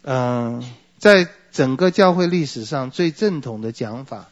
[0.01, 0.67] 嗯，
[0.97, 4.31] 在整个教会历史上最正统的讲法，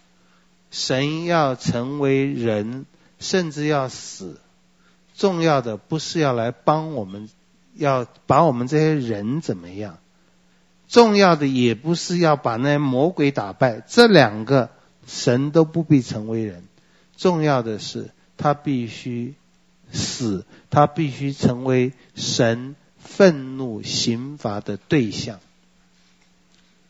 [0.70, 2.86] 神要成为人，
[3.18, 4.40] 甚至要死，
[5.14, 7.28] 重要的不是要来帮我们，
[7.74, 9.98] 要把我们这些人怎么样，
[10.88, 14.70] 重要的也不是要把那些魔鬼打败，这两个
[15.06, 16.64] 神都不必成为人，
[17.16, 19.34] 重要的是他必须。
[19.92, 25.38] 死，他必须成为神愤怒刑罚的对象。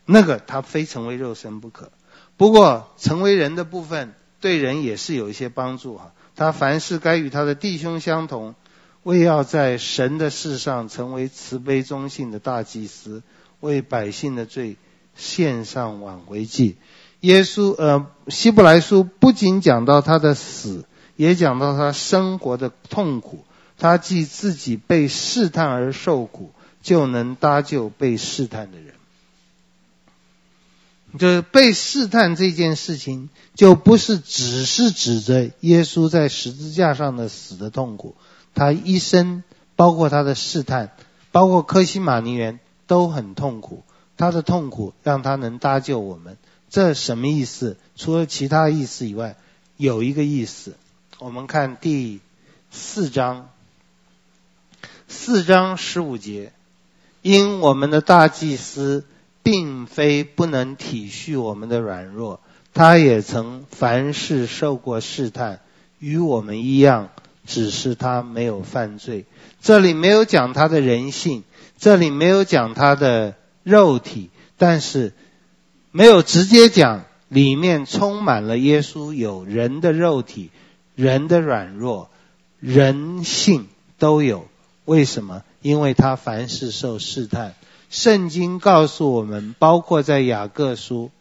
[0.03, 1.91] 那个他非成为肉身不可。
[2.37, 6.13] 不过成为人的部分对人也是有一些帮助哈。
[6.35, 8.55] 他凡事该与他的弟兄相同，
[9.03, 13.23] 为要在神的事上成为慈悲忠信的大祭司，
[13.59, 14.77] 为百姓的罪
[15.15, 16.77] 献上挽回祭。
[17.21, 20.85] 耶稣呃，希伯来书不仅讲到他的死。
[21.15, 23.43] 也讲到他生活的痛苦，
[23.79, 26.51] 他既自己被试探而受苦，
[26.83, 28.93] 就能搭救被试探的人。
[31.17, 38.15] 就是被试探这件事情，就不是只是指着耶稣在十字架上的死的痛苦，
[38.53, 39.43] 他一生
[39.75, 40.91] 包括他的试探，
[41.31, 43.83] 包括科西马尼园都很痛苦，
[44.17, 46.37] 他的痛苦让他能搭救我们。
[46.69, 47.77] 这什么意思？
[47.95, 49.37] 除了其他意思以外，
[49.77, 50.75] 有一个意思。
[51.19, 52.19] 我们看第
[52.69, 53.49] 四章，
[55.07, 56.51] 四章十五节，
[57.21, 59.05] 因我们的大祭司
[59.49, 62.41] 并非不能体恤我们的软弱，
[62.73, 65.61] 他也曾凡事受过试探，
[65.99, 67.11] 与我们一样，
[67.45, 69.23] 只是他没有犯罪。
[69.61, 71.45] 这里没有讲他的人性，
[71.77, 75.13] 这里没有讲他的肉体，但是
[75.91, 80.49] 没有直接讲，里面充满了耶稣有人的肉体。
[80.93, 82.09] 人的软弱、
[82.59, 83.67] 人性
[83.97, 84.45] 都有，
[84.83, 85.43] 为什么？
[85.61, 87.53] 因为他凡事受试探。
[87.89, 91.11] 圣经告诉我们，包括在雅各书，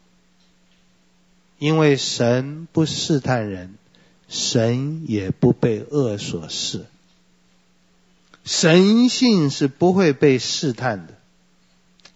[1.59, 3.74] 因为神不试探人，
[4.28, 6.86] 神也不被恶所试。
[8.44, 11.14] 神性是不会被试探的。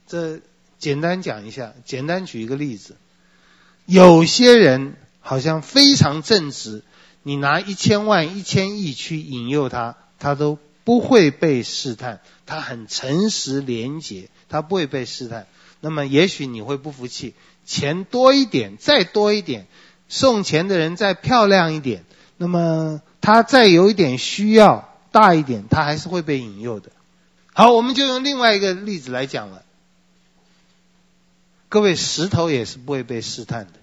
[0.07, 0.41] 这
[0.79, 2.97] 简单讲一下，简单举一个例子，
[3.87, 6.83] 有些人好像非常正直。
[7.23, 10.59] 你拿一千万、一千亿去引诱他，他都
[10.91, 12.21] 不会被试探。
[12.47, 15.47] 他很诚实廉洁，他不会被试探。
[15.79, 17.35] 那么，也许你会不服气，
[17.65, 19.69] 钱多一点，再多一点，
[20.09, 22.05] 送钱的人再漂亮一点，
[22.39, 26.91] 那么他再有一点需要大一点，他还是会被引诱的。
[27.53, 29.63] 好，我们就用另外一个例子来讲了。
[31.69, 33.75] 各位，石头也是不会被试探的。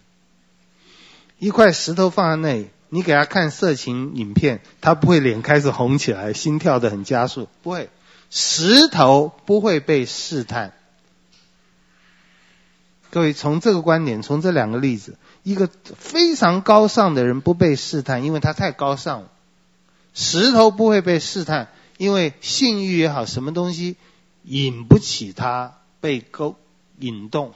[1.40, 2.68] 一块石头放在那里。
[2.90, 7.90] 你给他看色情影片，他不会脸开始红起来，心跳的很加速，不会。
[8.30, 10.74] 石头不会被试探。
[13.10, 19.32] 各位，从这个观点，从这两个例子，一个非常高尚的人不被试探，因为他太高尚了。
[20.14, 23.96] 石头不会被试探，因为性欲也好，什么东西
[24.44, 26.56] 引不起他被勾
[27.00, 27.54] 引动。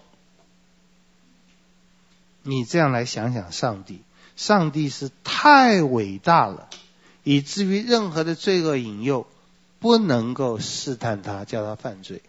[2.44, 4.02] 你这样来想想，上帝。
[4.36, 6.70] 上帝是太伟大了，
[7.24, 9.28] 以至于任何的罪恶引诱
[9.80, 12.22] 不能够试探他，叫他犯罪。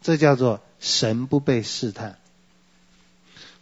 [0.00, 2.18] 这叫做神不被试探。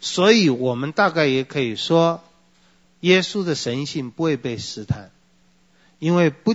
[0.00, 2.22] 所以我们大概也可以说，
[3.00, 5.10] 耶稣的神性不会被试探，
[5.98, 6.54] 因为不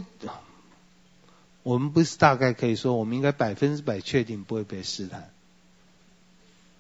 [1.64, 5.30] 我们不是大概可以说，我们应该百分之百确定不会被试探，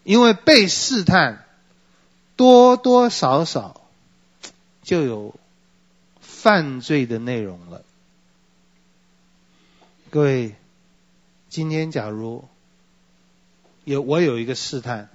[0.03, 1.45] 因为被试探
[2.35, 3.80] 多多少少
[4.81, 5.39] 就有
[6.19, 7.83] 犯罪的内容了。
[10.09, 10.55] 各位，
[11.49, 12.45] 今天假如
[13.83, 15.09] 有我有一个试探，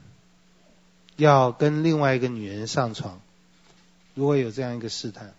[1.17, 3.21] 要跟另外一个女人上床，
[4.15, 5.35] 如果有这样一个试探，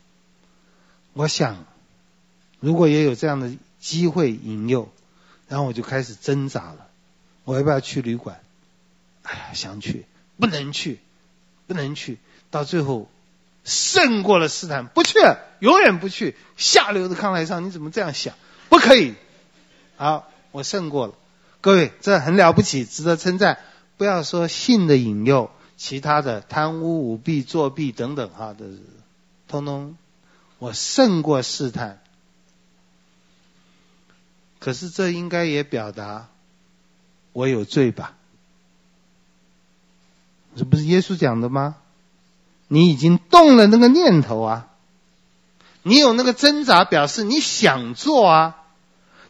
[1.13, 1.65] 我想，
[2.59, 3.55] 如果也有这样的。
[3.79, 4.91] 机会引诱，
[5.47, 6.89] 然后我就开始挣扎了。
[7.43, 8.41] 我要不要去旅馆？
[9.21, 10.05] 哎呀，想去，
[10.37, 10.99] 不能去，
[11.67, 12.17] 不能去。
[12.49, 13.07] 到最后
[13.67, 15.19] 胜过了试探，不去，
[15.59, 16.37] 永远不去。
[16.55, 18.33] 下流的康来上，你怎么这样想？
[18.69, 19.13] 不可以。
[19.97, 21.13] 好，我胜过了。
[21.59, 23.59] 各位，这很了不起，值得称赞。
[23.97, 28.65] 不要说性的引诱，其他的贪污、舞弊、作弊等等，哈的，
[29.49, 29.97] 通通
[30.59, 32.01] 我胜过试探。
[34.59, 36.29] 可是这应该也表达
[37.33, 38.13] 我有罪吧？
[40.55, 41.75] 这不是耶稣讲的吗？
[42.67, 44.67] 你已经动了那个念头啊，
[45.83, 48.63] 你有那个挣扎，表示你想做啊，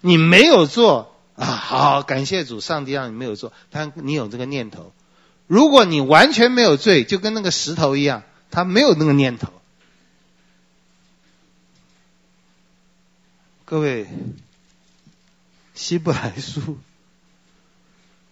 [0.01, 1.45] 你没有做啊。
[1.45, 4.93] 好，感谢主，上帝让你没有做，但你有这个念头。
[5.47, 9.51] 如果你完全没有罪，就跟那个石头一样，他没有那个念头。
[13.65, 14.07] 各位。
[15.79, 16.79] 希伯来书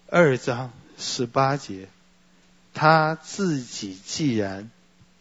[0.09, 1.87] 二章十八节，
[2.73, 4.71] 他自己既然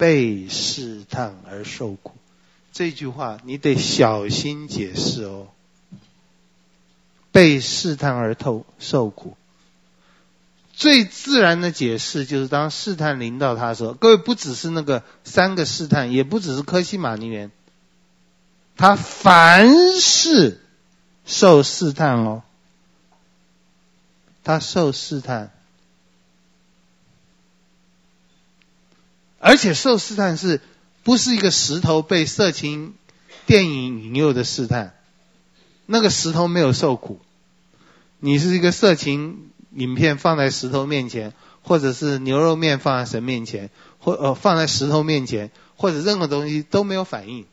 [0.04, 2.12] 被试探而受苦，
[2.74, 5.46] 这句话你得小心解释哦。
[7.32, 9.34] 被试探而透受苦，
[10.74, 17.50] 最自然的解释就是当试探临到他的时候，各位不只是那个三个试探，也不只是科西玛尼园，
[18.76, 20.60] 他凡事。
[21.24, 22.42] 受试探哦，
[24.42, 25.53] 他受试探，
[29.44, 30.62] 而且受试探是
[31.02, 32.94] 不是一个石头被色情
[33.44, 34.94] 电影引诱的试探？
[35.84, 37.20] 那个石头没有受苦，
[38.20, 43.68] 你是一个色情影片放在石头面前，或者是牛肉面放在神面前，
[43.98, 47.44] 或呃放在石头面前，或者任何东西都没有反应，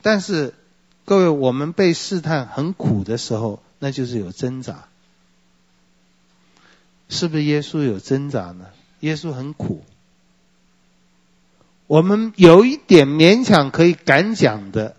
[0.00, 0.54] 但是。
[1.06, 4.86] 各位，我们被试探很苦的时候，那就是有挣扎。
[7.08, 8.66] 是不是耶稣有挣扎呢？
[9.00, 9.84] 耶稣很苦。
[11.86, 14.96] 我们有一点勉强可以敢讲的，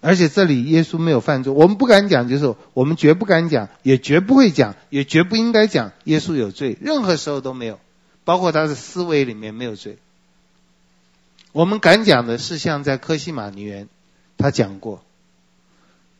[0.00, 1.52] 而且这里耶稣没有犯罪。
[1.52, 6.76] 我们不敢讲，就是我们绝不敢讲，也绝不会讲，也绝不应该讲耶稣有罪。
[6.80, 7.78] 任何时候都没有，
[8.24, 9.98] 包括他的思维里面没有罪。
[11.52, 13.88] 我们敢讲的是像在科西玛尼园。
[14.38, 15.02] 他讲过，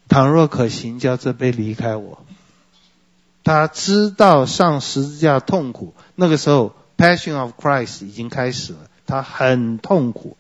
[0.09, 2.25] 倘若可行，叫这杯离开我。
[3.47, 10.37] 他知道上十字架痛苦，那个时候 Passion of Christ 已经开始了，他很痛苦，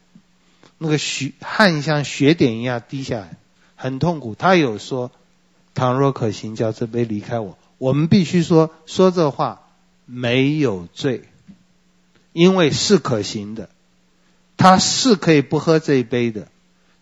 [0.76, 3.36] 那个血汗像血点一样滴下来，
[3.76, 4.34] 很痛苦。
[4.34, 5.12] 他有说，
[5.72, 7.56] 倘若可行，叫这杯离开我。
[7.78, 9.60] 我们必须说，说这话
[10.04, 11.28] 没有罪，
[12.32, 13.68] 因为是可行的，
[14.56, 16.48] 他是可以不喝这一杯的。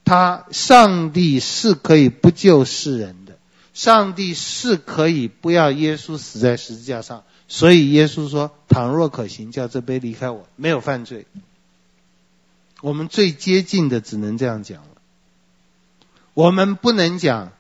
[0.05, 3.24] 他上帝是可以不救世人，
[3.75, 11.27] 上帝是可以不要耶稣死在十字架上，所以耶稣说：“倘若可行，叫这杯离开我。”没有犯罪，
[12.81, 14.89] 我们最接近的只能这样讲了。
[16.33, 17.53] 我们不能讲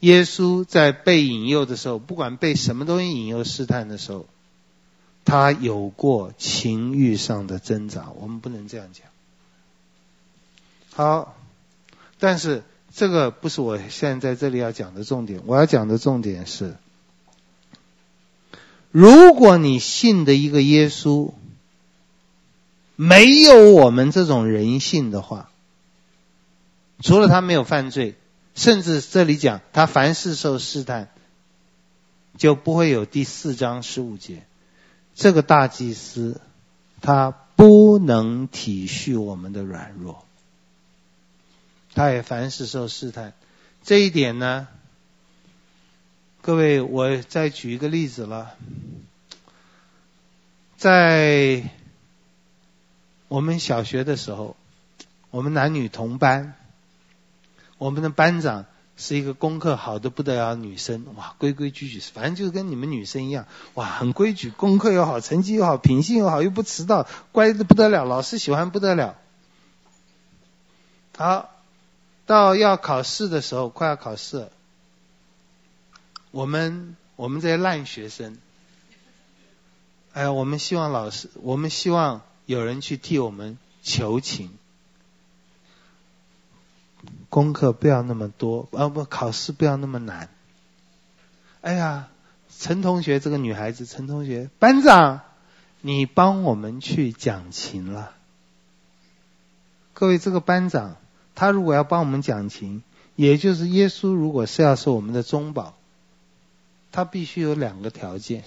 [0.00, 4.26] 耶稣在被引诱的时候，不管被什么东西引诱试探的时候，
[5.24, 8.10] 他有过情欲上的挣扎。
[8.18, 9.06] 我们不能这样讲。
[10.92, 11.36] 好。
[12.22, 16.76] 但是这个不是我现在这里要讲的重点，我要讲的重点是，
[18.90, 21.32] 如果你信的一个耶稣
[22.96, 25.50] 没有我们这种人性的话，
[27.00, 28.16] 除了他没有犯罪，
[28.54, 31.08] 甚至这里讲他凡事受试探，
[32.36, 34.42] 就不会有第四章十五节，
[35.14, 36.40] 这个大祭司
[37.00, 40.24] 他不能体恤我们的软弱。
[41.92, 43.32] 他也凡事受试探，
[43.82, 44.68] 这一点呢，
[46.40, 48.54] 各位，我再举一个例子了，
[50.76, 51.68] 在
[53.26, 54.56] 我们小学的时候，
[55.30, 56.54] 我们男女同班，
[57.76, 69.18] 我们的班长是一个功课好的不得了女生，哇，规规矩矩，反正就是跟你们女生一样，哇，很规矩，功课又好，成绩又好，品性又好，又不迟到，乖的不得了，老师喜欢不得了，
[71.16, 71.50] 好。
[72.30, 74.50] 到要考试的时候，快要考试，
[76.30, 78.38] 我们我们这些烂学生，
[80.12, 84.56] 哎呀，我们希望老师，我们希望有人去替我们求情，
[87.28, 90.28] 功课不要那么多，啊不，考试不要那么难。
[91.62, 92.10] 哎呀，
[92.56, 95.22] 陈同学这个女孩子，陈同学班长，
[95.80, 98.14] 你帮我们去讲情了。
[99.94, 100.94] 各位，这个班长。
[101.34, 102.82] 他如果要帮我们讲情，
[103.16, 105.74] 也就是耶稣如果是要是我们的中保，
[106.92, 108.44] 他必须有两个条件：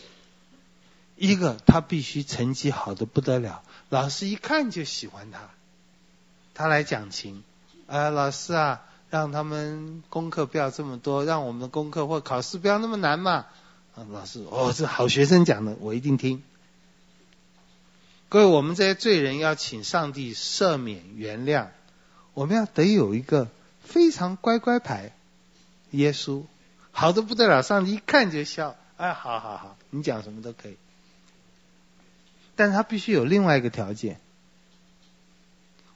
[1.16, 5.50] 一个他必须成绩好的不得了，老师一看就喜欢他，
[6.54, 7.44] 他来讲情。
[7.86, 13.46] 呃，老师啊，让他们功课不要这么多，让我们的功课或考试不要那么难嘛。
[13.96, 16.42] 啊，老师，哦，这好学生讲的，我一定听。
[18.30, 21.68] 各位，我们这些罪人要请上帝赦免原谅。
[22.34, 23.50] 我们要得有一个
[23.84, 25.12] 非常乖乖牌，
[25.92, 26.44] 耶稣。
[26.92, 30.78] 好的不得了，上帝一看就笑，哎，好好好，你讲什么都可以。
[32.56, 34.20] 但是他必须有另外一个条件，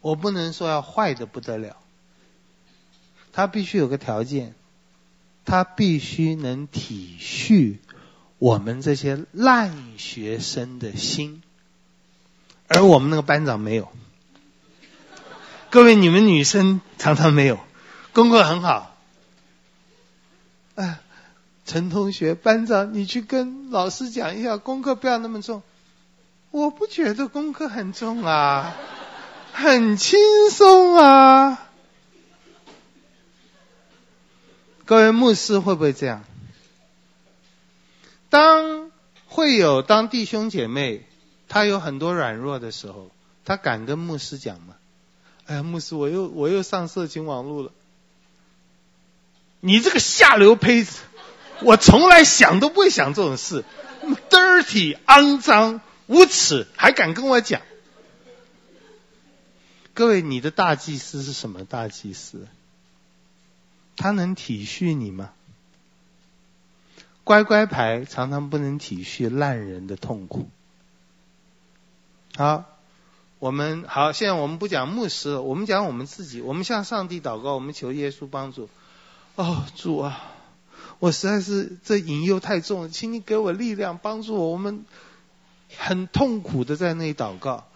[0.01, 1.77] 我不能说要坏的不得了，
[3.31, 4.55] 他必须有个条件，
[5.45, 7.77] 他必须能体恤
[8.39, 11.43] 我们这些烂学生的心，
[12.67, 13.91] 而我们那个班长没有。
[15.69, 17.59] 各位，你们女生常常没有
[18.13, 18.95] 功课很好。
[20.75, 20.99] 哎，
[21.65, 25.61] 陈同学，班长，你去跟老师讲一下，功课不要那么重。
[26.51, 28.75] 我不觉得功课很重啊，
[29.51, 30.17] 很轻
[30.51, 31.67] 松啊。
[34.85, 36.23] 各位牧师会不会这样？
[38.29, 38.89] 当
[39.27, 41.05] 会有当弟兄姐妹，
[41.49, 43.11] 他有很多软弱的时候，
[43.43, 44.75] 他敢跟牧师讲吗？
[45.47, 47.71] 哎呀，牧师，我又我又上色情网络了。
[49.61, 50.99] 你这个下流胚子，
[51.61, 53.63] 我从来想都不会想这种事
[54.29, 57.61] ，dirty，肮脏，无耻，还敢跟我讲？
[59.93, 62.45] 各位，你的大祭司是什么大祭司？
[63.95, 65.31] 他能体恤你吗？
[67.23, 70.49] 乖乖牌常常不能体恤烂人的痛苦。
[72.35, 72.65] 好。
[73.39, 76.41] 我们好，现在我们不讲牧师，我们讲我们自己。
[76.41, 78.67] 我们向上帝祷告，我们求耶稣帮助。
[79.35, 80.23] 哦，主啊，
[80.97, 84.49] 我实在是这引诱太重了，请你给我力量，帮助我。
[84.49, 84.85] 我们
[85.77, 87.67] 很痛苦的在那里祷告。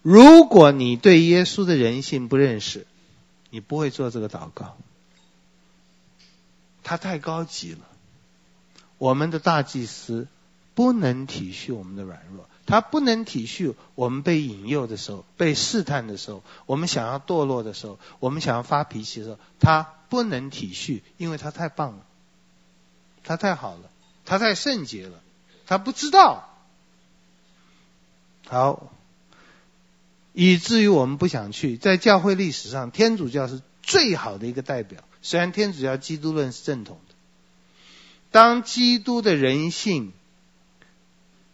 [0.00, 2.86] 如果你对耶稣的人性不认识，
[3.50, 4.78] 你不会做这个祷告。
[6.82, 7.80] 他太高级了，
[8.96, 10.28] 我们的大祭司
[10.74, 12.48] 不能体恤我们的软弱。
[12.70, 22.06] 他不能体恤我们被引诱的时候，被试探的时候，我们想要堕落的时候，我们想要发脾气的时候，他不能体恤，因为他太棒了，
[23.24, 23.90] 他太好了，
[24.24, 25.20] 他太圣洁了，
[25.66, 26.48] 他不知道。
[28.46, 28.92] 好，
[30.32, 31.76] 以至于我们不想去。
[31.76, 35.02] 在教会历史上，天主教是最好的一个代表。
[35.22, 37.14] 虽然天主教基督论是正统的，
[38.30, 40.12] 当基督的人性。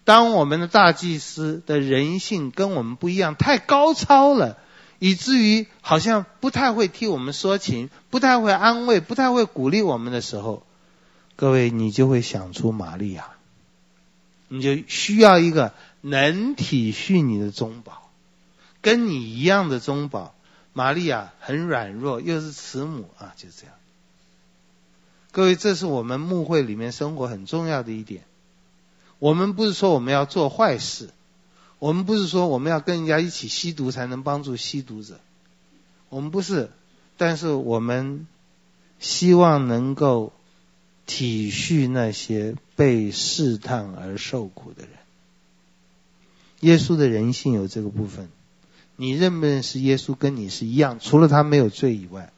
[0.07, 4.57] 当我们的大祭司的人性跟我们不一样，太高超了，
[5.01, 10.63] 以至于好像不太会替我们说情，不太会安慰，不太会鼓励我们的时候，
[11.35, 13.31] 各位，你就会想出玛利亚，
[14.47, 18.09] 你就需要一个能体恤你的中保，
[18.81, 20.35] 跟你一样的中保。
[20.73, 23.75] 玛利亚很软弱，又是慈母啊，就这样。
[25.33, 28.23] 各位，这是我们牧会里面生活很重要的一点。
[29.19, 31.11] 我们不是说我们要做坏事，
[31.79, 35.19] 我们不是说我们要跟人家一起吸毒才能帮助吸毒者，
[36.09, 36.71] 我们不是，
[37.17, 38.27] 但是我们
[38.99, 40.33] 希望能够
[41.07, 44.91] 体恤那些被试探而受苦的人。
[46.61, 48.29] 耶稣的人性有这个部分，
[48.97, 52.33] 你认不认识耶稣跟你是一样，除了他没有罪以外，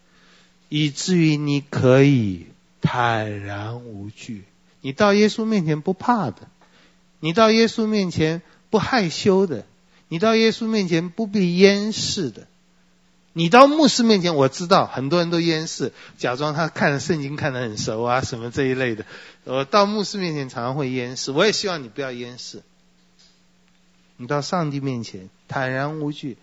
[0.68, 2.46] 以至于你可以
[2.80, 4.44] 坦然无惧，
[4.80, 6.48] 你到耶稣面前不怕的。
[7.20, 9.65] 你到耶稣面前不害羞的，
[10.09, 12.47] 你到耶稣面前不必掩饰的，
[13.32, 19.05] 你到牧师面前，我知道很多人都掩饰，假装他看圣经看得很熟啊，什么这一类的。
[19.45, 22.62] 我到牧师面前常常会掩饰，我也希望你不要掩饰。
[24.16, 26.36] 你到上帝面前坦然无惧，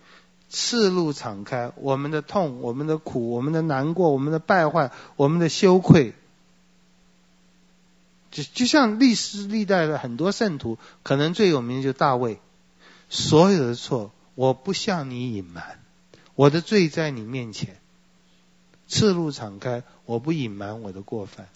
[0.48, 6.14] 赤露敞开，我们的痛、我们的苦、我们的难过、我们的败坏、我们的羞愧。
[8.36, 12.38] 就就像历史历代的很多圣徒，可能最有名的就是大卫。
[13.08, 15.80] 所有的错，我不向你隐瞒，
[16.34, 17.78] 我的罪在你面前。
[18.88, 21.48] 赤露敞开，我不隐瞒我的过犯，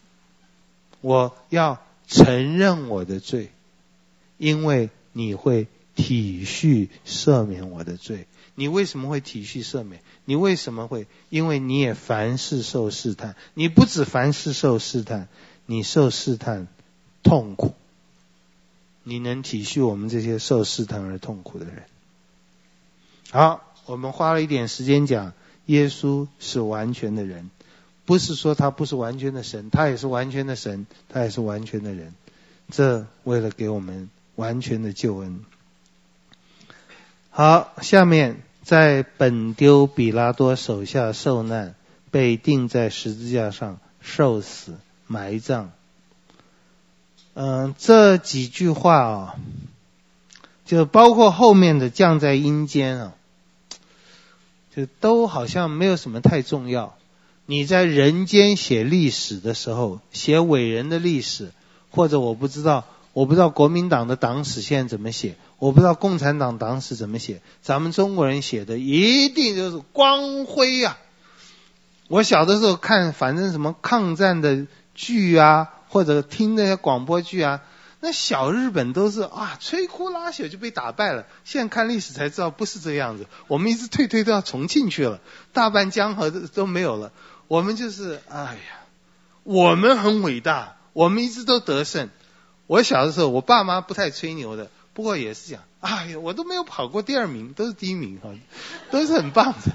[1.03, 3.53] 我要承认我的罪，
[4.39, 8.27] 因为你会体恤赦免我的罪。
[8.55, 10.03] 你为什么会体恤赦免？
[10.25, 11.07] 你为什么会？
[11.29, 15.29] 因为你也凡事受试探，你不止凡事受试探，
[15.71, 16.67] 你受试探
[17.23, 17.77] 痛苦。
[19.05, 21.85] 你能体恤我们这些受试探而痛苦的人？
[23.31, 25.33] 好，我们花了一点时间讲，
[25.67, 27.51] 耶稣是完全的人，
[28.05, 32.15] 不是说他不是完全的神，他也是完全的神，他也是完全的人。
[32.73, 35.45] 这为了给我们完全的救恩。
[37.31, 41.77] 好，下面在本丢比拉多手下受难，
[42.11, 44.75] 被钉在十字架上受死、
[45.11, 45.73] 埋葬。
[47.35, 49.35] 嗯，这几句话啊，
[50.65, 53.13] 就包括后面的降在阴间啊，
[54.77, 56.97] 就都好像没有什么太重要。
[57.47, 61.51] 你在人间写历史的时候，写伟人的历史，
[61.91, 70.99] 或者我不知道，我不知道国民党的党史现在怎么写，我不知道共产党党史怎么写，咱们中国人写的一定就是光辉呀。
[72.07, 75.71] 我小的时候看，反正什么抗战的剧啊。
[75.93, 77.63] 或者听那些广播剧啊，
[77.99, 81.27] 那小日本都是啊，摧枯拉朽就被打败了。
[81.45, 85.19] 现在看历史才知道不是这样子，我们一直退退到重庆去了，
[85.53, 87.11] 大半江河都都没有了。
[87.49, 88.87] 我们就是哎呀，
[89.43, 92.09] 我们很伟大，我们一直都得胜。
[92.69, 98.31] 我小的时候，我爸妈不太吹牛的，不过也是讲，哎呀，我都没有跑过第二名，都是第一名哈，
[98.93, 99.73] 都是很棒的。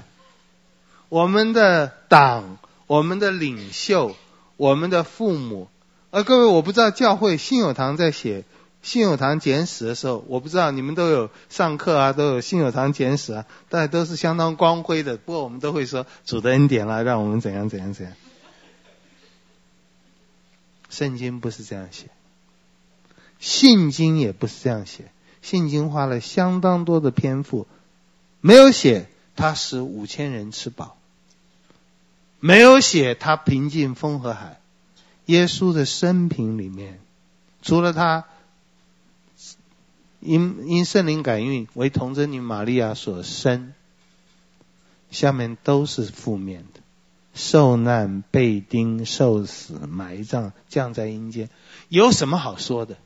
[1.10, 2.56] 我们的党，
[2.86, 4.16] 我们的领袖，
[4.56, 5.68] 我们的父母。
[6.10, 8.44] 呃，各位，我不知道教会信友堂在写
[8.82, 15.16] 信友堂简史的时候，我不知道你们都有上课啊，都有信友堂简史啊，大家都是相当光辉的。
[15.16, 18.14] 不过我们都会说主的恩典啦，让我们怎样怎样怎样。
[20.88, 22.06] 圣经不是这样写，
[23.40, 25.10] 信经也不是这样写，
[25.42, 27.66] 信经花了相当多的篇幅，
[28.40, 30.96] 没有写他使五千人吃饱，
[32.40, 34.60] 没有写他平静风和海。
[35.26, 37.00] 耶稣的生平里面，
[37.62, 38.24] 除了他
[40.20, 43.72] 因因圣灵感孕为童贞女玛利亚所生，
[45.10, 46.80] 下面都是负面的：
[47.34, 51.50] 受难、被钉、受死、埋葬、降在阴间，
[51.88, 52.96] 有什么好说的？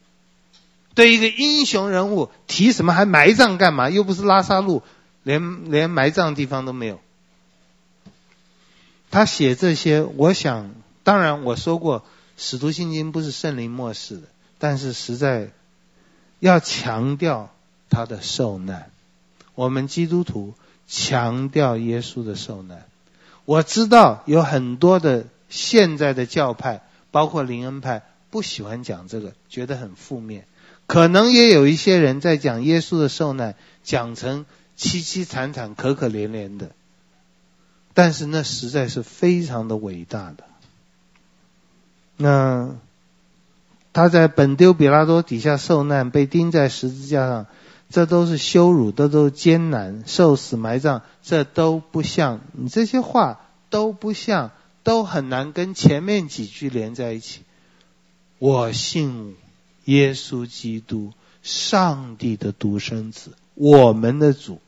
[0.94, 3.88] 对一个英雄人物提什么还埋葬干嘛？
[3.88, 4.82] 又不是拉萨路，
[5.22, 7.00] 连连埋葬地方都没有。
[9.10, 10.70] 他写这些，我想。
[11.02, 12.00] 当然，我说过，
[12.36, 14.22] 《使徒信经》不是圣灵默示的，
[14.58, 15.48] 但是实在
[16.38, 17.50] 要强调
[17.88, 18.90] 他的受难。
[19.54, 20.54] 我们基督徒
[20.86, 22.84] 强调耶稣的受难。
[23.46, 30.46] 我知道有很多的现在的教派，包括灵恩派，不喜欢讲这个，觉得很负面。
[30.86, 34.44] 可能也有一些人在讲耶稣的受难，讲成
[34.78, 36.72] 凄凄惨惨、可可怜怜的。
[38.00, 40.44] 但是那实在是非常的伟大的。
[42.16, 42.76] 那
[43.92, 47.46] 他在本丢比拉多底下受难，被钉在十字架上，
[47.90, 54.52] 这都是羞辱，这都是艰难，受死埋葬，这都不像你这些话都不像，
[54.82, 57.42] 都很难跟前面几句连在一起。
[58.38, 59.36] 我信
[59.84, 61.12] 耶稣基督，
[61.42, 64.58] 上帝的独生子，我们的主。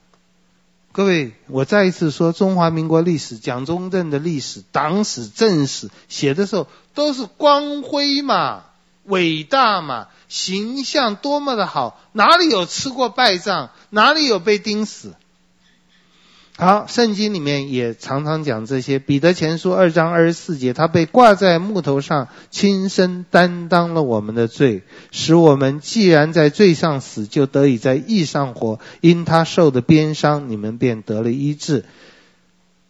[0.92, 8.64] 各位，我再一次说，中华民国历史，蒋中正的历史、党史、政史写的时候，都是光辉嘛、
[9.04, 15.14] 伟大嘛、形象多么的好，哪里有吃过败仗，哪里有被钉死？
[16.58, 18.98] 好，圣经里面也常常讲这些。
[18.98, 28.80] 彼得前书二章二十四节，他被挂在木头上，亲身担当了我们的罪，使我们既然在罪上死，就得以在义上活。
[29.00, 31.86] 因他受的鞭伤，你们便得了医治。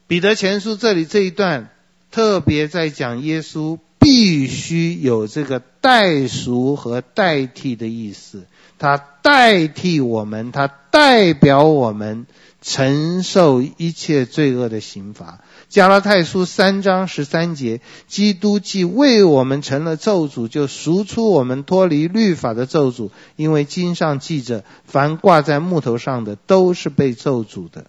[0.08, 1.70] 彼得前书这里这一段
[2.10, 8.42] 特别在讲耶稣必须有这个代赎和代替的意思，
[8.80, 12.26] 他代替我们，他代表我们。
[12.62, 15.40] 承受一切罪恶的刑罚。
[15.68, 23.10] 加拉太书三章十三节，基督既为我们成了咒诅，就赎出我们脱离律法的咒诅。
[23.36, 27.86] 因为经上记着，凡挂在木头上的，都是被咒诅的。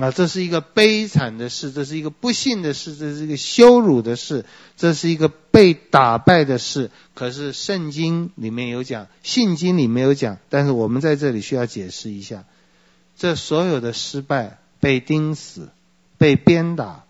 [0.00, 4.44] 啊，这是一个悲惨的事，这是一个不幸的事，这是一个羞辱的事，
[4.76, 6.90] 这是一个被打败的事。
[7.14, 12.44] 可是圣经里面有讲，信经里面有讲，但是我们在这里需要解释一下。
[13.16, 15.70] 这所有的失败，被钉死、
[16.18, 17.04] 被鞭打、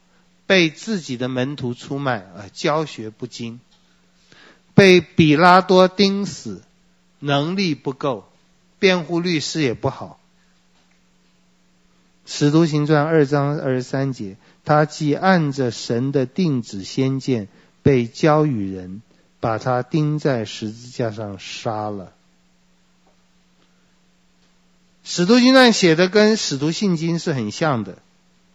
[0.47, 3.61] 被自己的门徒出卖，啊，教学不精，
[4.75, 6.63] 被比拉多钉死，
[7.19, 8.29] 能力不够，
[8.79, 10.21] 辩护律师也不好。
[12.27, 17.49] 使徒行传二章二十三节，他既按着神的定旨先见，
[17.83, 19.03] 被交与人，
[19.41, 22.13] 把他钉在十字架上杀了。
[25.05, 27.99] 使徒行传写的跟使徒信经是很像的，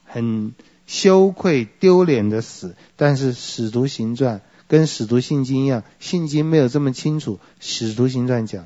[0.04, 0.54] 很。
[0.90, 7.40] 羞愧丢脸的死，但是使徒行传跟使徒信经一样，信经没有这么清楚。
[7.60, 8.66] 使徒行传讲，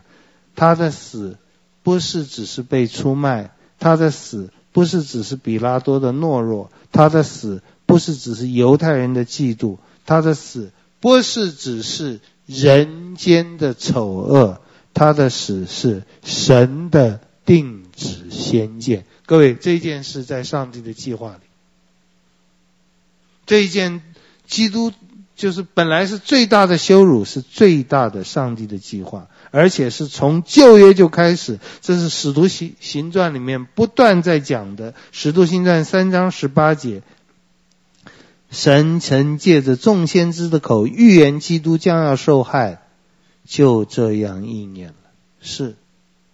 [0.55, 1.35] 他的死
[1.84, 14.61] 不是只是被出卖，他的死不是只是比拉多的懦弱，他的死不是只是犹太人的嫉妒，他的死不是只是人间的丑恶，
[14.93, 19.05] 他的死是神的定旨先见。
[19.25, 21.41] 各位，这件事在上帝的计划里。
[23.45, 24.01] 这一件，
[24.47, 24.93] 基督
[25.35, 34.93] 就是本来是最大的羞辱，是最大的上帝的计划，而且是从旧约就开始，这是使徒行行传里面不断在讲的。
[35.11, 37.01] 使徒行传三章十八节，
[38.51, 42.81] 神曾借着众先知的口预言基督将要受害，
[43.45, 44.95] 就这样应验了。
[45.41, 45.75] 是，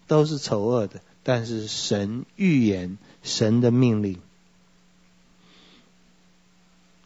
[0.09, 4.17] 都是丑恶的，但是神预言，神的命令。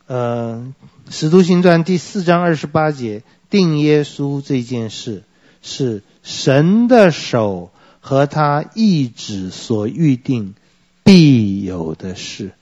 [0.07, 0.73] 呃，
[1.13, 5.23] 《使徒行传》第四章二十八节，定耶稣这件事
[5.61, 10.55] 是神的手和他意志所预定
[11.03, 12.53] 必有的事。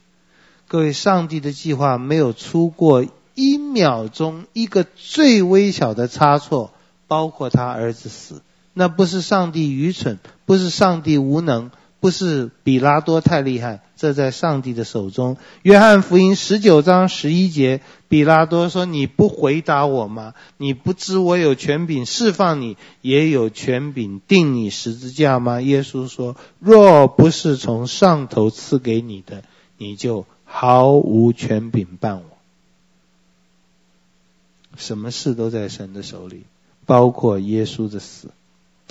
[0.68, 3.05] 各位，上帝的计划没有出过
[3.35, 6.72] 一秒钟一个最微小的差错，
[7.07, 8.41] 包括他儿子死，
[8.73, 11.72] 那不是上帝愚蠢，不是上帝无能。
[11.99, 15.38] 不是比拉多太厉害，这在上帝的手中。
[15.61, 20.34] 约翰福音十九章十一节，比拉多说：“你不回答我吗？
[20.57, 29.43] 你不知我有权柄释放你，也有权柄定你十字架吗？”耶稣说：“若不是从上头赐给你的，
[29.77, 32.23] 你就毫无权柄办我。
[34.76, 36.45] 什么事都在神的手里，
[36.88, 38.30] 包括耶稣的死。”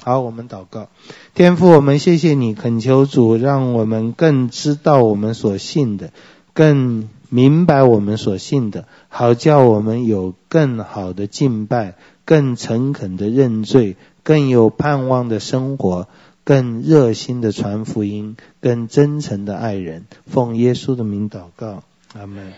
[0.02, 0.88] 好，我们祷告，
[1.34, 6.10] 天父，我们谢谢你，恳求主，让我们更知道我们所信的，
[6.54, 16.08] 更明白我们所信的，好叫我们有更好的敬拜，更诚恳的认罪，更有盼望的生活，
[16.44, 20.06] 更热心的传福音，更真诚的爱人。
[20.24, 21.82] 奉耶稣的名祷告，
[22.14, 22.54] 阿门。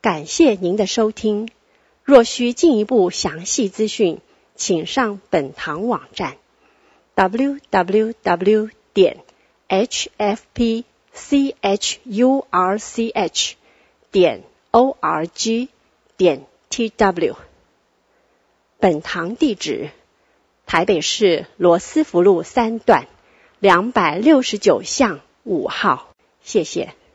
[0.00, 1.48] 感谢您的收听，
[2.04, 4.20] 若需进一步详细资讯，
[4.54, 6.36] 请上本堂网站。
[7.14, 9.18] W w w 点
[9.68, 13.56] h f p c h u r c h
[14.10, 15.68] 点 o r g
[16.16, 17.36] 点 t w。
[18.78, 19.90] 本堂地址：
[20.66, 23.06] 台北市罗斯福路三段
[23.60, 26.08] 两百六十九巷五号。
[26.42, 26.94] 谢谢。